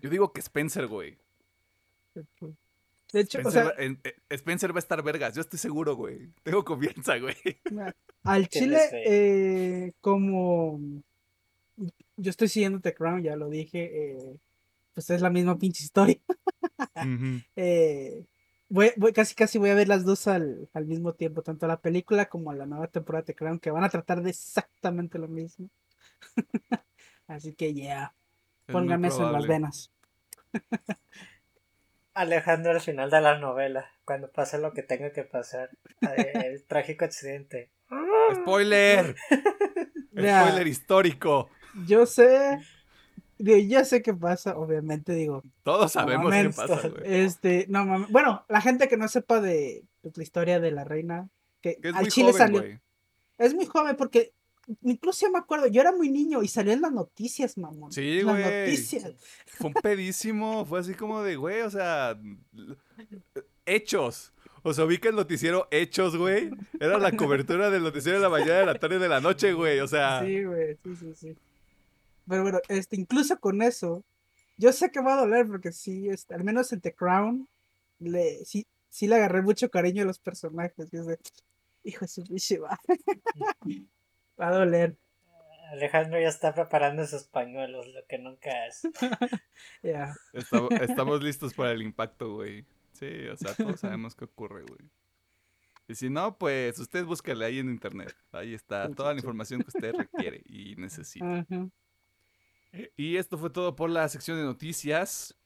[0.00, 1.16] Yo digo que Spencer, güey.
[3.12, 5.58] De hecho, o Spencer, sea, va, en- eh, Spencer va a estar vergas, yo estoy
[5.58, 6.30] seguro, güey.
[6.42, 7.36] Tengo confianza, güey.
[8.24, 10.80] al Chile, eh, como
[12.16, 14.36] yo estoy siguiendo The Crown, ya lo dije, eh,
[14.94, 16.18] pues es la misma pinche historia.
[17.56, 18.24] Eh,
[18.68, 21.80] voy, voy- casi casi voy a ver las dos al, al mismo tiempo, tanto la
[21.80, 25.28] película como la nueva temporada de The Crown, que van a tratar de exactamente lo
[25.28, 25.68] mismo.
[27.26, 28.14] Así que ya,
[28.66, 29.90] muy pónganme eso en las venas.
[32.14, 35.70] Alejandro al final de la novela, cuando pase lo que tenga que pasar,
[36.02, 37.70] eh, el trágico accidente.
[38.34, 39.16] ¡Spoiler!
[40.12, 41.50] Mira, ¡Spoiler histórico!
[41.86, 42.60] yo sé,
[43.36, 47.02] digo, ya sé qué pasa, obviamente, digo, Todos sabemos qué pasa, güey.
[47.04, 48.10] Este, no mames.
[48.10, 51.28] Bueno, la gente que no sepa de pues, la historia de la reina,
[51.60, 52.60] que, Que es al muy Chile joven, salió.
[52.60, 52.80] güey.
[53.38, 54.33] Es muy joven porque
[54.82, 57.92] incluso yo me acuerdo, yo era muy niño y salió en las noticias, mamón.
[57.92, 58.60] Sí, las güey.
[58.66, 59.12] noticias.
[59.46, 62.18] Fue un pedísimo, fue así como de, güey, o sea,
[63.66, 64.32] hechos.
[64.66, 66.50] O sea, vi que el noticiero Hechos, güey,
[66.80, 69.52] era la cobertura del noticiero de la mañana, de la tarde y de la noche,
[69.52, 69.78] güey.
[69.80, 71.36] O sea, Sí, güey, sí, sí, sí.
[72.26, 74.02] Pero bueno, este, incluso con eso,
[74.56, 77.46] yo sé que va a doler porque sí, este, al menos en The Crown,
[77.98, 80.88] le, sí, sí le agarré mucho cariño a los personajes.
[80.92, 81.18] y es de,
[81.84, 82.80] hijo de su pinche va.
[84.40, 84.96] va a doler.
[85.70, 88.82] Alejandro ya está preparando sus pañuelos, lo que nunca es.
[89.82, 90.14] Ya.
[90.32, 92.64] estamos, estamos listos para el impacto, güey.
[92.92, 94.80] Sí, o sea, todos sabemos qué ocurre, güey.
[95.86, 98.16] Y si no, pues usted búsquele ahí en internet.
[98.32, 101.46] Ahí está toda la información que usted requiere y necesita.
[102.96, 105.36] Y esto fue todo por la sección de noticias.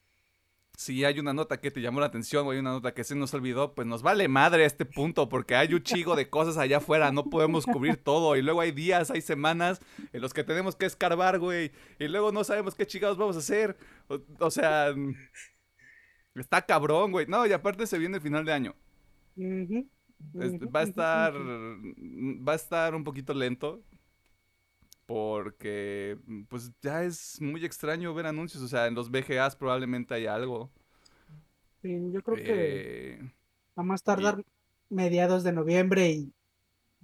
[0.79, 3.13] Si hay una nota que te llamó la atención o hay una nota que se
[3.13, 6.77] nos olvidó, pues nos vale madre este punto porque hay un chigo de cosas allá
[6.77, 9.81] afuera, no podemos cubrir todo y luego hay días, hay semanas
[10.13, 13.39] en los que tenemos que escarbar, güey, y luego no sabemos qué chingados vamos a
[13.39, 13.75] hacer.
[14.07, 14.95] O, o sea,
[16.33, 17.27] está cabrón, güey.
[17.27, 18.75] No, y aparte se viene el final de año.
[20.39, 21.33] Este, va a estar.
[21.35, 23.83] Va a estar un poquito lento.
[25.09, 26.19] Porque.
[26.49, 28.61] Pues ya es muy extraño ver anuncios.
[28.61, 30.69] O sea, en los VGAs probablemente hay algo.
[31.81, 33.31] Sí, yo creo que Eh,
[33.75, 34.45] a más tardar
[34.87, 36.31] mediados de noviembre y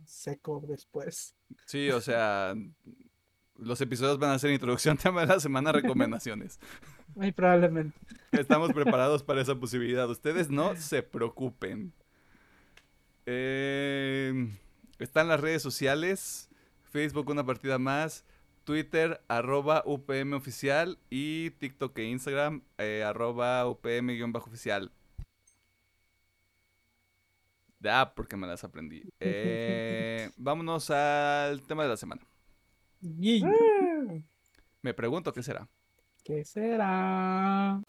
[0.05, 1.33] seco después.
[1.65, 2.53] sí, o sea.
[3.57, 6.59] Los episodios van a ser introducción, tema de la semana, recomendaciones.
[7.15, 7.97] Muy probablemente.
[8.33, 10.07] Estamos preparados para esa posibilidad.
[10.07, 11.91] Ustedes no se preocupen.
[13.25, 14.51] Eh,
[14.99, 16.51] están las redes sociales.
[16.95, 18.23] Facebook una partida más.
[18.63, 20.97] Twitter arroba UPM oficial.
[21.09, 24.93] Y TikTok e Instagram eh, arroba UPM-oficial.
[27.83, 29.03] Ah, porque me las aprendí.
[29.19, 32.21] Eh, vámonos al tema de la semana.
[34.81, 35.67] Me pregunto qué será.
[36.23, 37.81] ¿Qué será?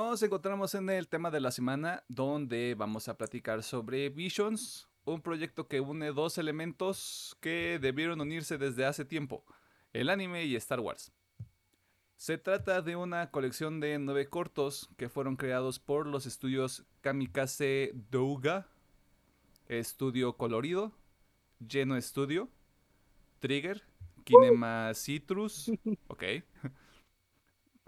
[0.00, 5.20] Nos encontramos en el tema de la semana donde vamos a platicar sobre Visions, un
[5.20, 9.44] proyecto que une dos elementos que debieron unirse desde hace tiempo,
[9.92, 11.10] el anime y Star Wars.
[12.14, 17.90] Se trata de una colección de nueve cortos que fueron creados por los estudios Kamikaze
[18.08, 18.68] Douga,
[19.66, 20.92] Estudio Colorido,
[21.58, 22.48] Lleno Studio,
[23.40, 23.82] Trigger,
[24.22, 25.72] Kinema Citrus,
[26.06, 26.22] ok,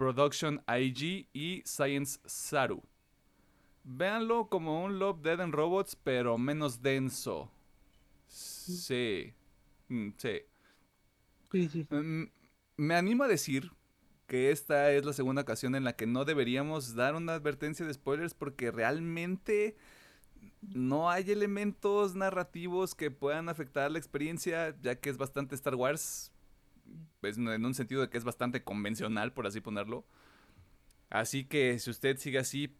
[0.01, 2.81] Production IG y Science Saru.
[3.83, 7.51] Véanlo como un Love Dead and Robots, pero menos denso.
[8.27, 9.33] Sí.
[9.89, 10.41] Mm, Sí.
[11.51, 11.87] Sí, sí.
[11.89, 12.23] Mm,
[12.77, 13.71] Me animo a decir
[14.27, 17.93] que esta es la segunda ocasión en la que no deberíamos dar una advertencia de
[17.93, 19.75] spoilers porque realmente
[20.61, 26.31] no hay elementos narrativos que puedan afectar la experiencia, ya que es bastante Star Wars,
[27.19, 30.05] pues, en un sentido de que es bastante convencional, por así ponerlo.
[31.09, 32.75] Así que si usted sigue así,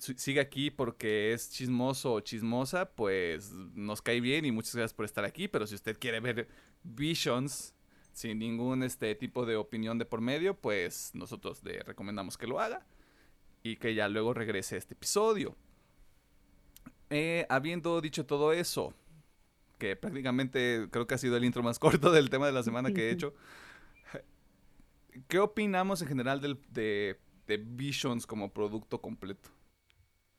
[0.00, 4.94] si- sigue aquí porque es chismoso o chismosa, pues nos cae bien y muchas gracias
[4.94, 5.48] por estar aquí.
[5.48, 6.48] Pero si usted quiere ver
[6.82, 7.74] Visions
[8.12, 12.60] sin ningún este tipo de opinión de por medio, pues nosotros le recomendamos que lo
[12.60, 12.86] haga
[13.62, 15.54] y que ya luego regrese a este episodio.
[17.10, 18.94] Eh, habiendo dicho todo eso,
[19.78, 22.92] que prácticamente creo que ha sido el intro más corto del tema de la semana
[22.92, 23.34] que he hecho,
[25.28, 29.50] ¿qué opinamos en general del, de, de Visions como producto completo?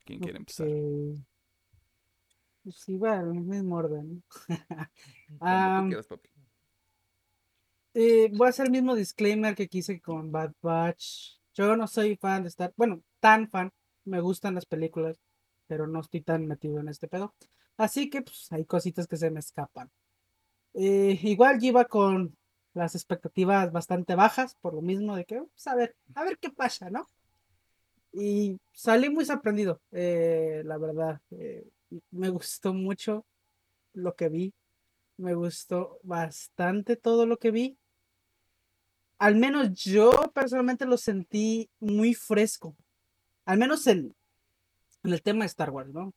[0.05, 0.67] ¿Quién quiere empezar?
[0.67, 1.23] Ok.
[2.63, 4.23] Pues igual, el mismo orden.
[5.87, 6.29] Quieras, papi.
[7.93, 11.39] eh, voy a hacer el mismo disclaimer que quise con Bad Batch.
[11.55, 13.71] Yo no soy fan de Star, bueno, tan fan.
[14.05, 15.19] Me gustan las películas,
[15.67, 17.33] pero no estoy tan metido en este pedo.
[17.77, 19.89] Así que pues, hay cositas que se me escapan.
[20.73, 22.35] Eh, igual yo iba con
[22.73, 26.49] las expectativas bastante bajas, por lo mismo de que, pues, a ver, a ver qué
[26.51, 27.07] pasa, ¿no?
[28.13, 31.21] Y salí muy sorprendido, eh, la verdad.
[31.31, 31.67] eh,
[32.11, 33.25] me gustó mucho
[33.93, 34.53] lo que vi.
[35.17, 37.77] Me gustó bastante todo lo que vi.
[39.17, 42.75] Al menos yo personalmente lo sentí muy fresco.
[43.45, 44.15] Al menos en,
[45.03, 46.13] en el tema de Star Wars, ¿no?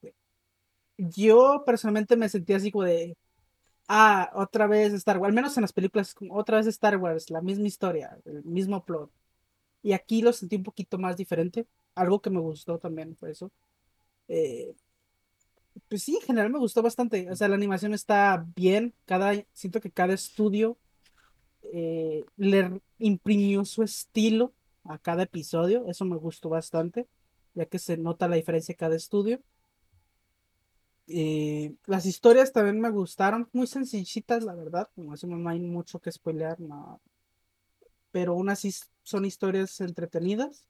[1.08, 3.16] Yo personalmente me sentí así como de,
[3.88, 7.40] ah, otra vez Star Wars, al menos en las películas, otra vez Star Wars, la
[7.40, 9.10] misma historia, el mismo plot.
[9.82, 11.66] Y aquí lo sentí un poquito más diferente.
[11.94, 13.50] Algo que me gustó también fue eso.
[14.28, 14.74] Eh,
[15.88, 17.30] pues sí, en general me gustó bastante.
[17.30, 18.94] O sea, la animación está bien.
[19.06, 20.76] Cada, siento que cada estudio
[21.72, 24.52] eh, le imprimió su estilo
[24.84, 25.86] a cada episodio.
[25.88, 27.08] Eso me gustó bastante,
[27.54, 29.40] ya que se nota la diferencia de cada estudio.
[31.12, 34.88] Eh, las historias también me gustaron, muy sencillitas, la verdad.
[34.94, 37.00] Como eso no hay mucho que spoilear, no.
[38.12, 40.66] Pero aún así son historias entretenidas.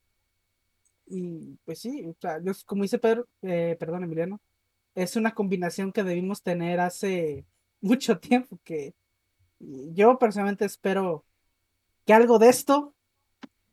[1.06, 4.40] Y pues sí, o sea, yo- como dice Pedro, eh, perdón, Emiliano,
[4.94, 7.46] es una combinación que debimos tener hace
[7.82, 8.60] mucho tiempo.
[8.64, 8.94] Que
[9.60, 11.24] yo personalmente espero
[12.06, 12.94] que algo de esto,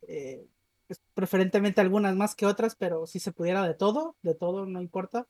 [0.02, 0.46] eh,
[0.88, 4.82] pues, preferentemente algunas más que otras, pero si se pudiera de todo, de todo, no
[4.82, 5.26] importa,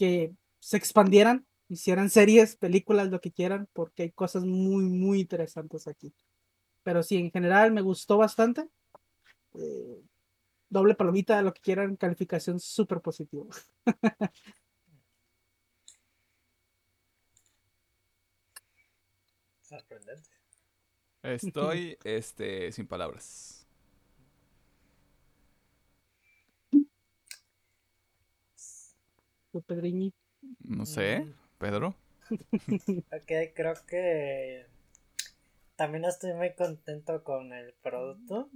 [0.00, 5.86] que se expandieran, hicieran series, películas, lo que quieran, porque hay cosas muy, muy interesantes
[5.86, 6.14] aquí.
[6.82, 8.66] Pero sí, en general me gustó bastante.
[9.52, 10.00] Eh,
[10.70, 13.44] doble palomita, lo que quieran, calificación súper positiva.
[19.60, 20.30] Sorprendente.
[21.22, 23.59] Estoy este, sin palabras.
[30.60, 31.34] No sé, Mm.
[31.58, 31.94] Pedro.
[33.12, 34.66] Ok, creo que
[35.76, 38.50] también estoy muy contento con el producto.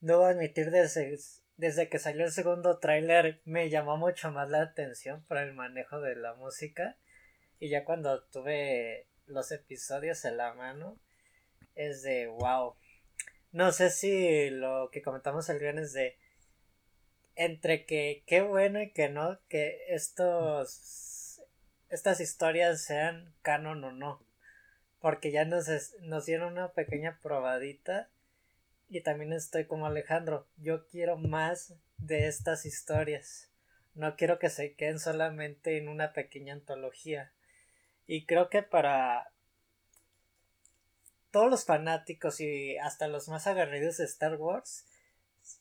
[0.00, 1.18] Debo admitir, desde,
[1.56, 6.00] desde que salió el segundo tráiler me llamó mucho más la atención por el manejo
[6.00, 6.96] de la música.
[7.58, 10.98] Y ya cuando tuve los episodios en la mano,
[11.74, 12.74] es de wow.
[13.52, 16.16] No sé si lo que comentamos el viernes de
[17.38, 21.40] entre que qué bueno y que no, que estos
[21.88, 24.20] estas historias sean canon o no.
[25.00, 25.68] Porque ya nos,
[26.00, 28.10] nos dieron una pequeña probadita.
[28.88, 30.48] Y también estoy como Alejandro.
[30.56, 33.50] Yo quiero más de estas historias.
[33.94, 37.32] No quiero que se queden solamente en una pequeña antología.
[38.06, 39.30] Y creo que para
[41.30, 44.86] todos los fanáticos y hasta los más agarridos de Star Wars,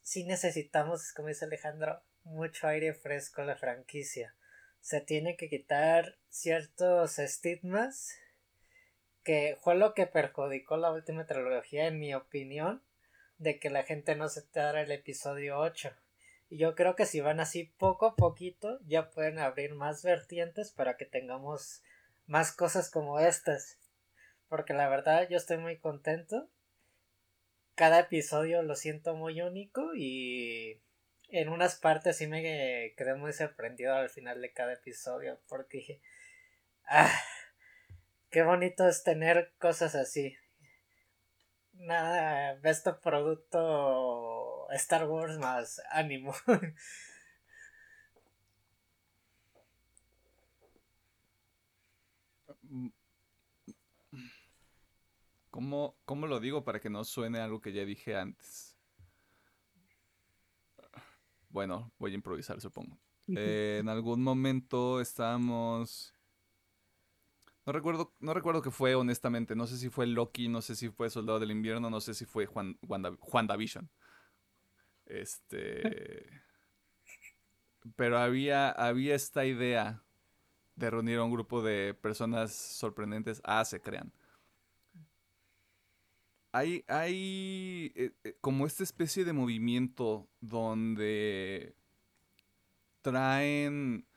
[0.04, 4.36] sí necesitamos, como dice Alejandro, mucho aire fresco a la franquicia.
[4.82, 8.18] Se tiene que quitar ciertos estigmas
[9.24, 12.82] que fue lo que perjudicó la última trilogía, en mi opinión,
[13.38, 15.92] de que la gente no se aceptara el episodio 8.
[16.50, 20.72] Y yo creo que si van así poco a poquito, ya pueden abrir más vertientes
[20.72, 21.84] para que tengamos
[22.26, 23.78] más cosas como estas.
[24.48, 26.50] Porque la verdad yo estoy muy contento.
[27.78, 30.82] Cada episodio lo siento muy único y
[31.30, 36.02] en unas partes sí me quedé muy sorprendido al final de cada episodio porque dije,
[36.88, 37.14] ah,
[38.32, 40.36] qué bonito es tener cosas así.
[41.74, 46.34] Nada, best producto Star Wars más ánimo.
[55.58, 58.78] ¿Cómo, ¿Cómo lo digo para que no suene algo que ya dije antes?
[61.50, 62.96] Bueno, voy a improvisar, supongo.
[63.36, 66.14] Eh, en algún momento estábamos...
[67.66, 69.56] No recuerdo, no recuerdo qué fue, honestamente.
[69.56, 72.26] No sé si fue Loki, no sé si fue Soldado del Invierno, no sé si
[72.26, 73.90] fue Juan, Wanda, WandaVision.
[75.08, 76.40] Este...
[77.96, 80.04] Pero había, había esta idea
[80.76, 83.42] de reunir a un grupo de personas sorprendentes.
[83.44, 84.14] Ah, se crean.
[86.58, 91.76] Hay, hay eh, eh, como esta especie de movimiento donde
[93.04, 94.08] traen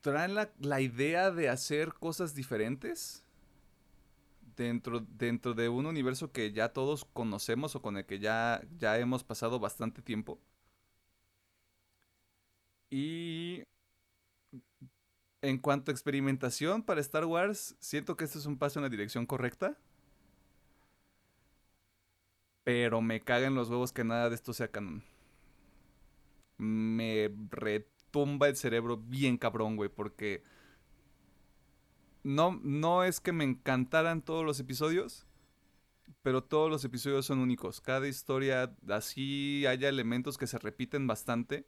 [0.00, 3.26] traen la, la idea de hacer cosas diferentes
[4.56, 8.98] dentro, dentro de un universo que ya todos conocemos o con el que ya, ya
[8.98, 10.40] hemos pasado bastante tiempo.
[12.88, 13.64] Y
[15.42, 18.88] en cuanto a experimentación para Star Wars, siento que este es un paso en la
[18.88, 19.76] dirección correcta.
[22.72, 25.02] Pero me cagan los huevos que nada de esto sea canon.
[26.56, 30.44] Me retumba el cerebro bien cabrón, güey, porque
[32.22, 35.26] no, no es que me encantaran todos los episodios,
[36.22, 37.80] pero todos los episodios son únicos.
[37.80, 41.66] Cada historia, así haya elementos que se repiten bastante.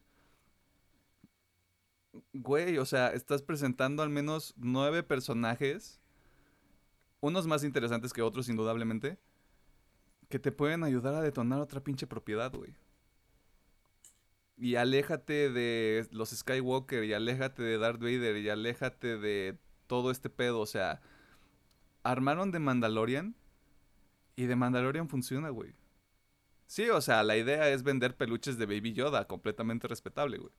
[2.33, 6.01] Güey, o sea, estás presentando al menos nueve personajes,
[7.19, 9.19] unos más interesantes que otros, indudablemente,
[10.33, 12.75] que te pueden ayudar a detonar otra pinche propiedad, güey.
[14.57, 20.31] Y aléjate de los Skywalker, y aléjate de Darth Vader, y aléjate de todo este
[20.31, 20.61] pedo.
[20.61, 21.03] O sea,
[22.03, 23.37] armaron de Mandalorian,
[24.35, 25.75] y de Mandalorian funciona, güey.
[26.67, 30.55] Sí, o sea, la idea es vender peluches de Baby Yoda, completamente respetable, güey.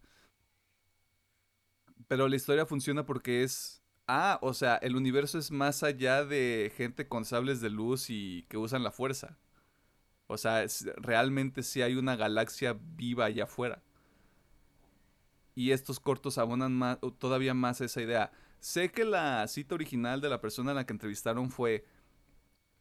[2.07, 3.82] Pero la historia funciona porque es...
[4.05, 8.45] Ah, o sea, el universo es más allá de gente con sables de luz y
[8.49, 9.39] que usan la fuerza.
[10.28, 10.65] O sea,
[10.97, 13.82] realmente sí hay una galaxia viva allá afuera.
[15.55, 18.32] Y estos cortos abonan más, todavía más esa idea.
[18.59, 21.86] Sé que la cita original de la persona a la que entrevistaron fue...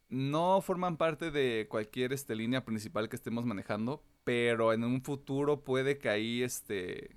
[0.08, 5.64] No forman parte de cualquier este, línea principal que estemos manejando, pero en un futuro
[5.64, 7.16] puede que ahí este,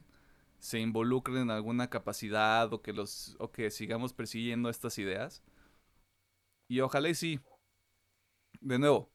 [0.59, 5.43] se involucren en alguna capacidad o que, los, o que sigamos persiguiendo estas ideas.
[6.67, 7.39] Y ojalá y sí.
[8.61, 9.09] De nuevo,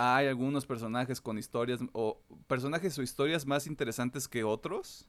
[0.00, 5.08] hay algunos personajes con historias o personajes o historias más interesantes que otros.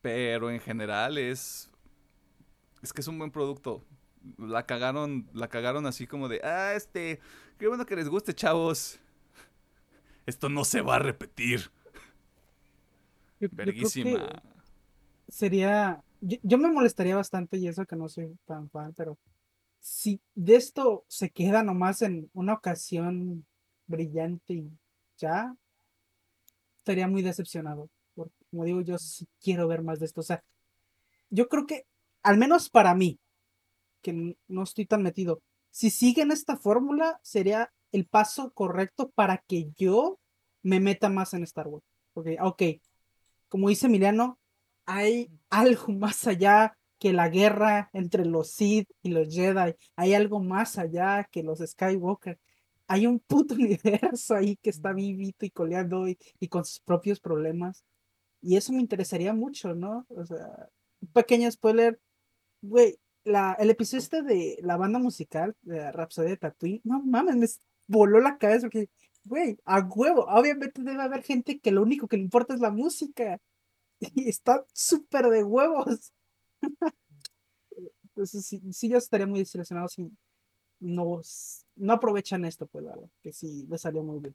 [0.00, 1.68] Pero en general es
[2.80, 3.84] es que es un buen producto.
[4.38, 7.18] La cagaron, la cagaron así como de, "Ah, este,
[7.58, 9.00] qué bueno que les guste, chavos."
[10.26, 11.72] Esto no se va a repetir.
[13.40, 14.42] Yo- yo Verguísima.
[15.28, 19.18] sería yo, yo me molestaría bastante y eso que no soy tan fan, pero
[19.80, 23.46] si de esto se queda nomás en una ocasión
[23.86, 24.70] brillante y
[25.16, 25.56] ya,
[26.78, 27.90] estaría muy decepcionado.
[28.14, 30.20] Porque, como digo, yo sí quiero ver más de esto.
[30.20, 30.42] O sea,
[31.30, 31.86] yo creo que,
[32.22, 33.18] al menos para mí,
[34.02, 39.70] que no estoy tan metido, si siguen esta fórmula, sería el paso correcto para que
[39.76, 40.18] yo
[40.62, 41.84] me meta más en Star Wars.
[42.12, 42.62] Porque, ok,
[43.48, 44.38] como dice Emiliano,
[44.86, 49.74] hay algo más allá que la guerra entre los Sith y los Jedi.
[49.96, 52.38] Hay algo más allá que los Skywalker.
[52.86, 57.20] Hay un puto universo ahí que está vivito y coleando y, y con sus propios
[57.20, 57.84] problemas.
[58.40, 60.06] Y eso me interesaría mucho, ¿no?
[60.08, 60.68] O sea,
[61.00, 62.00] un pequeño spoiler.
[62.62, 67.36] Güey, la, el episodio este de la banda musical de Rhapsody de Tatooine, no mames,
[67.36, 67.46] me
[67.86, 68.88] voló la cabeza porque,
[69.24, 72.70] güey, a huevo, obviamente debe haber gente que lo único que le importa es la
[72.70, 73.40] música.
[74.14, 76.12] Y está súper de huevos.
[78.04, 80.10] Entonces, sí, sí, yo estaría muy desilusionado si
[80.80, 81.20] no,
[81.76, 84.34] no aprovechan esto, pues, la verdad, que sí le salió muy bien.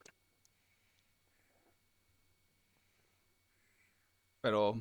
[4.41, 4.76] Pero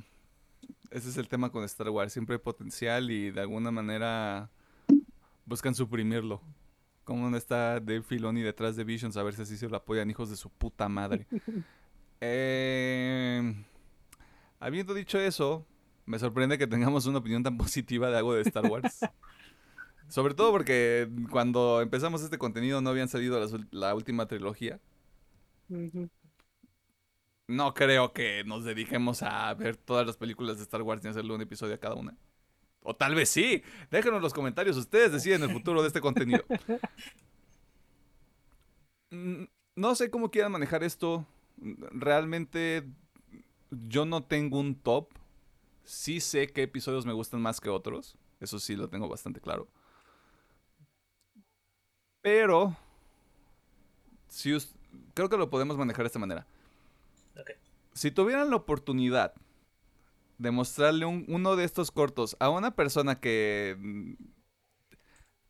[0.90, 2.12] ese es el tema con Star Wars.
[2.12, 4.50] Siempre hay potencial y de alguna manera
[5.46, 6.40] buscan suprimirlo.
[7.04, 10.10] Como no está Dave Filoni detrás de Visions a ver si así se lo apoyan
[10.10, 11.26] hijos de su puta madre.
[12.24, 13.64] Eh,
[14.60, 15.66] habiendo dicho eso,
[16.12, 19.00] me sorprende que tengamos una opinión tan positiva de algo de Star Wars.
[20.08, 24.78] Sobre todo porque cuando empezamos este contenido no habían salido las la última trilogía.
[27.48, 31.34] No creo que nos dediquemos a ver todas las películas de Star Wars y hacerle
[31.34, 32.14] un episodio a cada una.
[32.82, 33.62] O tal vez sí.
[33.90, 34.76] Déjenos en los comentarios.
[34.76, 36.44] Ustedes deciden el futuro de este contenido.
[39.10, 39.44] Mm,
[39.76, 41.26] No sé cómo quieran manejar esto.
[41.58, 42.84] Realmente
[43.70, 45.08] yo no tengo un top.
[45.84, 48.16] Sí sé qué episodios me gustan más que otros.
[48.40, 49.68] Eso sí lo tengo bastante claro.
[52.22, 52.74] Pero...
[54.28, 54.74] Si us-
[55.14, 56.46] creo que lo podemos manejar de esta manera.
[57.36, 57.50] Ok.
[57.94, 59.34] Si tuvieran la oportunidad
[60.38, 64.12] de mostrarle un- uno de estos cortos a una persona que mm,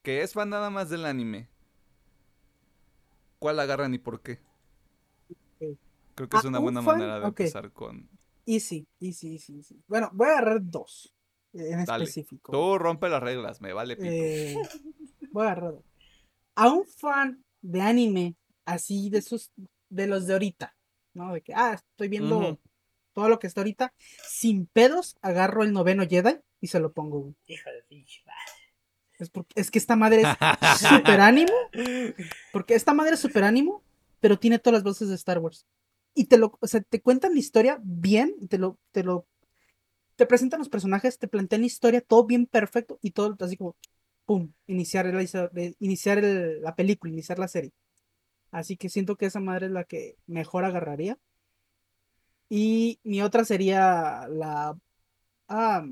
[0.02, 1.48] que es fan nada más del anime,
[3.38, 4.40] ¿cuál agarran y por qué?
[6.14, 8.08] Creo que es Ah, una un buena fan, manera de empezar con.
[8.44, 9.82] Easy, easy, easy, easy.
[9.86, 11.14] Bueno, voy a agarrar dos
[11.52, 12.04] eh, en Dale.
[12.04, 12.52] específico.
[12.52, 14.08] Tú rompe las reglas, me vale pito.
[14.10, 14.56] Eh,
[15.30, 15.84] voy a agarrar dos.
[16.54, 19.52] A un fan de anime, así de esos,
[19.88, 20.76] de los de ahorita,
[21.14, 21.32] ¿no?
[21.32, 22.58] De que, ah, estoy viendo
[23.12, 23.94] todo lo que está ahorita,
[24.26, 27.34] sin pedos, agarro el noveno Jedi y se lo pongo.
[27.46, 28.22] Hijo de pinche.
[29.18, 30.28] Es, porque, es que esta madre es
[30.88, 31.52] super ánimo,
[32.52, 33.82] porque esta madre es super ánimo,
[34.20, 35.66] pero tiene todas las voces de Star Wars.
[36.14, 39.26] Y te lo, o sea, te cuentan la historia bien, te lo, te lo,
[40.16, 43.76] te presentan los personajes, te plantean la historia, todo bien perfecto, y todo así como,
[44.26, 45.18] pum, iniciar, el,
[45.56, 47.72] eh, iniciar el- la película, iniciar la serie.
[48.50, 51.18] Así que siento que esa madre es la que mejor agarraría.
[52.50, 54.76] Y mi otra sería la.
[55.48, 55.86] ah,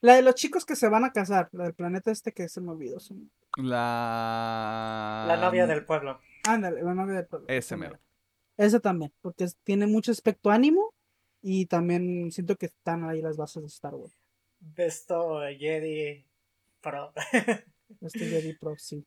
[0.00, 2.60] la de los chicos que se van a casar, la del planeta este que se
[2.60, 2.98] me olvidó.
[3.56, 5.24] La.
[5.28, 6.20] La novia del pueblo.
[6.48, 7.46] Ándale, la novia del pueblo.
[7.48, 7.98] Ese esa mero.
[8.58, 10.92] Esa también, porque tiene mucho aspecto ánimo
[11.40, 14.12] y también siento que están ahí las bases de Star Wars.
[14.58, 16.26] Besto Jedi
[16.80, 17.12] Pro.
[18.00, 19.06] Este Jedi Pro, sí.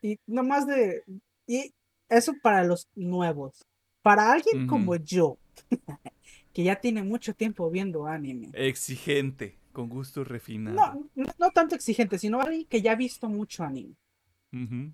[0.00, 1.04] Y nomás de.
[1.46, 1.74] Y
[2.08, 3.66] eso para los nuevos.
[4.00, 5.38] Para alguien como yo,
[6.52, 8.48] que ya tiene mucho tiempo viendo anime.
[8.54, 10.74] Exigente, con gusto refinado.
[10.74, 13.94] No, no, no tanto exigente, sino alguien que ya ha visto mucho anime.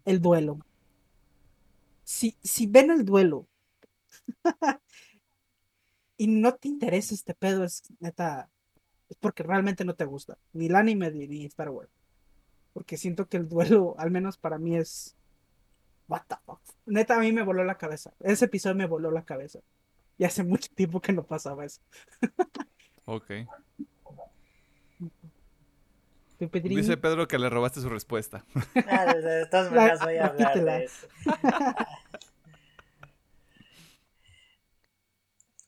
[0.05, 0.59] El duelo.
[2.09, 3.47] Si, si ven el duelo
[6.17, 8.49] y no te interesa este pedo, es neta,
[9.11, 10.39] es porque realmente no te gusta.
[10.55, 11.91] Ni el anime ni, ni Star Wars.
[12.73, 15.17] Porque siento que el duelo, al menos para mí, es.
[16.09, 16.63] What the fuck.
[16.87, 18.15] Neta, a mí me voló la cabeza.
[18.21, 19.61] Ese episodio me voló la cabeza.
[20.17, 21.83] Y hace mucho tiempo que no pasaba eso.
[23.05, 23.33] Ok.
[26.39, 28.45] Dice Pedro que le robaste su respuesta.
[28.87, 31.09] Ah, de, de todas maneras voy a hablar de eso.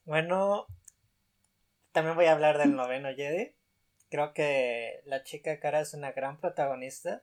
[0.04, 0.66] bueno,
[1.90, 3.52] también voy a hablar del noveno Jedi.
[4.10, 7.22] Creo que la chica cara es una gran protagonista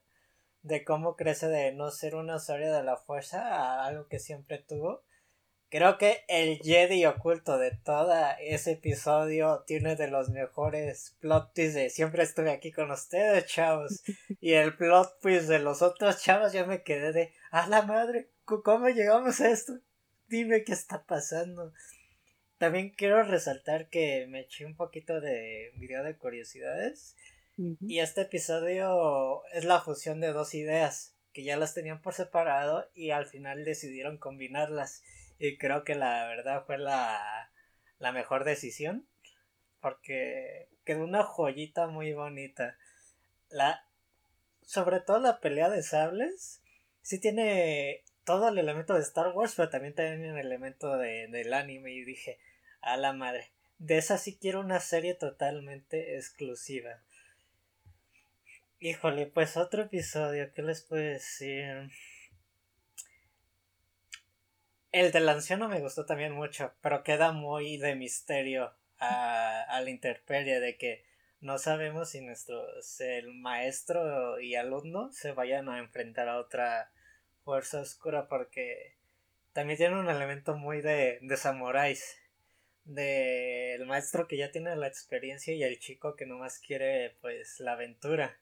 [0.64, 4.58] de cómo crece de no ser una usuaria de la fuerza a algo que siempre
[4.58, 5.04] tuvo.
[5.70, 11.74] Creo que el Jedi oculto de todo ese episodio tiene de los mejores plot twists
[11.76, 14.02] de siempre estuve aquí con ustedes, chavos.
[14.40, 18.30] Y el plot twist de los otros chavos yo me quedé de, a la madre,
[18.48, 19.74] ¿c- ¿cómo llegamos a esto?
[20.28, 21.74] Dime qué está pasando.
[22.58, 27.16] también quiero resaltar que me eché un poquito de video de curiosidades.
[27.82, 32.88] Y este episodio es la fusión de dos ideas que ya las tenían por separado
[32.94, 35.02] y al final decidieron combinarlas.
[35.40, 37.52] Y creo que la verdad fue la,
[38.00, 39.08] la mejor decisión
[39.82, 42.78] porque quedó una joyita muy bonita.
[43.50, 43.86] La,
[44.62, 46.62] sobre todo la pelea de sables,
[47.02, 51.54] sí tiene todo el elemento de Star Wars, pero también tiene el elemento de, del
[51.54, 51.94] anime.
[51.94, 52.40] Y dije,
[52.82, 57.02] a la madre, de esa sí quiero una serie totalmente exclusiva.
[58.80, 61.90] Híjole, pues otro episodio, ¿qué les puedo decir?
[64.92, 69.90] El del anciano me gustó también mucho, pero queda muy de misterio a, a la
[69.90, 71.06] intemperie de que
[71.40, 76.92] no sabemos si nuestros el maestro y alumno se vayan a enfrentar a otra
[77.44, 78.96] fuerza oscura porque
[79.54, 82.18] también tiene un elemento muy de, de samuráis
[82.86, 87.74] del maestro que ya tiene la experiencia y el chico que nomás quiere pues la
[87.74, 88.40] aventura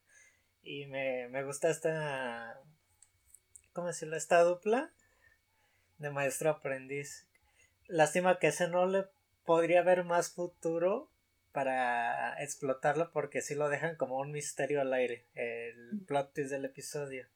[0.61, 2.61] y me, me gusta esta
[3.73, 4.15] ¿cómo decirlo?
[4.15, 4.93] esta dupla
[5.97, 7.27] de maestro aprendiz.
[7.87, 9.05] Lástima que ese no le
[9.45, 11.09] podría haber más futuro
[11.51, 16.65] para explotarlo porque si lo dejan como un misterio al aire el plot twist del
[16.65, 17.27] episodio.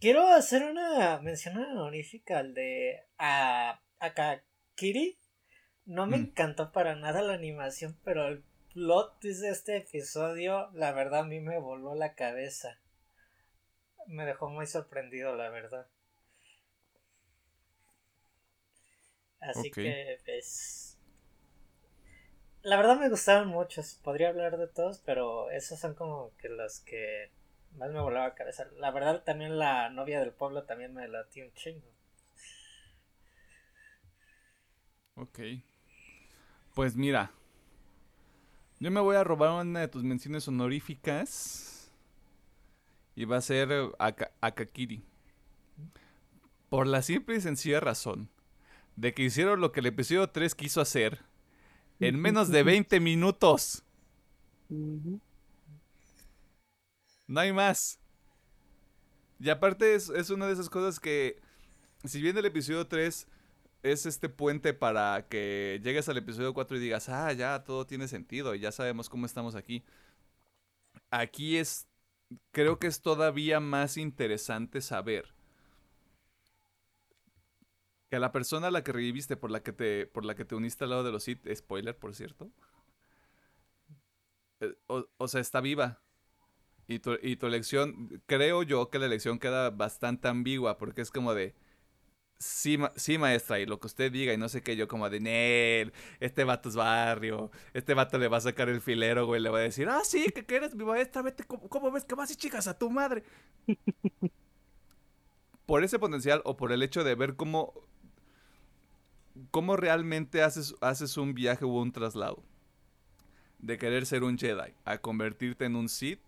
[0.00, 5.18] Quiero hacer una mención honorífica al de a Akakiri.
[5.86, 6.22] No me Mm.
[6.24, 8.42] encantó para nada la animación pero el
[8.72, 12.80] plot twist de este episodio la verdad a mí me voló la cabeza.
[14.06, 15.86] Me dejó muy sorprendido la verdad
[19.50, 20.98] así que pues
[22.62, 26.80] la verdad me gustaron muchos podría hablar de todos pero esos son como que los
[26.80, 27.30] que
[27.76, 31.44] más me volaba la cabeza la verdad también la novia del pueblo también me latió
[31.44, 31.86] un chingo
[35.16, 35.38] Ok.
[36.74, 37.30] Pues mira.
[38.80, 41.90] Yo me voy a robar una de tus menciones honoríficas.
[43.16, 43.68] Y va a ser
[43.98, 45.02] Aka- Akakiri.
[46.68, 48.28] Por la simple y sencilla razón
[48.96, 51.20] de que hicieron lo que el episodio 3 quiso hacer
[52.00, 53.84] en menos de 20 minutos.
[57.26, 57.98] No hay más.
[59.40, 61.40] Y aparte es, es una de esas cosas que,
[62.04, 63.26] si bien el episodio 3
[63.82, 68.08] es este puente para que llegues al episodio 4 y digas, ah, ya todo tiene
[68.08, 69.84] sentido, ya sabemos cómo estamos aquí.
[71.10, 71.86] Aquí es,
[72.52, 75.34] creo que es todavía más interesante saber
[78.14, 80.54] que la persona a la que reviviste, por la que te, por la que te
[80.54, 82.50] uniste al lado de los Sith, spoiler por cierto,
[84.60, 86.00] eh, o, o sea, está viva.
[86.88, 91.10] Y tu, y tu elección, creo yo que la elección queda bastante ambigua, porque es
[91.10, 91.54] como de,
[92.38, 95.10] sí, ma- sí maestra, y lo que usted diga, y no sé qué, yo como
[95.10, 99.40] de, Nel, este vato es barrio, este vato le va a sacar el filero, güey,
[99.42, 102.04] le va a decir, ah, sí, que, que eres mi maestra, vete, ¿cómo, cómo ves
[102.04, 103.24] que vas y chicas a tu madre?
[105.66, 107.74] por ese potencial o por el hecho de ver cómo,
[109.50, 112.42] cómo realmente haces, un viaje o un traslado.
[113.58, 116.20] De querer ser un Jedi a convertirte en un Sith,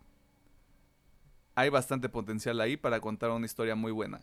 [1.55, 4.21] hay bastante potencial ahí para contar una historia muy buena.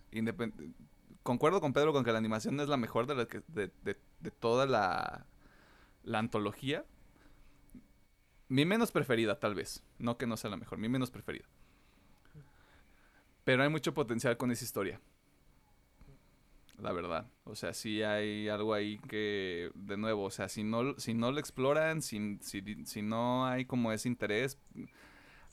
[1.21, 3.71] Concuerdo con Pedro con que la animación es la mejor de-
[4.19, 5.25] de toda la,
[6.03, 6.85] la antología.
[8.49, 9.83] Mi menos preferida, tal vez.
[9.99, 11.45] No que no sea la mejor, mi menos preferida.
[13.43, 14.99] Pero hay mucho potencial con esa historia.
[16.83, 17.31] La verdad.
[17.45, 21.31] O sea, sí hay algo ahí que, de nuevo, o sea, si no, si no
[21.31, 24.59] lo exploran, si, si, si no hay como ese interés,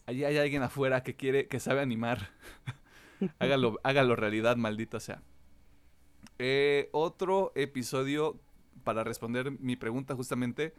[0.06, 2.30] allí hay alguien afuera que quiere, que sabe animar.
[3.38, 5.22] hágalo, hágalo realidad, maldita sea.
[6.40, 8.40] Eh, otro episodio,
[8.82, 10.74] para responder mi pregunta justamente,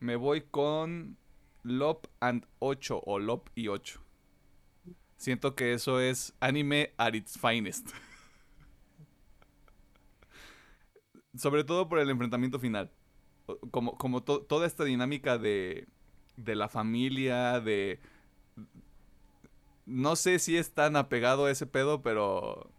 [0.00, 1.18] me voy con
[1.62, 4.00] Lop and 8 o Lop y 8.
[5.18, 7.90] Siento que eso es anime at its finest.
[11.38, 12.90] Sobre todo por el enfrentamiento final.
[13.70, 15.88] Como, como to- toda esta dinámica de,
[16.36, 18.00] de la familia, de...
[19.86, 22.70] No sé si es tan apegado a ese pedo, pero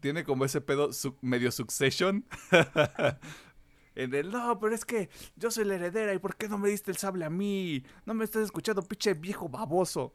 [0.00, 2.24] tiene como ese pedo su- medio succession.
[3.94, 6.68] en el, no, pero es que yo soy la heredera y ¿por qué no me
[6.68, 7.82] diste el sable a mí?
[8.04, 10.12] No me estás escuchando, pinche viejo baboso.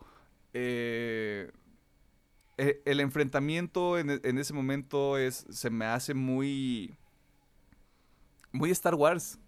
[0.53, 1.51] Eh,
[2.57, 6.95] eh, el enfrentamiento en, e- en ese momento es, se me hace muy,
[8.51, 9.39] muy Star Wars.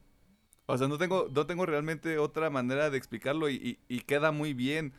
[0.67, 4.31] O sea, no tengo, no tengo realmente otra manera de explicarlo y, y- y queda
[4.31, 4.93] muy bien.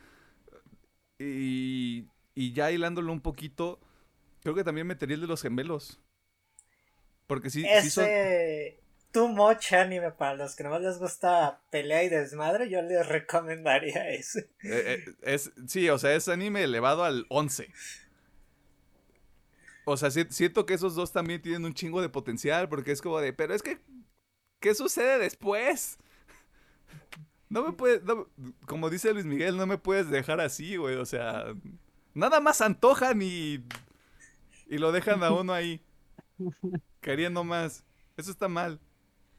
[1.19, 3.79] Y, y ya hilándolo un poquito,
[4.41, 5.99] creo que también metería el de los gemelos.
[7.27, 8.13] Porque sí, sí son...
[8.13, 8.79] Ese
[9.11, 14.09] too much anime para los que nomás les gusta pelea y desmadre, yo les recomendaría
[14.09, 14.49] ese.
[14.63, 17.71] eh, eh, es, sí, o sea, es anime elevado al 11.
[19.83, 23.01] O sea, si- siento que esos dos también tienen un chingo de potencial, porque es
[23.01, 23.79] como de, pero es que,
[24.65, 25.99] ¿qué sucede después?
[27.49, 28.27] No me puedes, no-
[28.65, 31.53] como dice Luis Miguel, no me puedes dejar así, güey, o sea,
[32.15, 33.63] nada más antojan y,
[34.65, 35.83] y lo dejan a uno ahí,
[36.99, 37.83] queriendo más.
[38.17, 38.79] Eso está mal,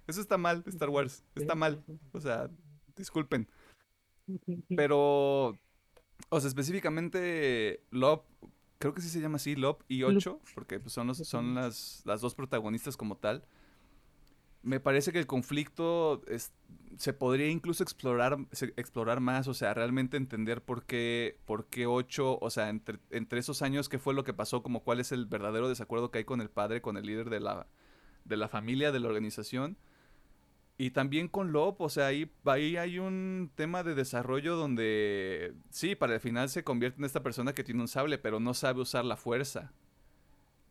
[0.06, 1.82] eso está mal, Star Wars, está mal,
[2.12, 2.48] o sea,
[2.94, 3.48] disculpen.
[4.76, 5.58] Pero,
[6.28, 8.26] o sea, específicamente Lop,
[8.78, 10.12] creo que sí se llama así, Lop y Lop.
[10.18, 13.44] 8, porque pues, son, los, son las, las dos protagonistas como tal.
[14.66, 16.52] Me parece que el conflicto es-
[16.98, 18.36] se podría incluso explorar,
[18.76, 23.38] explorar más, o sea, realmente entender por qué, por qué 8, o sea, entre, entre
[23.38, 26.24] esos años, qué fue lo que pasó, como cuál es el verdadero desacuerdo que hay
[26.24, 27.68] con el padre, con el líder de la,
[28.24, 29.76] de la familia, de la organización.
[30.78, 35.94] Y también con Lop, o sea, ahí, ahí hay un tema de desarrollo donde sí,
[35.94, 38.82] para el final se convierte en esta persona que tiene un sable, pero no sabe
[38.82, 39.72] usar la fuerza.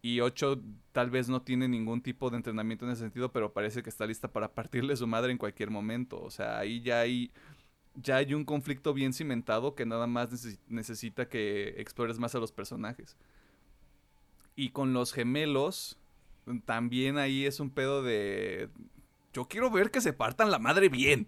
[0.05, 0.61] Y 8
[0.91, 4.05] tal vez no tiene ningún tipo de entrenamiento en ese sentido, pero parece que está
[4.05, 6.21] lista para partirle su madre en cualquier momento.
[6.21, 7.31] O sea, ahí ya hay,
[7.95, 12.39] ya hay un conflicto bien cimentado que nada más neces- necesita que explores más a
[12.39, 13.17] los personajes.
[14.55, 15.97] Y con los gemelos,
[16.65, 18.69] también ahí es un pedo de...
[19.33, 21.27] Yo quiero ver que se partan la madre bien.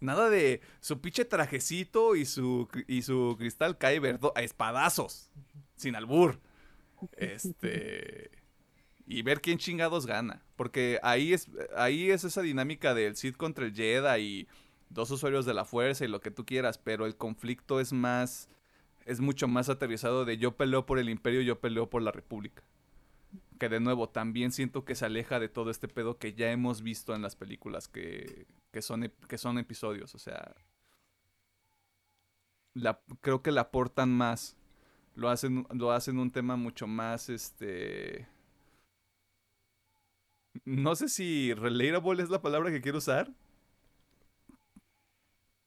[0.00, 5.30] Nada de su pinche trajecito y su, y su cristal Kyber do- a espadazos.
[5.76, 6.40] Sin albur.
[7.16, 8.30] Este.
[9.06, 10.42] Y ver quién chingados gana.
[10.56, 14.48] Porque ahí es, ahí es esa dinámica del Sith contra el Jedi y
[14.90, 16.78] dos usuarios de la fuerza y lo que tú quieras.
[16.78, 18.48] Pero el conflicto es más.
[19.06, 22.62] Es mucho más aterrizado de yo peleo por el imperio, yo peleo por la república.
[23.58, 26.82] Que de nuevo, también siento que se aleja de todo este pedo que ya hemos
[26.82, 30.14] visto en las películas que, que, son, que son episodios.
[30.14, 30.54] O sea.
[33.22, 34.56] Creo que le aportan más.
[35.18, 38.28] Lo hacen, lo hacen un tema mucho más, este...
[40.64, 43.32] No sé si relatable es la palabra que quiero usar.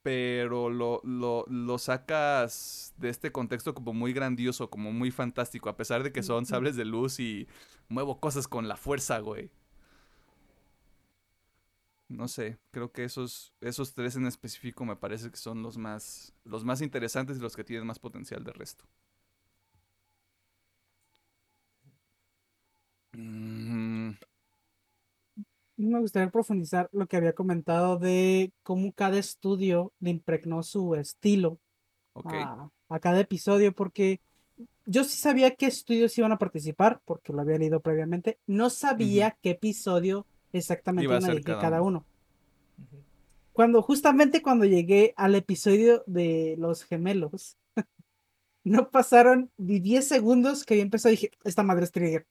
[0.04, 5.78] Pero lo, lo, lo sacas de este contexto como muy grandioso, como muy fantástico, a
[5.78, 7.48] pesar de que son sables de luz y
[7.88, 9.52] muevo cosas con la fuerza, güey.
[12.10, 16.34] No sé, creo que esos, esos tres en específico me parece que son los más,
[16.44, 18.86] los más interesantes y los que tienen más potencial de resto.
[23.14, 24.12] Mm,
[25.78, 31.58] Me gustaría profundizar lo que había comentado de cómo cada estudio le impregnó su estilo
[32.26, 34.20] a, a cada episodio, porque
[34.86, 38.38] yo sí sabía qué estudios iban a participar, porque lo había leído previamente.
[38.46, 42.06] No sabía qué episodio exactamente Iba a ser cada cada uno.
[42.78, 43.02] uno.
[43.54, 47.58] Cuando, justamente cuando llegué al episodio de los gemelos,
[48.64, 52.28] no pasaron ni 10 segundos que ya empezó y dije, esta madre es Trigger.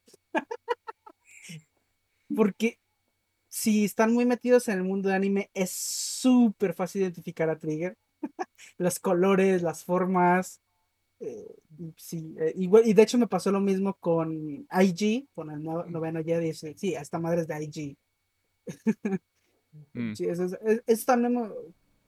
[2.35, 2.79] Porque
[3.49, 7.97] si están muy metidos en el mundo de anime, es súper fácil identificar a Trigger.
[8.79, 10.61] Los colores, las formas.
[11.21, 11.55] eh,
[11.97, 15.85] sí, eh, igual, y de hecho me pasó lo mismo con IG, con el no-
[15.85, 17.97] noveno ya dice, sí, esta madre es de IG.
[19.93, 21.53] Mm, Sí, eso, es- es- eso también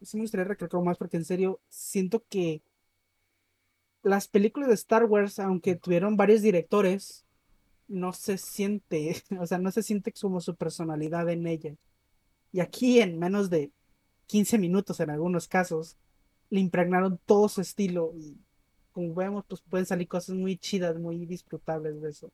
[0.01, 2.63] sí me gustaría recalcar más porque en serio siento que
[4.03, 7.25] las películas de Star Wars, aunque tuvieron varios directores,
[7.89, 11.77] no se siente, o sea, no se siente como su personalidad en ella.
[12.53, 13.71] Y aquí en menos de
[14.27, 15.97] 15 minutos en algunos casos,
[16.51, 18.37] le impregnaron todo su estilo y
[18.93, 22.31] como vemos, pues pueden salir cosas muy chidas, muy disfrutables de eso.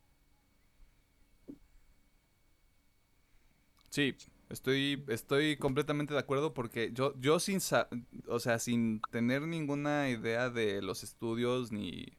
[3.90, 4.14] Sí,
[4.50, 7.60] estoy, estoy completamente de acuerdo porque yo, yo sin,
[8.28, 12.16] o sea, sin tener ninguna idea de los estudios ni,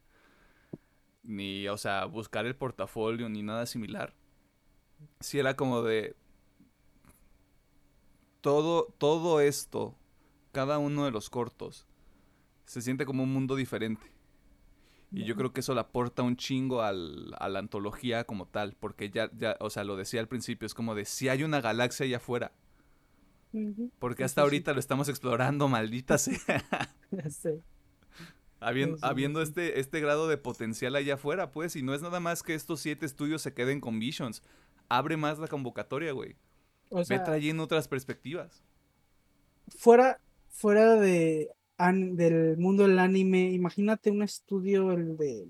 [1.24, 4.14] ni, o sea, buscar el portafolio ni nada similar,
[5.20, 6.16] sí era como de
[8.42, 9.96] todo, todo esto,
[10.52, 11.86] cada uno de los cortos,
[12.66, 14.19] se siente como un mundo diferente.
[15.14, 18.76] Y yo creo que eso le aporta un chingo al, a la antología como tal,
[18.80, 21.61] porque ya, ya, o sea, lo decía al principio, es como de si hay una
[21.61, 22.53] galaxia allá afuera,
[23.99, 26.38] porque hasta ahorita lo estamos explorando, maldita sea,
[28.60, 29.44] habiendo, Sí, sí, habiendo sí.
[29.44, 32.80] este, este grado de potencial allá afuera, pues, y no es nada más que estos
[32.81, 34.44] siete estudios se queden con Visions,
[34.90, 36.36] abre más la convocatoria, güey,
[36.90, 38.64] O ve sea, trayendo otras perspectivas.
[39.68, 41.49] fuera, fuera de,
[41.80, 45.48] an- del mundo del anime, imagínate un estudio, el de...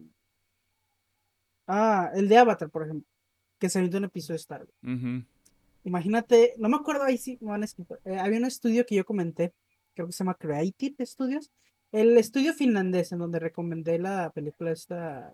[1.67, 3.07] Ah, el de Avatar, por ejemplo.
[3.59, 5.23] que se aventó un episodio de Star Wars.
[5.83, 8.95] Imagínate, no me acuerdo ahí sí, me van a disculpar, eh, había un estudio que
[8.95, 9.53] yo comenté,
[9.93, 11.51] creo que se llama Creative Studios,
[11.91, 15.33] el estudio finlandés en donde recomendé la película esta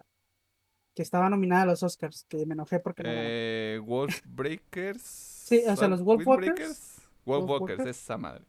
[0.95, 3.09] que estaba nominada a los Oscars, que me enojé porque no.
[3.11, 5.01] Eh, Wolf Breakers.
[5.01, 7.01] Sí, o sea, los Wolf Walkers.
[7.25, 7.85] Wolf Walkers.
[7.85, 8.45] esa madre.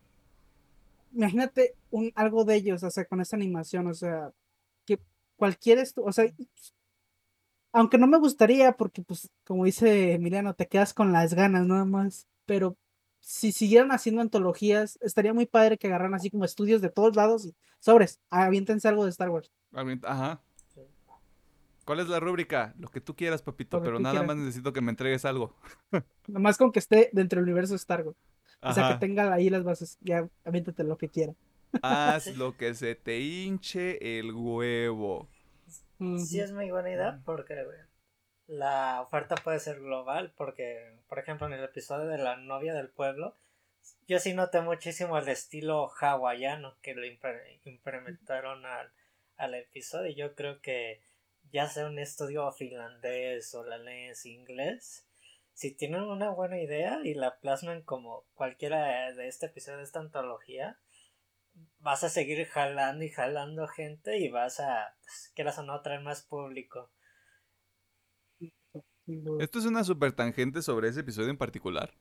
[1.17, 4.33] Imagínate un, algo de ellos, o sea, con esa animación, o sea,
[4.85, 5.01] que
[5.37, 6.27] cualquier estu- o sea,
[7.73, 11.85] aunque no me gustaría, porque pues, como dice Emiliano, te quedas con las ganas nada
[11.85, 12.77] más, pero
[13.21, 17.47] si siguieran haciendo antologías, estaría muy padre que agarraran así como estudios de todos lados
[17.47, 19.51] y sobres, aviéntense algo de Star Wars.
[20.05, 20.41] Ajá.
[21.85, 22.75] ¿Cuál es la rúbrica?
[22.79, 24.27] Lo que tú quieras, papito, Lo pero nada quieras.
[24.27, 25.55] más necesito que me entregues algo.
[26.27, 28.17] Nomás con que esté dentro del universo de Star Wars.
[28.63, 31.35] O sea, que tenga ahí las bases, ya aviéntate lo que quiera.
[31.83, 35.29] Haz lo que se te hinche el huevo.
[36.19, 37.55] Sí es muy buena idea porque
[38.47, 42.89] la oferta puede ser global porque, por ejemplo, en el episodio de la novia del
[42.91, 43.37] pueblo,
[44.09, 48.93] yo sí noté muchísimo el estilo hawaiano que lo impre- implementaron al,
[49.37, 51.03] al episodio y yo creo que
[51.53, 55.06] ya sea un estudio finlandés, holandés, inglés,
[55.57, 60.01] si tienen una buena idea y la plasman como cualquiera de este episodio de esta
[60.01, 60.79] antología,
[61.79, 66.03] vas a seguir jalando y jalando gente y vas a, pues, quieras o no, traer
[66.03, 66.91] más público.
[69.41, 71.95] Esto es una super tangente sobre ese episodio en particular.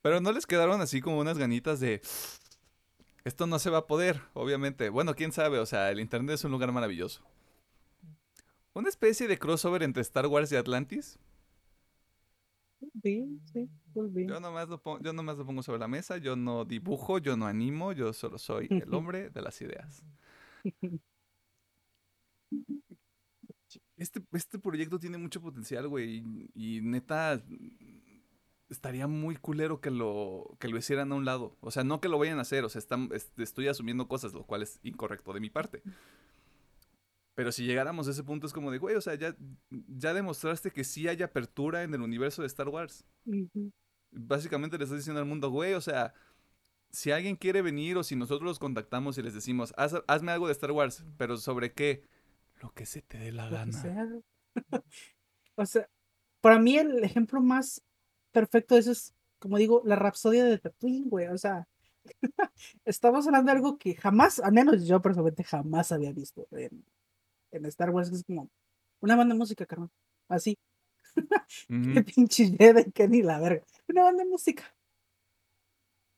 [0.00, 2.00] Pero no les quedaron así como unas ganitas de.
[3.24, 4.88] Esto no se va a poder, obviamente.
[4.88, 7.22] Bueno, quién sabe, o sea, el internet es un lugar maravilloso.
[8.72, 11.18] Una especie de crossover entre Star Wars y Atlantis.
[13.02, 14.28] Sí, sí, pues bien.
[14.28, 17.36] Yo nomás, lo pongo, yo nomás lo pongo sobre la mesa, yo no dibujo, yo
[17.36, 20.02] no animo, yo solo soy el hombre de las ideas.
[23.96, 26.16] Este, este proyecto tiene mucho potencial, güey,
[26.54, 27.42] y, y neta
[28.68, 31.56] estaría muy culero que lo, que lo hicieran a un lado.
[31.60, 34.32] O sea, no que lo vayan a hacer, o sea, están, est- estoy asumiendo cosas,
[34.32, 35.82] lo cual es incorrecto de mi parte.
[37.34, 39.34] Pero si llegáramos a ese punto es como de, güey, o sea, ya,
[39.88, 43.72] ya demostraste que sí hay apertura en el universo de Star Wars Ujú.
[44.12, 46.14] básicamente le estás diciendo al mundo, güey, o sea,
[46.90, 50.46] si alguien quiere venir o si nosotros los contactamos y les decimos, "Haz- hazme algo
[50.46, 52.04] de Star Wars, pero ¿sobre qué?
[52.60, 53.72] Lo que se te dé la lo gana.
[53.72, 54.08] sea.
[55.56, 55.88] o sea,
[56.40, 57.82] para mí el ejemplo más
[58.32, 61.26] perfecto de eso es, como digo, la rapsodia de Tatooine, güey.
[61.26, 61.66] O sea,
[62.84, 66.84] estamos hablando de algo que jamás, al menos yo personalmente jamás había visto en,
[67.56, 68.50] en Star Wars, que es como
[69.00, 69.90] una banda de música, carnal.
[70.28, 70.56] Así,
[71.68, 71.92] Ujú.
[71.94, 73.64] qué pinche Jedi, que ni la verga.
[73.88, 74.64] Una banda de música.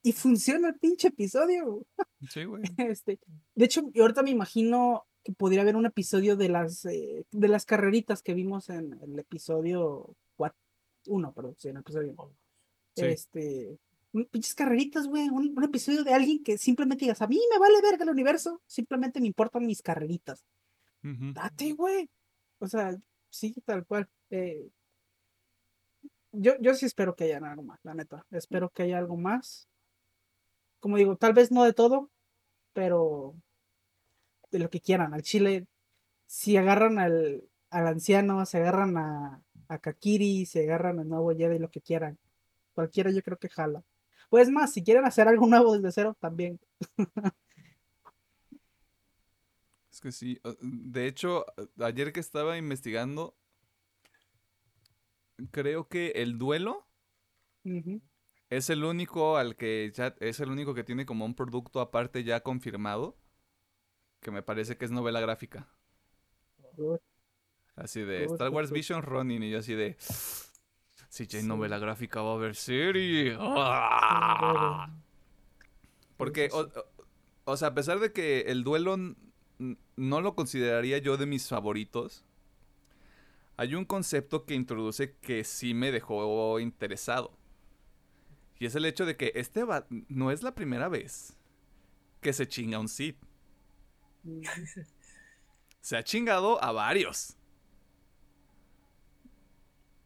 [0.02, 1.84] Y funciona el pinche episodio.
[2.30, 2.62] Sí, güey.
[2.78, 3.18] Este,
[3.54, 7.48] de hecho, yo ahorita me imagino que podría haber un episodio de las eh, de
[7.48, 10.14] las carreritas que vimos en el episodio
[11.08, 12.36] 1, perdón, sí, en el episodio uno.
[12.96, 13.04] Sí.
[13.06, 13.78] Este,
[14.12, 17.58] un- pinches carreritas, güey, un, un episodio de alguien que simplemente digas, a mí me
[17.60, 20.44] vale verga el universo, simplemente me importan mis carreritas.
[21.34, 22.10] Date, güey.
[22.58, 22.96] O sea,
[23.30, 24.08] sí, tal cual.
[24.30, 24.68] eh,
[26.32, 28.26] yo, yo sí espero que haya algo más, la neta.
[28.30, 29.68] Espero que haya algo más.
[30.80, 32.10] Como digo, tal vez no de todo,
[32.72, 33.34] pero
[34.50, 35.14] de lo que quieran.
[35.14, 35.66] Al chile,
[36.26, 41.58] si agarran al, al anciano, se agarran a, a Kakiri, se agarran al nuevo Jedi,
[41.58, 42.18] lo que quieran.
[42.74, 43.82] Cualquiera yo creo que jala.
[44.28, 46.60] Pues más, si quieren hacer algo nuevo desde cero, también.
[49.96, 50.38] Es que sí.
[50.60, 51.46] De hecho,
[51.80, 53.34] ayer que estaba investigando,
[55.50, 56.86] creo que el duelo
[58.50, 62.24] es el único al que ya es el único que tiene como un producto aparte
[62.24, 63.16] ya confirmado,
[64.20, 65.66] que me parece que es novela gráfica.
[67.74, 68.70] Así de Star Wars.
[68.70, 69.96] Vision Running y yo así de
[71.08, 71.48] si ya hay Sí.
[71.48, 73.34] novela gráfica va a haber serie.
[73.40, 74.90] ¡Ah!
[76.18, 76.84] Porque, o, o-
[77.46, 78.98] o sea, a pesar de que el duelo
[79.58, 82.24] no lo consideraría yo de mis favoritos,
[83.56, 87.32] hay un concepto que introduce que sí me dejó interesado.
[88.58, 91.36] Y es el hecho de que este va- no es la primera vez
[92.20, 93.16] que se chinga un Sith.
[95.80, 97.36] Se ha chingado a varios.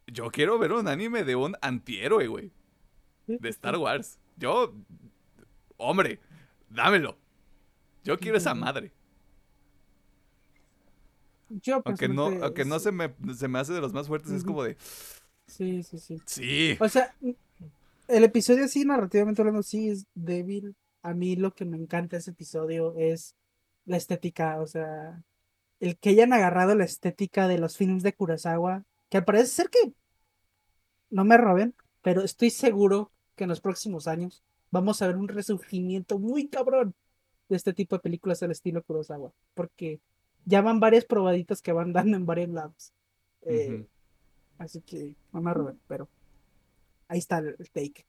[0.07, 2.53] Yo quiero ver un anime de un antihéroe, güey.
[3.27, 4.19] De Star Wars.
[4.37, 4.75] Yo.
[5.77, 6.19] Hombre,
[6.69, 7.17] dámelo.
[8.03, 8.93] Yo quiero esa madre.
[11.51, 14.45] Yo Aunque no, aunque no se me, se me hace de los más fuertes, es
[14.45, 14.77] como de.
[15.47, 16.21] Sí, sí, sí.
[16.25, 16.77] Sí.
[16.81, 17.15] O sea,
[18.09, 20.77] el episodio sí, narrativamente hablando, sí es débil.
[21.03, 23.35] A mí lo que me encanta de ese episodio es
[23.85, 24.61] la estética.
[24.61, 25.23] O sea,
[25.81, 29.93] el que hayan agarrado la estética de los films de Kurosawa que parece ser que
[31.11, 35.29] no me roben, pero estoy seguro que en los próximos años vamos a ver un
[35.29, 36.95] resurgimiento muy cabrón
[37.49, 40.01] de este tipo de películas al estilo Kurosawa, porque
[40.45, 42.93] ya van varias probaditas que van dando en varios lados.
[43.43, 43.87] Eh.
[44.59, 46.09] Así que no me roben, pero
[47.09, 48.05] ahí está el, el take.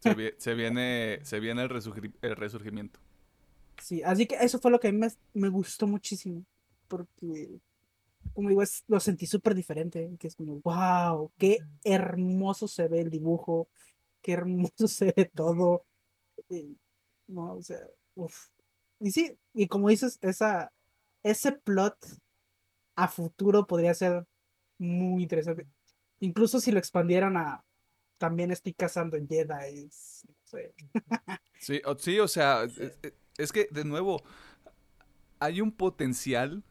[0.00, 2.98] Se, vi- se viene, se viene el, resurgi- el resurgimiento.
[3.80, 6.44] Sí, así que eso fue lo que a mí me, me gustó muchísimo,
[6.88, 7.60] porque,
[8.34, 13.00] como digo, es- lo sentí súper diferente, que es como, wow, qué hermoso se ve
[13.00, 13.68] el dibujo,
[14.20, 15.84] qué hermoso se ve todo.
[16.48, 16.76] y,
[17.28, 17.78] no, o sea,
[18.16, 18.48] uf.
[19.00, 20.72] Y sí, y como dices, esa,
[21.22, 21.96] ese plot
[22.96, 24.24] a futuro podría ser
[24.78, 25.66] muy interesante.
[26.20, 27.64] Incluso si lo expandieran a
[28.18, 29.84] también estoy cazando Jedi.
[29.84, 30.74] no sé.
[31.58, 34.22] Sí, o, sí, o sea, es, es- es que de nuevo
[35.40, 36.62] hay un potencial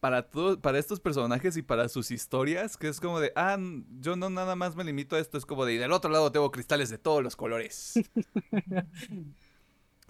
[0.00, 3.58] para todos, para estos personajes y para sus historias que es como de, ah,
[4.00, 6.32] yo no nada más me limito a esto, es como de, y del otro lado
[6.32, 7.94] tengo cristales de todos los colores.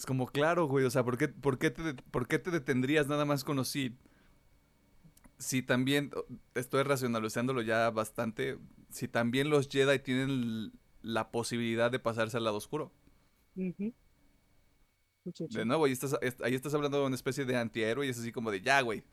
[0.03, 3.07] es como, claro, güey, o sea, ¿por qué, por qué te, por qué te detendrías
[3.07, 3.95] nada más con Sith?
[5.39, 6.11] Si también,
[6.57, 8.59] estoy racionalizándolo ya bastante,
[8.91, 10.73] si también los Jedi tienen
[11.03, 12.91] la posibilidad de pasarse al lado oscuro.
[15.55, 18.19] De nuevo, ahí estás, est- ahí estás hablando de una especie de antihéroe y es
[18.19, 19.05] así como de, ya, güey.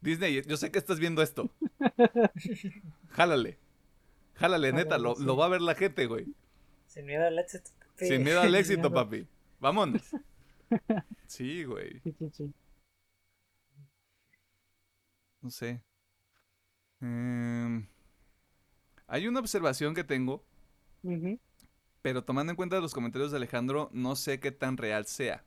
[0.00, 1.50] Disney, yo sé que estás viendo esto.
[3.10, 3.58] Jálale.
[4.36, 6.28] Jálale, neta, lo, lo va a ver la gente, güey.
[6.86, 7.70] Sin miedo al éxito.
[7.78, 8.06] papi.
[8.08, 9.26] Sin miedo al éxito, papi.
[9.60, 10.02] Vámonos.
[11.26, 12.00] Sí, güey.
[12.00, 12.54] Sí, sí, sí.
[15.42, 15.82] No sé.
[17.00, 17.86] Em,
[19.08, 20.44] hay una observación que tengo,
[22.02, 25.44] pero tomando en cuenta los comentarios de Alejandro, no sé qué tan real sea.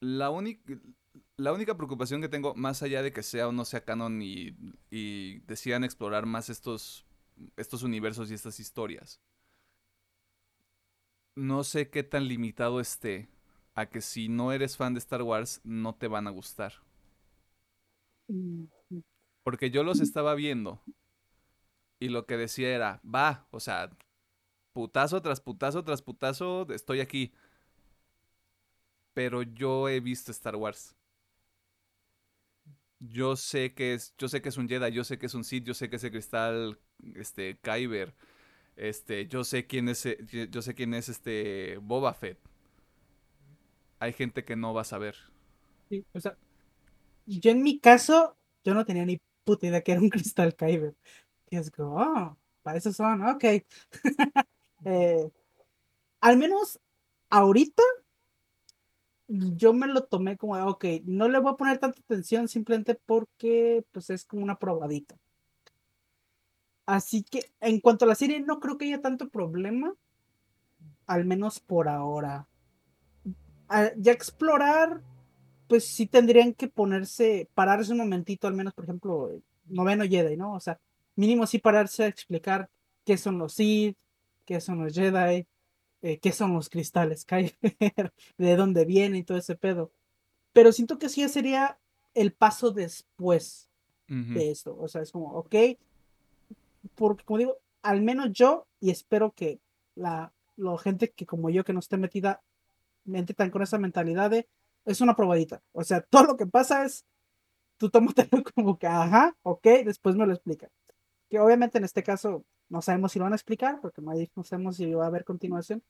[0.00, 0.74] La única,
[1.36, 4.56] la única preocupación que tengo, más allá de que sea o no sea canon y,
[4.90, 7.06] y decidan explorar más estos,
[7.56, 9.20] estos universos y estas historias,
[11.34, 13.28] no sé qué tan limitado esté
[13.74, 16.74] a que si no eres fan de Star Wars no te van a gustar.
[18.28, 18.66] Mm,
[19.44, 20.80] Porque yo los estaba viendo
[21.98, 23.90] y lo que decía era, va, o sea,
[24.72, 27.32] putazo tras putazo tras putazo, estoy aquí.
[29.14, 30.94] Pero yo he visto Star Wars.
[33.00, 35.42] Yo sé que es, yo sé que es un Jedi, yo sé que es un
[35.44, 36.78] Sith, yo sé que es el cristal,
[37.14, 38.14] este, Kyber,
[38.76, 40.18] este, yo sé quién es, eh,
[40.50, 42.38] yo- sé quién es este Boba Fett.
[44.00, 45.16] Hay gente que no va a saber.
[45.88, 46.36] sí, o sea,
[47.26, 50.96] yo en mi caso, yo no tenía ni puta idea que era un cristal Kyber.
[51.50, 53.44] Y es como, oh, para eso son, ok.
[54.84, 55.30] Eh,
[56.20, 56.80] al menos
[57.30, 57.82] ahorita,
[59.28, 63.84] yo me lo tomé como, ok, no le voy a poner tanta atención simplemente porque,
[63.92, 65.16] pues, es como una probadita.
[66.86, 69.94] Así que, en cuanto a la serie, no creo que haya tanto problema,
[71.06, 72.48] al menos por ahora.
[73.68, 75.02] Ah, ya explorar,
[75.68, 80.36] pues sí tendrían que ponerse, pararse un momentito, al menos, por ejemplo, el noveno Jedi,
[80.36, 80.54] ¿no?
[80.54, 80.78] O sea,
[81.16, 82.68] mínimo sí pararse a explicar
[83.04, 83.96] qué son los Sith,
[84.44, 85.46] qué son los Jedi,
[86.02, 87.54] eh, qué son los cristales Kyber,
[88.38, 89.92] de dónde vienen y todo ese pedo.
[90.52, 91.78] Pero siento que sí sería
[92.14, 93.68] el paso después
[94.08, 94.76] de esto.
[94.78, 95.54] O sea, es como, ok,
[96.94, 99.60] porque como digo, al menos yo, y espero que
[99.94, 102.42] la, la gente que como yo, que no esté metida,
[103.04, 104.48] mente tan con esa mentalidad de,
[104.84, 105.62] es una probadita.
[105.72, 107.04] O sea, todo lo que pasa es,
[107.76, 110.68] tú tómatelo como que, ajá, ok, después me lo explica.
[111.28, 114.44] Que obviamente en este caso no sabemos si lo van a explicar, porque no, no
[114.44, 115.82] sabemos si va a haber continuación.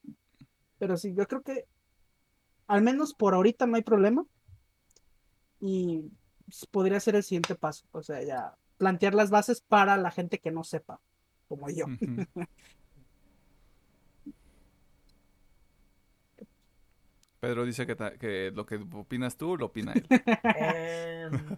[0.79, 1.67] Pero sí, yo creo que
[2.67, 4.25] al menos por ahorita no hay problema.
[5.61, 6.11] Y
[6.71, 7.87] podría ser el siguiente paso.
[7.93, 11.01] O sea, ya plantear las bases para la gente que no sepa,
[11.47, 11.87] como yo.
[17.39, 20.05] Pedro dice que, que lo que opinas tú lo opina él.
[20.59, 21.57] Em,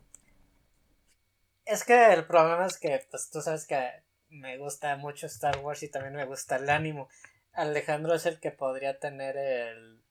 [1.64, 3.88] es que el problema es que, pues tú sabes que
[4.28, 7.08] me gusta mucho Star Wars y también me gusta el ánimo.
[7.54, 10.02] Alejandro es el que podría tener el,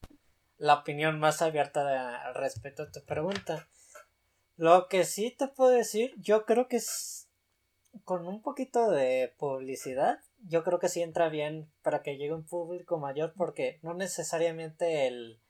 [0.58, 3.68] la opinión más abierta de- al respecto a tu pregunta.
[4.56, 7.28] Lo que sí te puedo decir, yo creo que es
[8.06, 12.46] con un poquito de publicidad, yo creo que sí entra bien para que llegue un
[12.46, 15.42] público mayor porque no necesariamente el,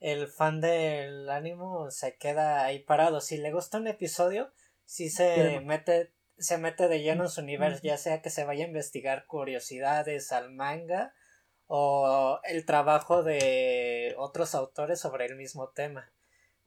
[0.00, 3.20] el fan del ánimo se queda ahí parado.
[3.20, 4.52] Si le gusta un episodio,
[4.84, 8.64] sí se mete, se mete de lleno en su universo, ya sea que se vaya
[8.64, 11.14] a investigar curiosidades al manga
[11.66, 16.12] o el trabajo de otros autores sobre el mismo tema.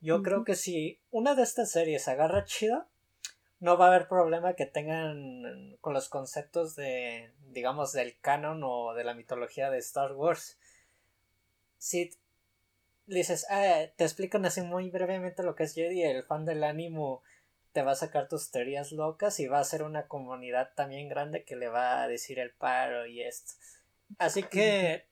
[0.00, 2.86] Yo creo que si una de estas series agarra chido,
[3.60, 8.94] no va a haber problema que tengan con los conceptos de, digamos, del canon o
[8.94, 10.58] de la mitología de Star Wars.
[11.78, 12.10] Si
[13.06, 17.22] dices, ah, te explican así muy brevemente lo que es Jedi, el fan del ánimo
[17.72, 21.44] te va a sacar tus teorías locas y va a ser una comunidad también grande
[21.44, 23.52] que le va a decir el paro y esto.
[24.18, 25.04] Así que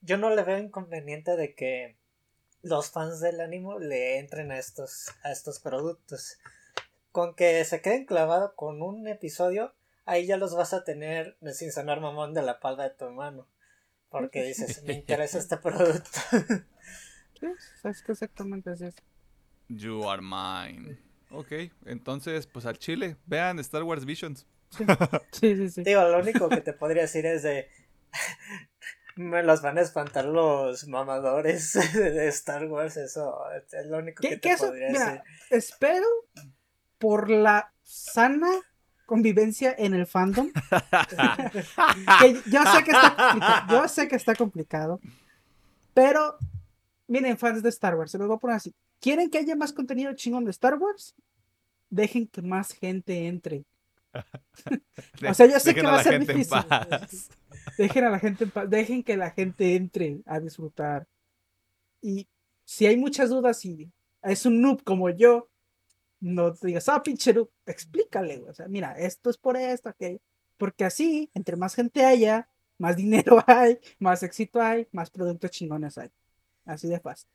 [0.00, 1.96] yo no le veo inconveniente de que
[2.62, 6.38] los fans del ánimo le entren a estos, a estos productos
[7.12, 9.74] con que se queden clavados con un episodio,
[10.06, 13.46] ahí ya los vas a tener sin sonar mamón de la palma de tu mano.
[14.08, 16.10] Porque dices, me interesa este producto.
[17.42, 17.48] Sí,
[17.88, 18.94] es que exactamente así es.
[19.66, 20.96] You are mine.
[21.32, 21.50] Ok,
[21.86, 24.46] entonces, pues al chile, vean Star Wars Visions.
[25.32, 25.82] Sí, sí, sí.
[25.82, 27.68] Digo, lo único que te podría decir es de.
[29.16, 33.38] Me los van a espantar los mamadores de Star Wars, eso
[33.72, 34.66] es lo único que ¿Qué, te qué eso?
[34.68, 35.22] podría Mira, decir.
[35.50, 36.06] espero
[36.98, 38.50] por la sana
[39.06, 40.50] convivencia en el fandom.
[42.20, 45.00] que yo sé que está complicado, yo sé que está complicado,
[45.94, 46.36] pero
[47.08, 48.74] miren, fans de Star Wars, se los voy a poner así.
[49.00, 51.14] ¿Quieren que haya más contenido chingón de Star Wars?
[51.90, 53.64] Dejen que más gente entre.
[55.28, 56.58] O sea, yo sé Dejen que va a ser difícil.
[57.78, 61.06] Dejen a la gente en paz, dejen que la gente entre a disfrutar.
[62.00, 62.28] Y
[62.64, 63.90] si hay muchas dudas y
[64.22, 65.48] es un noob como yo,
[66.20, 68.50] no te digas, ah, pinche noob, explícale, güey.
[68.50, 70.20] O sea, mira, esto es por esto, ok.
[70.56, 75.98] Porque así, entre más gente haya, más dinero hay, más éxito hay, más productos chingones
[75.98, 76.10] hay.
[76.64, 77.28] Así de fácil.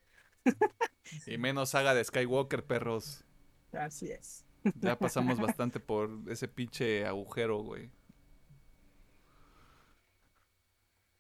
[1.26, 3.26] Y menos saga de Skywalker, perros.
[3.74, 4.46] Así es.
[4.80, 7.90] Ya pasamos bastante por ese pinche agujero, güey.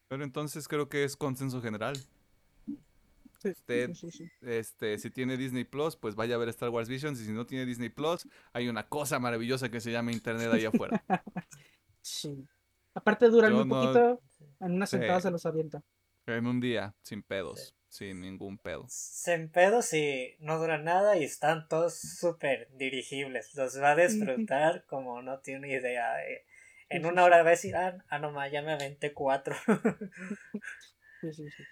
[0.07, 1.97] Pero entonces creo que es consenso general.
[3.39, 4.31] Sí, Usted- sí, sí, sí.
[4.41, 7.19] Este, si tiene Disney Plus, pues vaya a ver Star Wars Visions.
[7.21, 10.69] Y si no tiene Disney Plus, hay una cosa maravillosa que se llama Internet allá
[10.69, 11.03] afuera.
[12.01, 12.47] Sí.
[12.93, 14.21] Aparte duran no- poquito,
[14.61, 15.23] en una sentada Sí.
[15.23, 15.83] se los avienta.
[16.25, 18.85] en un día, sin pedos, sin ningún pedo.
[18.89, 23.53] Se pedos y no dura nada y están todos súper dirigibles.
[23.55, 23.95] Los va a
[24.47, 26.25] disfrutar como no tiene idea.
[26.25, 26.45] eh.
[26.89, 29.55] En una hora va a decir, ah, ah, no ma, ya me aventé cuatro.
[31.21, 31.63] Sí, sí, sí.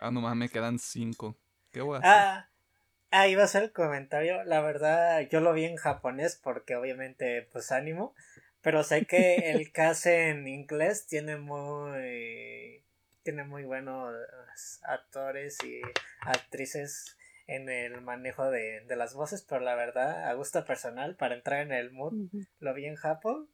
[0.00, 1.36] Ah, no mames, me quedan cinco.
[1.70, 2.10] ¿Qué voy a hacer?
[2.10, 2.48] ah,
[3.10, 4.42] ah, iba a ser el comentario.
[4.44, 8.14] La verdad, yo lo vi en japonés porque obviamente, pues ánimo.
[8.62, 12.82] Pero sé que el cast en inglés tiene muy.
[13.22, 14.14] Tiene muy buenos
[14.82, 15.80] actores y
[16.20, 17.16] actrices
[17.46, 21.60] en el manejo de, de las voces, pero la verdad, a gusto personal, para entrar
[21.60, 22.14] en el mood,
[22.60, 23.48] lo vi en Japón.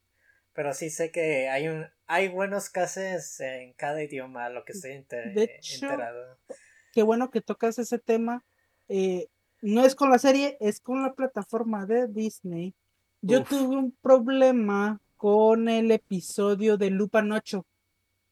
[0.53, 4.73] Pero sí sé que hay un hay buenos cases en cada idioma, a lo que
[4.73, 6.39] estoy enter- De hecho, enterado.
[6.93, 8.45] Qué bueno que tocas ese tema.
[8.89, 9.29] Eh,
[9.63, 12.75] no es con la serie, es con la plataforma de Disney.
[13.21, 13.49] Yo Uf.
[13.49, 17.65] tuve un problema con el episodio de Lupin 8.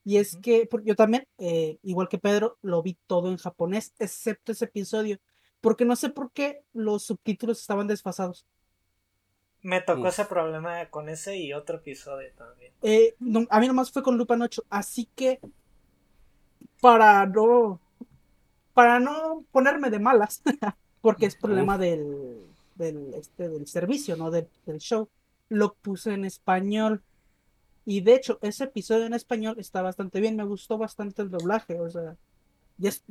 [0.04, 4.52] Y es que yo también, eh, igual que Pedro, lo vi todo en japonés, excepto
[4.52, 5.18] ese episodio.
[5.60, 8.46] Porque no sé por qué los subtítulos estaban desfasados.
[9.62, 10.09] Me tocó Uf.
[10.09, 12.72] ese problema con ese y otro episodio también.
[12.82, 15.40] Eh, no- a mí nomás fue con Lupin 8, así que
[16.80, 17.80] para no
[18.74, 20.43] para no ponerme de malas,
[21.01, 24.30] porque es problema del, del, este, del servicio, ¿no?
[24.30, 25.09] Del, del show,
[25.48, 27.02] lo puse en español.
[27.85, 31.80] Y de hecho, ese episodio en español está bastante bien, me gustó bastante el doblaje,
[31.80, 32.16] o sea,
[32.78, 33.02] y es,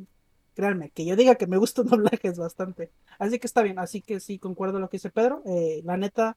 [0.57, 2.91] créanme, que yo diga que me gusta un doblaje es bastante.
[3.19, 5.97] Así que está bien, así que sí, concuerdo con lo que dice Pedro, eh, la
[5.97, 6.35] neta,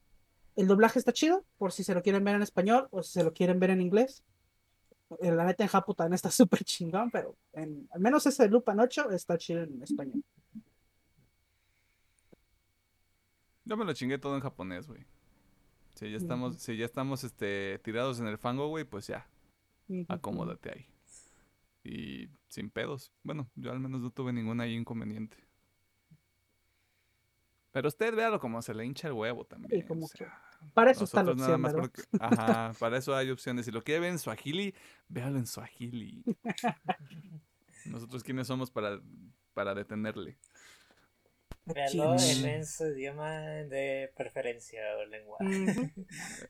[0.56, 3.24] el doblaje está chido, por si se lo quieren ver en español o si se
[3.24, 4.22] lo quieren ver en inglés.
[5.20, 8.50] Eh, La neta en Japón también está súper chingón, pero en, al menos ese de
[8.50, 10.22] Lupin 8 está chido en español.
[13.64, 15.06] Yo me lo chingué todo en japonés, güey.
[15.94, 19.26] Si ya estamos, si ya estamos este, tirados en el fango, güey, pues ya,
[20.08, 20.86] acomódate ahí.
[21.82, 23.12] Y sin pedos.
[23.22, 25.36] Bueno, yo al menos no tuve ningún ahí inconveniente.
[27.72, 29.86] Pero usted véalo como se le hincha el huevo también.
[29.86, 30.42] como o sea,
[30.74, 31.90] Para eso está la nada opción, más ¿verdad?
[31.90, 33.64] porque- Ajá, para eso hay opciones.
[33.66, 34.74] Si lo quiere ver en Swahili,
[35.08, 36.24] véalo en Swahili.
[37.86, 39.00] Nosotros quiénes somos para,
[39.54, 40.36] para detenerle.
[41.86, 42.44] Ching.
[42.44, 45.92] en, su idioma de preferencia o lenguaje.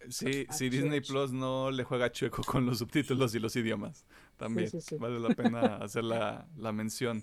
[0.09, 1.01] Sí, si Disney.
[1.01, 4.05] Plus no le juega chueco con los subtítulos y los idiomas,
[4.37, 4.97] también sí, sí.
[4.97, 7.23] vale la pena hacer la, la mención.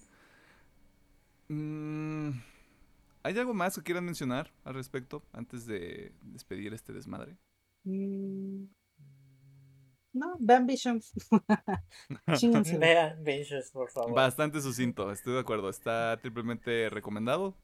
[1.49, 2.31] Mm,
[3.23, 7.37] ¿Hay algo más que quieran mencionar al respecto antes de despedir este desmadre?
[7.83, 8.65] Mm,
[10.13, 11.13] No, vean Visions.
[12.79, 14.13] Vean Vicious, por favor.
[14.13, 15.69] Bastante sucinto, estoy de acuerdo.
[15.69, 17.55] Está triplemente recomendado.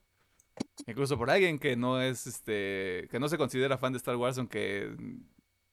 [0.88, 4.38] Incluso por alguien que no es, este, que no se considera fan de Star Wars,
[4.38, 4.96] aunque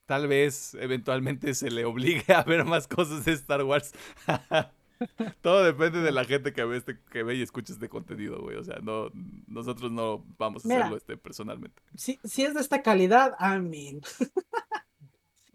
[0.06, 3.92] tal vez eventualmente se le obligue a ver más cosas de Star Wars.
[5.40, 8.56] Todo depende de la gente que ve, este, que ve y escucha este contenido, güey.
[8.56, 9.10] O sea, no,
[9.46, 10.80] nosotros no vamos a Mira.
[10.80, 11.80] hacerlo este, personalmente.
[11.94, 14.02] Si, si es de esta calidad, amén.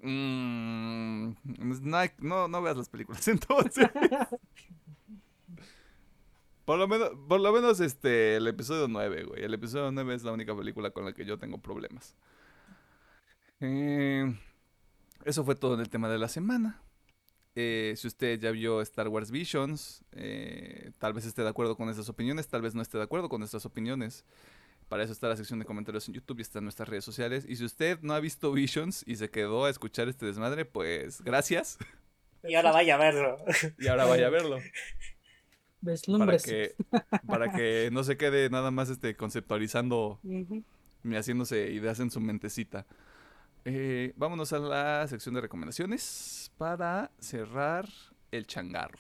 [0.02, 1.34] Mm,
[1.84, 3.88] no, hay- no, no veas las películas entonces.
[6.66, 9.44] Por lo menos, por lo menos este, el episodio 9, güey.
[9.44, 12.16] El episodio 9 es la única película con la que yo tengo problemas.
[13.62, 14.36] Eh,
[15.24, 16.82] eso fue todo en el tema de la semana.
[17.54, 21.90] Eh, si usted ya vio Star Wars Visions, eh, tal vez esté de acuerdo con
[21.90, 24.26] estas opiniones, tal vez no esté de acuerdo con estas opiniones.
[24.90, 27.46] Para eso está la sección de comentarios en YouTube y está en nuestras redes sociales.
[27.48, 31.22] Y si usted no ha visto Visions y se quedó a escuchar este desmadre, pues
[31.22, 31.78] gracias.
[32.44, 33.38] Y ahora vaya a verlo.
[33.80, 34.58] Y ahora vaya a verlo.
[36.20, 36.76] Para que,
[37.26, 42.86] para que no se quede nada más este, conceptualizando y haciéndose ideas en su mentecita.
[43.64, 47.88] Eh, vámonos a la sección de recomendaciones para cerrar
[48.32, 49.00] el changarro.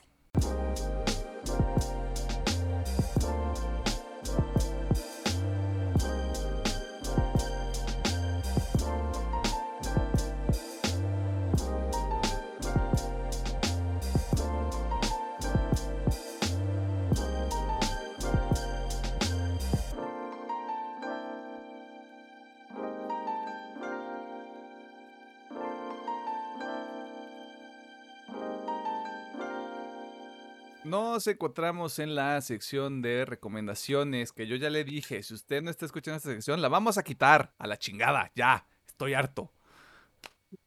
[30.95, 35.69] Nos encontramos en la sección de recomendaciones que yo ya le dije, si usted no
[35.69, 39.51] está escuchando esta sección, la vamos a quitar a la chingada, ya, estoy harto.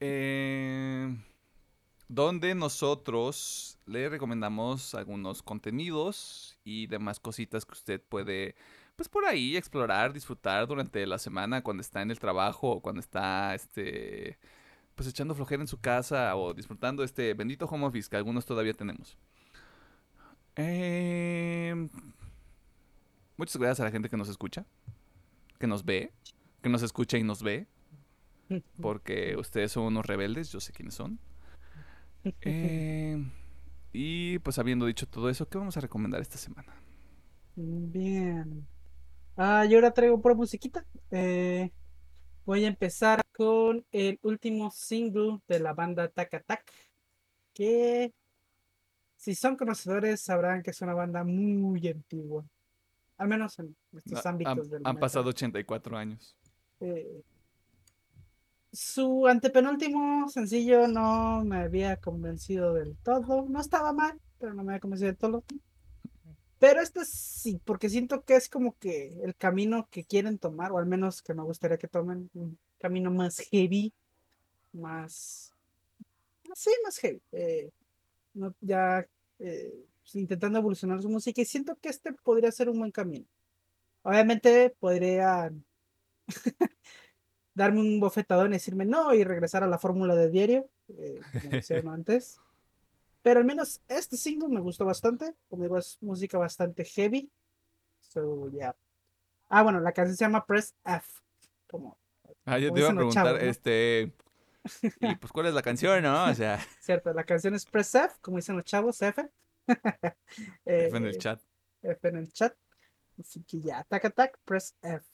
[0.01, 1.17] Eh,
[2.09, 8.55] donde nosotros le recomendamos algunos contenidos y demás cositas que usted puede,
[8.97, 13.01] pues por ahí explorar, disfrutar durante la semana cuando está en el trabajo o cuando
[13.01, 14.39] está, este,
[14.95, 18.75] pues echando flojera en su casa o disfrutando este bendito home office que algunos todavía
[18.75, 19.17] tenemos.
[20.61, 21.89] Eh,
[23.37, 24.67] muchas gracias a la gente que nos escucha,
[25.61, 26.13] que nos ve,
[26.61, 27.69] que nos escucha y nos ve,
[28.83, 31.21] porque ustedes son unos rebeldes, yo sé quiénes son.
[32.41, 33.25] Eh,
[33.93, 36.75] y pues habiendo dicho todo eso, ¿qué vamos a recomendar esta semana?
[37.55, 38.67] Bien.
[39.37, 40.85] Ah, yo ahora traigo pura musiquita.
[41.13, 41.71] Eh,
[42.45, 46.73] voy a empezar con el último single de la banda Tac Attack,
[47.55, 48.13] que
[49.19, 52.45] si son conocedores sabrán que es una banda muy antigua,
[53.19, 56.36] al menos en estos Ha- ámbitos han, del han pasado 84 años.
[56.81, 57.20] Eh,
[58.73, 63.47] su antepenúltimo sencillo no me había convencido del todo.
[63.49, 65.45] No estaba mal, pero no me había convencido del todo.
[66.61, 70.78] Pero este sí, porque siento que es como que el camino que quieren tomar, o
[70.78, 73.93] al menos que me gustaría que tomen un camino más heavy,
[74.73, 75.53] más...
[76.55, 77.20] Sí, más heavy.
[77.32, 77.70] eh,
[78.39, 79.06] no, ya
[79.39, 83.27] eh, pues, intentando evolucionar su música y siento que este podría ser un buen camino.
[84.02, 85.52] Obviamente podría
[87.55, 91.51] darme un bofetadón y decirme no y regresar a la fórmula de diario, eh, como
[91.51, 92.40] decían antes.
[93.23, 95.35] Pero al menos este single me gustó bastante.
[95.48, 97.31] Como digo, es música bastante heavy.
[98.01, 98.74] So, yeah.
[99.48, 101.06] Ah, bueno, la canción se llama Press F.
[101.66, 101.98] Como,
[102.48, 103.48] Ah, yo te iba a preguntar, chavos, ¿no?
[103.51, 104.12] este...
[105.01, 106.24] Y pues, ¿cuál es la canción, no?
[106.24, 109.28] O sea, cierto, la canción es Press F, como dicen los chavos, F.
[109.66, 109.69] Eh,
[110.89, 111.40] F en el chat.
[111.82, 112.55] F en el chat.
[113.19, 115.05] Así que ya, tac, tac, press F.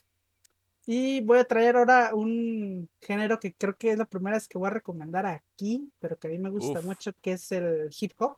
[0.87, 4.59] Y voy a traer ahora un género que creo que es la primera vez que
[4.59, 6.85] voy a recomendar aquí, pero que a mí me gusta Uf.
[6.85, 8.37] mucho, que es el hip hop.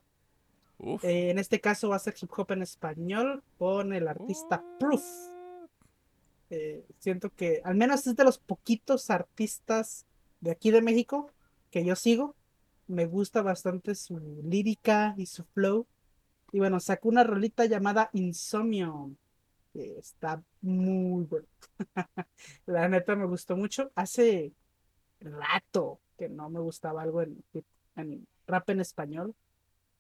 [0.79, 1.05] Uf.
[1.05, 5.03] Eh, en este caso va a ser hip hop en español con el artista Proof.
[6.51, 10.06] Eh, siento que al menos es de los poquitos artistas
[10.41, 11.31] de aquí de México
[11.71, 12.35] que yo sigo.
[12.87, 15.87] Me gusta bastante su lírica y su flow.
[16.53, 19.11] Y bueno, sacó una rolita llamada Insomnio.
[19.73, 21.47] que está muy buena.
[22.67, 23.91] La neta me gustó mucho.
[23.95, 24.53] Hace
[25.21, 27.43] rato que no me gustaba algo en,
[27.97, 29.35] en rap en español.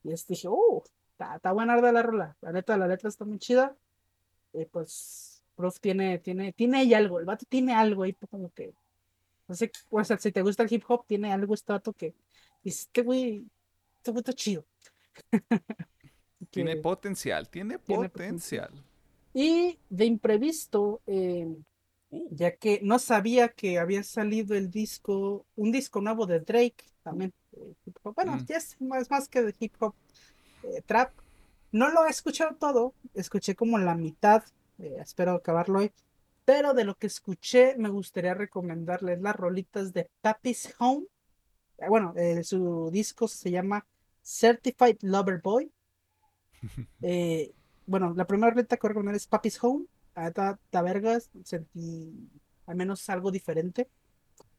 [0.04, 0.84] Y es, dije, oh,
[1.18, 2.36] está, buena de la rola.
[2.40, 3.76] La neta, la letra está muy chida.
[4.52, 7.18] Y pues, Prof tiene, tiene, tiene ahí algo.
[7.18, 8.72] El vato tiene algo ahí, como que.
[9.48, 12.14] No sé, o sea, si te gusta el hip hop, tiene algo este que.
[12.62, 13.44] Dice, este güey,
[13.98, 14.64] este güey está chido.
[16.50, 18.70] Tiene Que- potencial, tiene tiene potencial.
[19.34, 21.46] Y de imprevisto, eh,
[22.08, 22.28] Uh.
[22.30, 27.32] ya que no sabía que había salido el disco, un disco nuevo de Drake también.
[27.52, 28.14] eh, hip hop.
[28.14, 28.44] Bueno, Mm.
[28.46, 29.94] ya es más, más que de hip hop
[30.62, 31.12] eh, trap.
[31.72, 34.44] No lo he escuchado todo, escuché como la mitad
[34.78, 35.90] Eh, espero acabarlo hoy.
[36.46, 41.04] Pero de lo que escuché, me gustaría recomendarles las rolitas de Papi's Home.
[41.78, 43.84] Eh, Bueno, eh, su disco se llama
[44.22, 45.70] Certified Lover Boy.
[47.02, 47.52] Eh,
[47.86, 49.84] bueno, la primera rolita que voy a recomendar es Papi's Home.
[50.16, 52.12] Neta, está vergas, sentí
[52.66, 53.88] al menos algo diferente.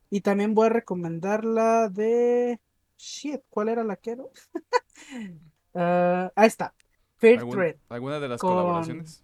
[0.10, 2.60] Y también voy a recomendar la de.
[2.98, 4.24] Shit, ¿cuál era la que era?
[5.74, 6.74] Ah, ahí está.
[7.18, 7.80] Fair ¿Algún- Trade.
[7.90, 9.24] ¿Alguna de las con- colaboraciones?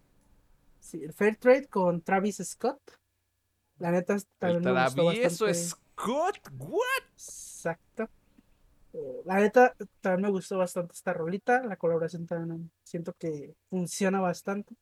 [0.94, 2.80] Sí, el Fair Trade con Travis Scott.
[3.80, 5.54] La neta El también me gustó bastante.
[5.56, 7.04] Scott, what?
[7.14, 8.08] Exacto.
[8.94, 11.64] Eh, La neta también me gustó bastante esta rolita.
[11.64, 14.76] La colaboración también siento que funciona bastante.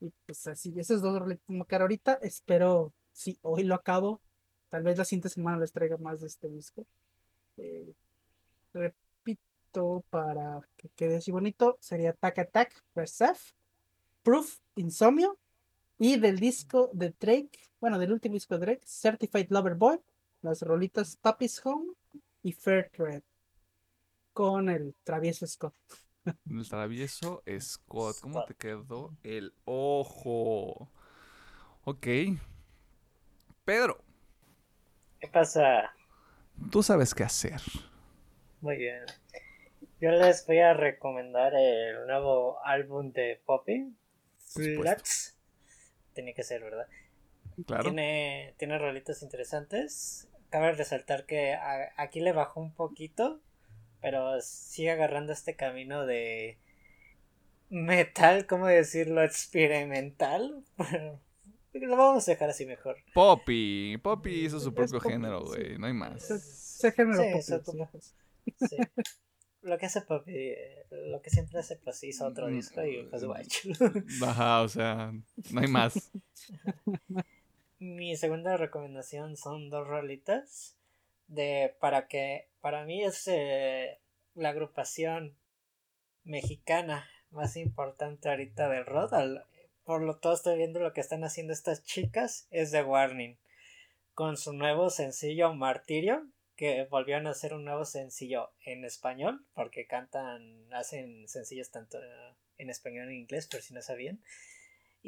[0.00, 2.18] Y pues así, esas dos rolitas como que ahorita.
[2.20, 4.20] Espero, si hoy lo acabo,
[4.68, 6.86] tal vez la siguiente semana les traiga más de este disco.
[7.56, 7.94] Eh,
[8.74, 13.52] repito, para que quede así bonito, sería Tac Attack, Persef,
[14.26, 15.38] Proof, Insomnio.
[15.98, 20.00] Y del disco de Drake, bueno, del último disco de Drake, Certified Lover Boy,
[20.42, 21.92] las rolitas Papi's Home
[22.42, 23.22] y Fair Trade
[24.32, 25.74] con el travieso Scott.
[26.50, 28.16] El travieso Scott.
[28.20, 28.48] ¿Cómo Scott.
[28.48, 30.90] te quedó el ojo?
[31.84, 32.06] Ok.
[33.64, 34.02] Pedro,
[35.20, 35.90] ¿Qué pasa?
[36.70, 37.60] tú sabes qué hacer.
[38.60, 39.04] Muy bien.
[40.00, 43.94] Yo les voy a recomendar el nuevo álbum de Poppy.
[44.46, 45.36] Flats.
[46.14, 46.86] Tiene que ser, ¿verdad?
[47.66, 47.84] Claro.
[47.84, 50.28] Tiene, tiene rolitas interesantes.
[50.50, 53.40] Cabe resaltar que a- aquí le bajó un poquito,
[54.00, 56.58] pero sigue agarrando este camino de
[57.68, 59.22] metal, ¿cómo decirlo?
[59.22, 60.64] Experimental.
[61.72, 62.96] Lo vamos a dejar así mejor.
[63.12, 63.98] Poppy.
[63.98, 65.46] Poppy hizo su Es propio Poppy, género, sí.
[65.48, 65.78] güey.
[65.78, 66.30] No hay más.
[66.30, 67.72] Ese- género Sí, pop, exacto.
[68.60, 68.76] sí.
[69.66, 73.24] Lo que hace Poppy, eh, lo que siempre hace, pues hizo otro disco y pues
[73.24, 73.68] guacho.
[74.24, 75.12] Ajá, o sea,
[75.50, 76.12] no hay más.
[77.80, 80.76] Mi segunda recomendación son dos rolitas
[81.26, 83.98] de para que para mí es eh,
[84.34, 85.34] la agrupación
[86.22, 89.12] mexicana más importante ahorita del rock.
[89.84, 93.36] por lo todo estoy viendo lo que están haciendo estas chicas es de Warning
[94.14, 96.24] con su nuevo sencillo Martirio
[96.56, 101.98] que volvieron a hacer un nuevo sencillo en español porque cantan hacen sencillos tanto
[102.58, 104.20] en español e inglés por si no sabían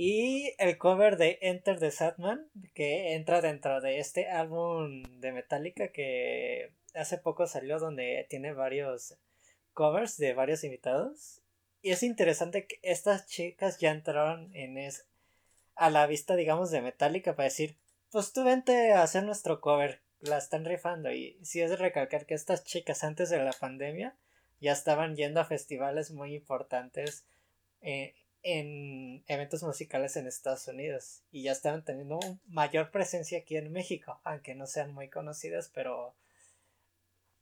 [0.01, 5.89] y el cover de Enter the Sadman, que entra dentro de este álbum de Metallica
[5.89, 9.19] que hace poco salió, donde tiene varios
[9.73, 11.43] covers de varios invitados.
[11.83, 15.09] Y es interesante que estas chicas ya entraron en es
[15.75, 17.77] a la vista, digamos, de Metallica para decir,
[18.13, 21.13] pues tú vente a hacer nuestro cover, la están rifando.
[21.13, 24.17] Y si es de recalcar que estas chicas antes de la pandemia
[24.61, 27.25] ya estaban yendo a festivales muy importantes
[27.81, 33.73] eh, en eventos musicales en Estados Unidos y ya estaban teniendo mayor presencia aquí en
[33.73, 36.15] México, aunque no sean muy conocidas, pero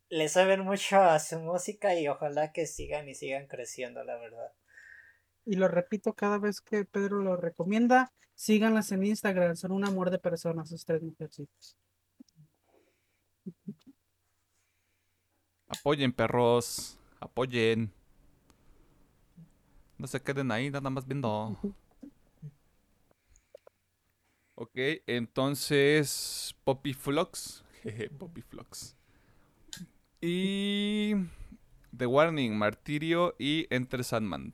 [0.09, 4.53] le saben mucho a su música y ojalá que sigan y sigan creciendo, la verdad.
[5.45, 10.11] Y lo repito cada vez que Pedro lo recomienda, síganlas en Instagram, son un amor
[10.11, 11.01] de personas, sus tres
[15.67, 16.97] Apoyen, perros.
[17.19, 17.91] Apoyen.
[19.97, 21.57] No se queden ahí, nada más viendo.
[24.59, 24.75] Ok,
[25.05, 27.63] entonces Poppy Flux.
[27.83, 28.97] Jeje, Poppy Flux.
[30.19, 31.13] Y
[31.95, 34.53] The Warning, Martirio y Enter Sandman.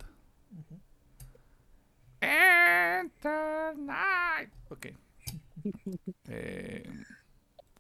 [2.20, 4.52] Enter Night.
[4.70, 4.88] Ok.
[6.28, 6.84] Eh,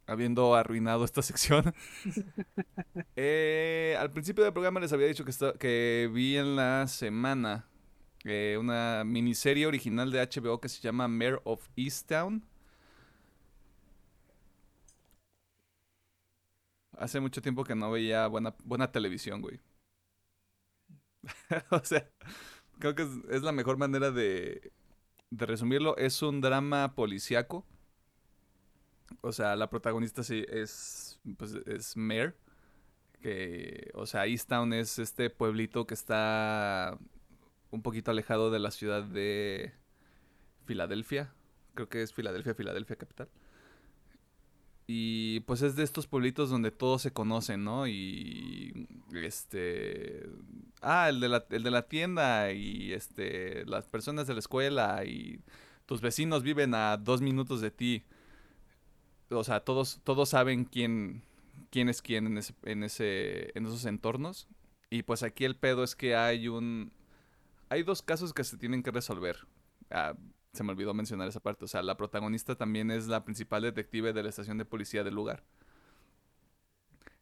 [0.08, 1.74] habiendo arruinado esta sección.
[3.16, 7.68] Eh, al principio del programa les había dicho que, que vi en la semana
[8.24, 12.44] eh, una miniserie original de HBO que se llama Mayor of Easttown.
[16.98, 19.60] Hace mucho tiempo que no veía buena, buena televisión, güey.
[21.72, 22.10] o sea,
[22.80, 24.72] creo que es, es la mejor manera de,
[25.32, 25.98] de resumirlo.
[25.98, 27.66] Es un drama policíaco.
[29.22, 32.34] O sea, la protagonista sí es, pues, es Mare.
[33.22, 36.98] Que, o sea, Easttown es este pueblito que está
[37.72, 39.74] un poquito alejado de la ciudad de
[40.66, 41.34] Filadelfia.
[41.74, 43.30] Creo que es Filadelfia, Filadelfia capital.
[44.86, 47.88] Y pues es de estos pueblitos donde todos se conocen, ¿no?
[47.88, 50.30] Y este...
[50.82, 53.66] Ah, el de la, el de la tienda y este...
[53.66, 55.40] Las personas de la escuela y
[55.86, 58.04] tus vecinos viven a dos minutos de ti.
[59.40, 61.24] O sea, todos, todos saben quién,
[61.70, 64.48] quién es quién en, ese, en, ese, en esos entornos.
[64.90, 66.92] Y pues aquí el pedo es que hay un...
[67.70, 69.38] Hay dos casos que se tienen que resolver.
[69.90, 70.14] ah,
[70.54, 71.66] se me olvidó mencionar esa parte.
[71.66, 75.16] O sea, la protagonista también es la principal detective de la estación de policía del
[75.16, 75.44] lugar.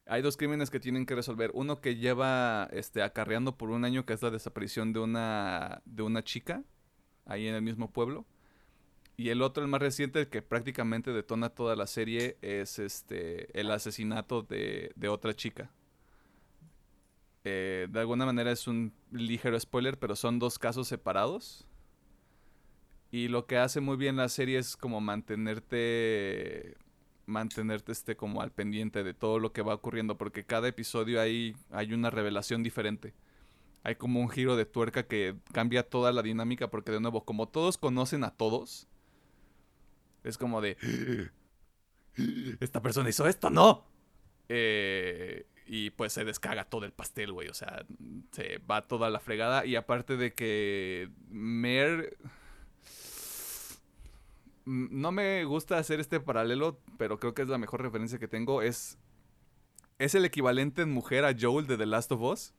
[0.06, 1.52] Hay dos crímenes que tienen que resolver.
[1.54, 6.04] Uno que lleva este, acarreando por un año, que es la desaparición de una, de
[6.04, 6.64] una chica
[7.26, 8.26] ahí en el mismo pueblo.
[9.22, 13.56] Y el otro, el más reciente, el que prácticamente detona toda la serie, es este
[13.60, 15.70] el asesinato de, otra chica.
[17.44, 21.68] Eh, de alguna manera es un ligero spoiler, pero son dos casos separados.
[23.12, 26.76] Y lo que hace muy bien la serie es como mantenerte
[27.28, 31.54] mantenerte este como al pendiente de todo lo que va ocurriendo porque cada episodio hay
[31.94, 33.14] una revelación diferente.
[33.84, 37.48] Hay como un giro de tuerca que cambia toda la dinámica porque de nuevo como
[37.50, 38.88] todos conocen a todos
[40.24, 40.78] es como de
[42.60, 43.86] esta persona hizo esto, no.
[44.50, 47.48] Eh, y pues se descaga todo el pastel, güey.
[47.48, 47.86] O sea,
[48.32, 49.66] se va toda la fregada.
[49.66, 52.18] Y aparte de que Mer...
[54.64, 58.62] No me gusta hacer este paralelo, pero creo que es la mejor referencia que tengo.
[58.62, 59.00] Es,
[59.98, 62.54] es el equivalente en mujer a Joel de The Last of Us.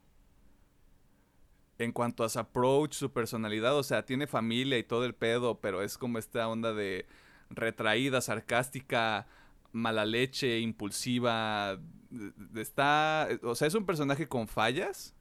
[1.79, 5.61] En cuanto a su approach, su personalidad, o sea, tiene familia y todo el pedo,
[5.61, 7.07] pero es como esta onda de
[7.55, 9.27] retraída, sarcástica,
[9.73, 11.79] mala leche, impulsiva.
[12.55, 13.29] Está.
[13.43, 15.15] O sea, es un personaje con fallas.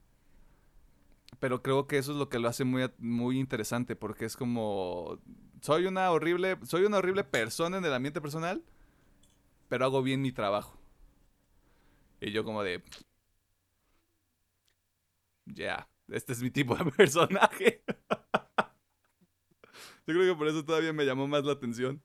[1.40, 3.96] Pero creo que eso es lo que lo hace muy, muy interesante.
[3.96, 5.20] Porque es como.
[5.62, 6.58] Soy una horrible.
[6.64, 8.64] Soy una horrible persona en el ambiente personal.
[9.70, 10.78] Pero hago bien mi trabajo.
[12.20, 12.82] Y yo como de.
[15.46, 15.88] Ya.
[16.10, 17.84] este es mi tipo de personaje.
[20.08, 22.02] yo creo que por eso todavía me llamó más la atención.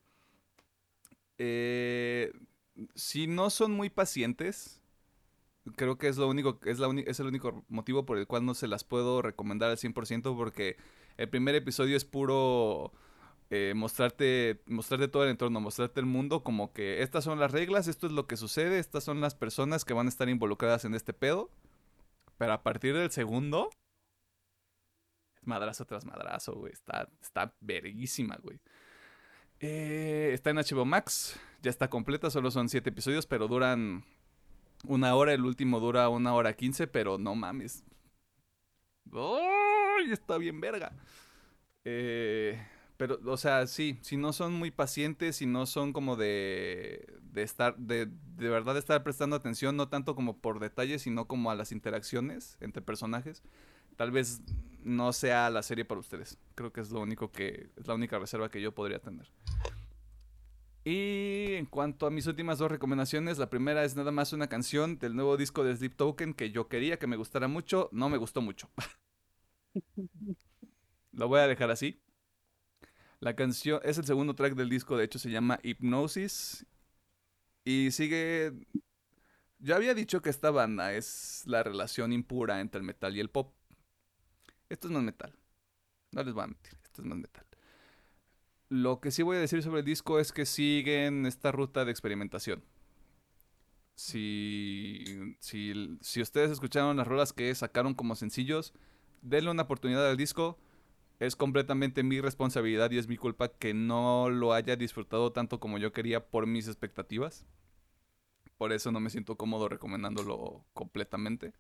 [1.39, 2.33] Eh,
[2.95, 4.81] si no son muy pacientes,
[5.77, 8.55] creo que es lo único, es, la es el único motivo por el cual no
[8.55, 10.77] se las puedo recomendar al 100% porque
[11.17, 12.93] el primer episodio es puro
[13.51, 17.89] eh, mostrarte, mostrarte todo el entorno, mostrarte el mundo como que estas son las reglas,
[17.89, 20.95] esto es lo que sucede, estas son las personas que van a estar involucradas en
[20.95, 21.51] este pedo.
[22.39, 23.71] Pero a partir del segundo,
[25.43, 26.73] madrazo tras madrazo, güey.
[26.73, 28.61] Está, está verguísima, güey.
[29.61, 34.05] Eh, está en HBO Max, ya está completa, solo son 7 episodios, pero duran
[34.87, 37.85] una hora, el último dura una hora 15, pero no mames.
[39.13, 40.13] ¡Ay!
[40.13, 40.93] Está bien verga.
[41.85, 42.61] Eh,
[42.97, 47.43] pero, o sea, sí, si no son muy pacientes, si no son como de, de
[47.43, 51.55] estar, de, de verdad estar prestando atención, no tanto como por detalles, sino como a
[51.55, 53.43] las interacciones entre personajes,
[53.97, 54.43] tal vez
[54.87, 56.39] no sea la serie para ustedes.
[56.55, 59.31] Creo que es lo único que es la única reserva que yo podría tener.
[60.85, 64.99] Y en cuanto a mis últimas dos recomendaciones, la primera es nada más una canción
[64.99, 68.17] del nuevo disco de Sleep Token que yo quería que me gustara mucho, no me
[68.17, 68.71] gustó mucho.
[71.13, 72.01] lo voy a dejar así.
[73.19, 76.65] La canción es el segundo track del disco, de hecho se llama Hypnosis
[77.65, 78.53] y sigue
[79.59, 83.31] yo había dicho que esta banda es la relación impura entre el metal y el
[83.31, 83.56] pop.
[84.69, 85.33] Esto es más metal.
[86.13, 87.47] No les voy a mentir, esto es más metal.
[88.69, 91.93] Lo que sí voy a decir sobre el disco es que siguen esta ruta de
[91.93, 92.65] experimentación.
[93.95, 98.75] Si, si, si ustedes escucharon las rolas que sacaron como sencillos,
[99.23, 100.59] denle una oportunidad al disco.
[101.19, 105.79] Es completamente mi responsabilidad y es mi culpa que no lo haya disfrutado tanto como
[105.79, 107.47] yo quería por mis expectativas.
[108.59, 111.53] Por eso no me siento cómodo recomendándolo completamente.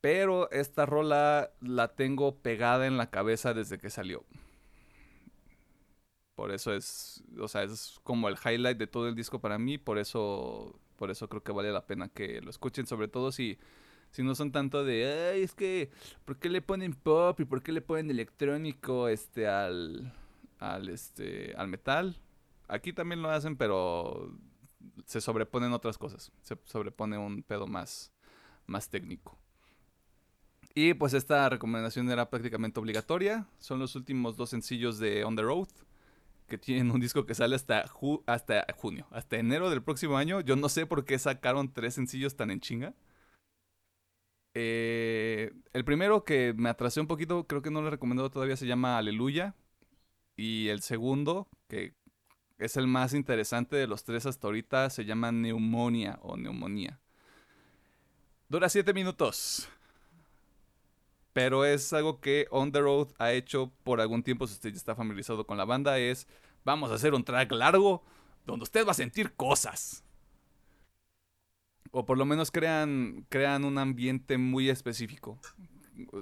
[0.00, 4.24] Pero esta rola la tengo pegada en la cabeza desde que salió.
[6.34, 9.76] Por eso es, o sea, es como el highlight de todo el disco para mí,
[9.78, 13.58] por eso por eso creo que vale la pena que lo escuchen, sobre todo si
[14.10, 15.90] si no son tanto de, es que
[16.24, 20.12] ¿por qué le ponen pop y por qué le ponen electrónico este al
[20.58, 22.16] al este al metal?
[22.68, 24.32] Aquí también lo hacen, pero
[25.06, 28.12] se sobreponen otras cosas, se sobrepone un pedo más
[28.66, 29.39] más técnico.
[30.74, 33.46] Y pues esta recomendación era prácticamente obligatoria.
[33.58, 35.68] Son los últimos dos sencillos de On the Road,
[36.48, 37.84] que tienen un disco que sale hasta,
[38.26, 40.40] hasta junio, hasta enero del próximo año.
[40.40, 42.94] Yo no sé por qué sacaron tres sencillos tan en chinga.
[44.54, 48.56] Eh, el primero que me atrasé un poquito, creo que no lo he recomendado todavía,
[48.56, 49.54] se llama Aleluya.
[50.36, 51.94] Y el segundo, que
[52.58, 57.00] es el más interesante de los tres hasta ahorita, se llama Neumonía o Neumonía.
[58.48, 59.68] Dura siete minutos.
[61.40, 64.76] Pero es algo que On the Road ha hecho por algún tiempo, si usted ya
[64.76, 66.26] está familiarizado con la banda, es
[66.66, 68.02] vamos a hacer un track largo
[68.44, 70.04] donde usted va a sentir cosas.
[71.92, 75.38] O por lo menos crean, crean un ambiente muy específico.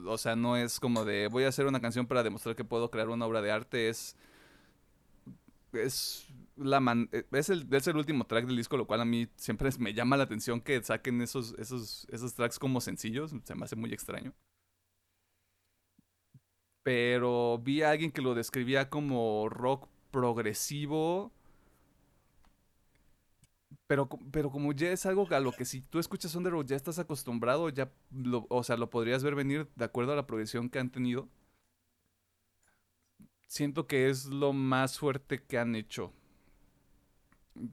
[0.07, 2.91] o sea, no es como de voy a hacer una canción para demostrar que puedo
[2.91, 4.17] crear una obra de arte, es
[5.73, 6.27] es
[6.57, 9.29] la man- eh, es el es el último track del disco, lo cual a mí
[9.37, 13.65] siempre me llama la atención que saquen esos esos esos tracks como sencillos, se me
[13.65, 14.35] hace muy extraño.
[16.89, 21.31] Pero vi a alguien que lo describía como rock progresivo.
[23.87, 26.99] Pero, pero como ya es algo a lo que si tú escuchas Underworld ya estás
[26.99, 30.79] acostumbrado, ya lo, o sea, lo podrías ver venir de acuerdo a la progresión que
[30.79, 31.29] han tenido.
[33.47, 36.15] Siento que es lo más fuerte que han hecho.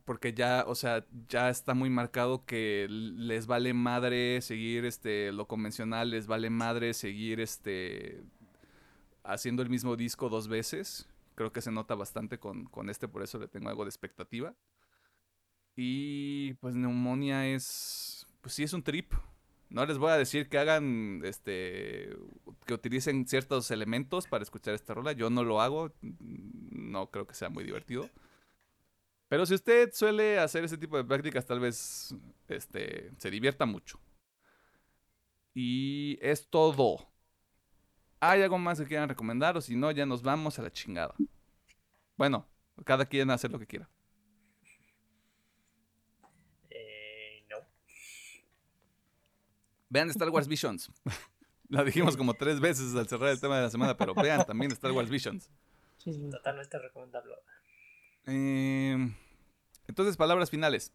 [0.03, 5.47] Porque ya, o sea, ya está muy marcado que les vale madre seguir este lo
[5.47, 8.23] convencional, les vale madre seguir este
[9.25, 11.07] haciendo el mismo disco dos veces.
[11.35, 14.55] Creo que se nota bastante con, con este, por eso le tengo algo de expectativa.
[15.75, 18.25] Y pues Neumonia es.
[18.41, 19.13] Pues sí, es un trip.
[19.69, 21.21] No les voy a decir que hagan.
[21.25, 22.15] Este.
[22.65, 25.11] que utilicen ciertos elementos para escuchar esta rola.
[25.11, 25.91] Yo no lo hago.
[26.01, 28.09] No creo que sea muy divertido.
[29.27, 32.15] Pero si usted suele hacer ese tipo de prácticas, tal vez
[32.47, 33.99] este, se divierta mucho.
[35.53, 37.09] Y es todo.
[38.29, 39.55] ¿Hay algo más que quieran recomendar?
[39.57, 41.13] O si no, ya nos vamos a la chingada.
[42.17, 42.47] Bueno,
[42.83, 43.89] cada quien hace lo que quiera.
[46.69, 47.57] Eh, no.
[49.89, 50.91] Vean Star Wars Visions.
[51.69, 54.71] La dijimos como tres veces al cerrar el tema de la semana, pero vean también
[54.71, 55.49] Star Wars Visions.
[55.97, 56.29] Sí, sí.
[56.29, 57.33] Totalmente recomendable.
[58.27, 59.11] Eh,
[59.87, 60.93] entonces, palabras finales.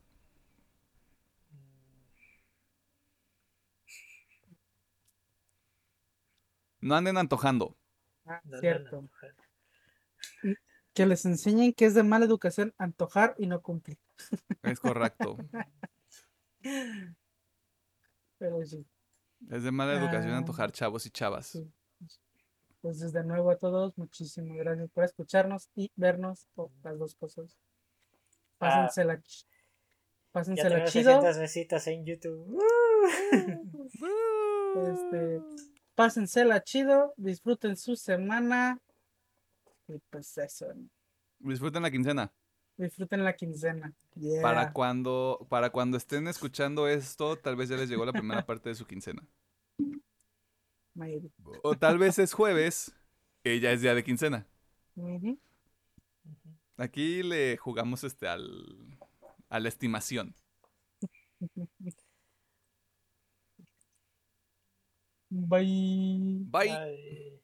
[6.80, 7.76] No anden antojando.
[8.26, 9.08] Ah, cierto.
[10.94, 13.98] Que les enseñen que es de mala educación antojar y no cumplir.
[14.62, 15.36] Es correcto.
[18.38, 18.84] Pero sí.
[19.50, 20.38] Es de mala educación Ah.
[20.38, 21.46] antojar, chavos y chavas.
[21.46, 21.70] Sí.
[22.76, 27.58] Entonces, de nuevo a todos, muchísimas gracias por escucharnos y vernos, o las dos cosas.
[28.58, 28.86] Ah.
[28.88, 29.22] Pásensela, Ya
[30.32, 31.12] pásensela tenemos chido.
[31.20, 32.62] 600 visitas en YouTube.
[34.72, 35.40] Este,
[36.00, 38.80] pásensela chido, disfruten su semana.
[39.86, 40.66] Y pues eso.
[41.38, 42.32] Disfruten la quincena.
[42.78, 43.92] disfruten la quincena.
[44.14, 44.40] Yeah.
[44.40, 48.70] Para cuando, para cuando estén escuchando esto, tal vez ya les llegó la primera parte
[48.70, 49.22] de su quincena.
[50.94, 51.30] Maybe.
[51.62, 52.94] O tal vez es jueves,
[53.44, 54.46] ya es día de quincena.
[56.78, 58.98] Aquí le jugamos este al
[59.50, 60.34] a la estimación.
[65.30, 67.39] バイバイ。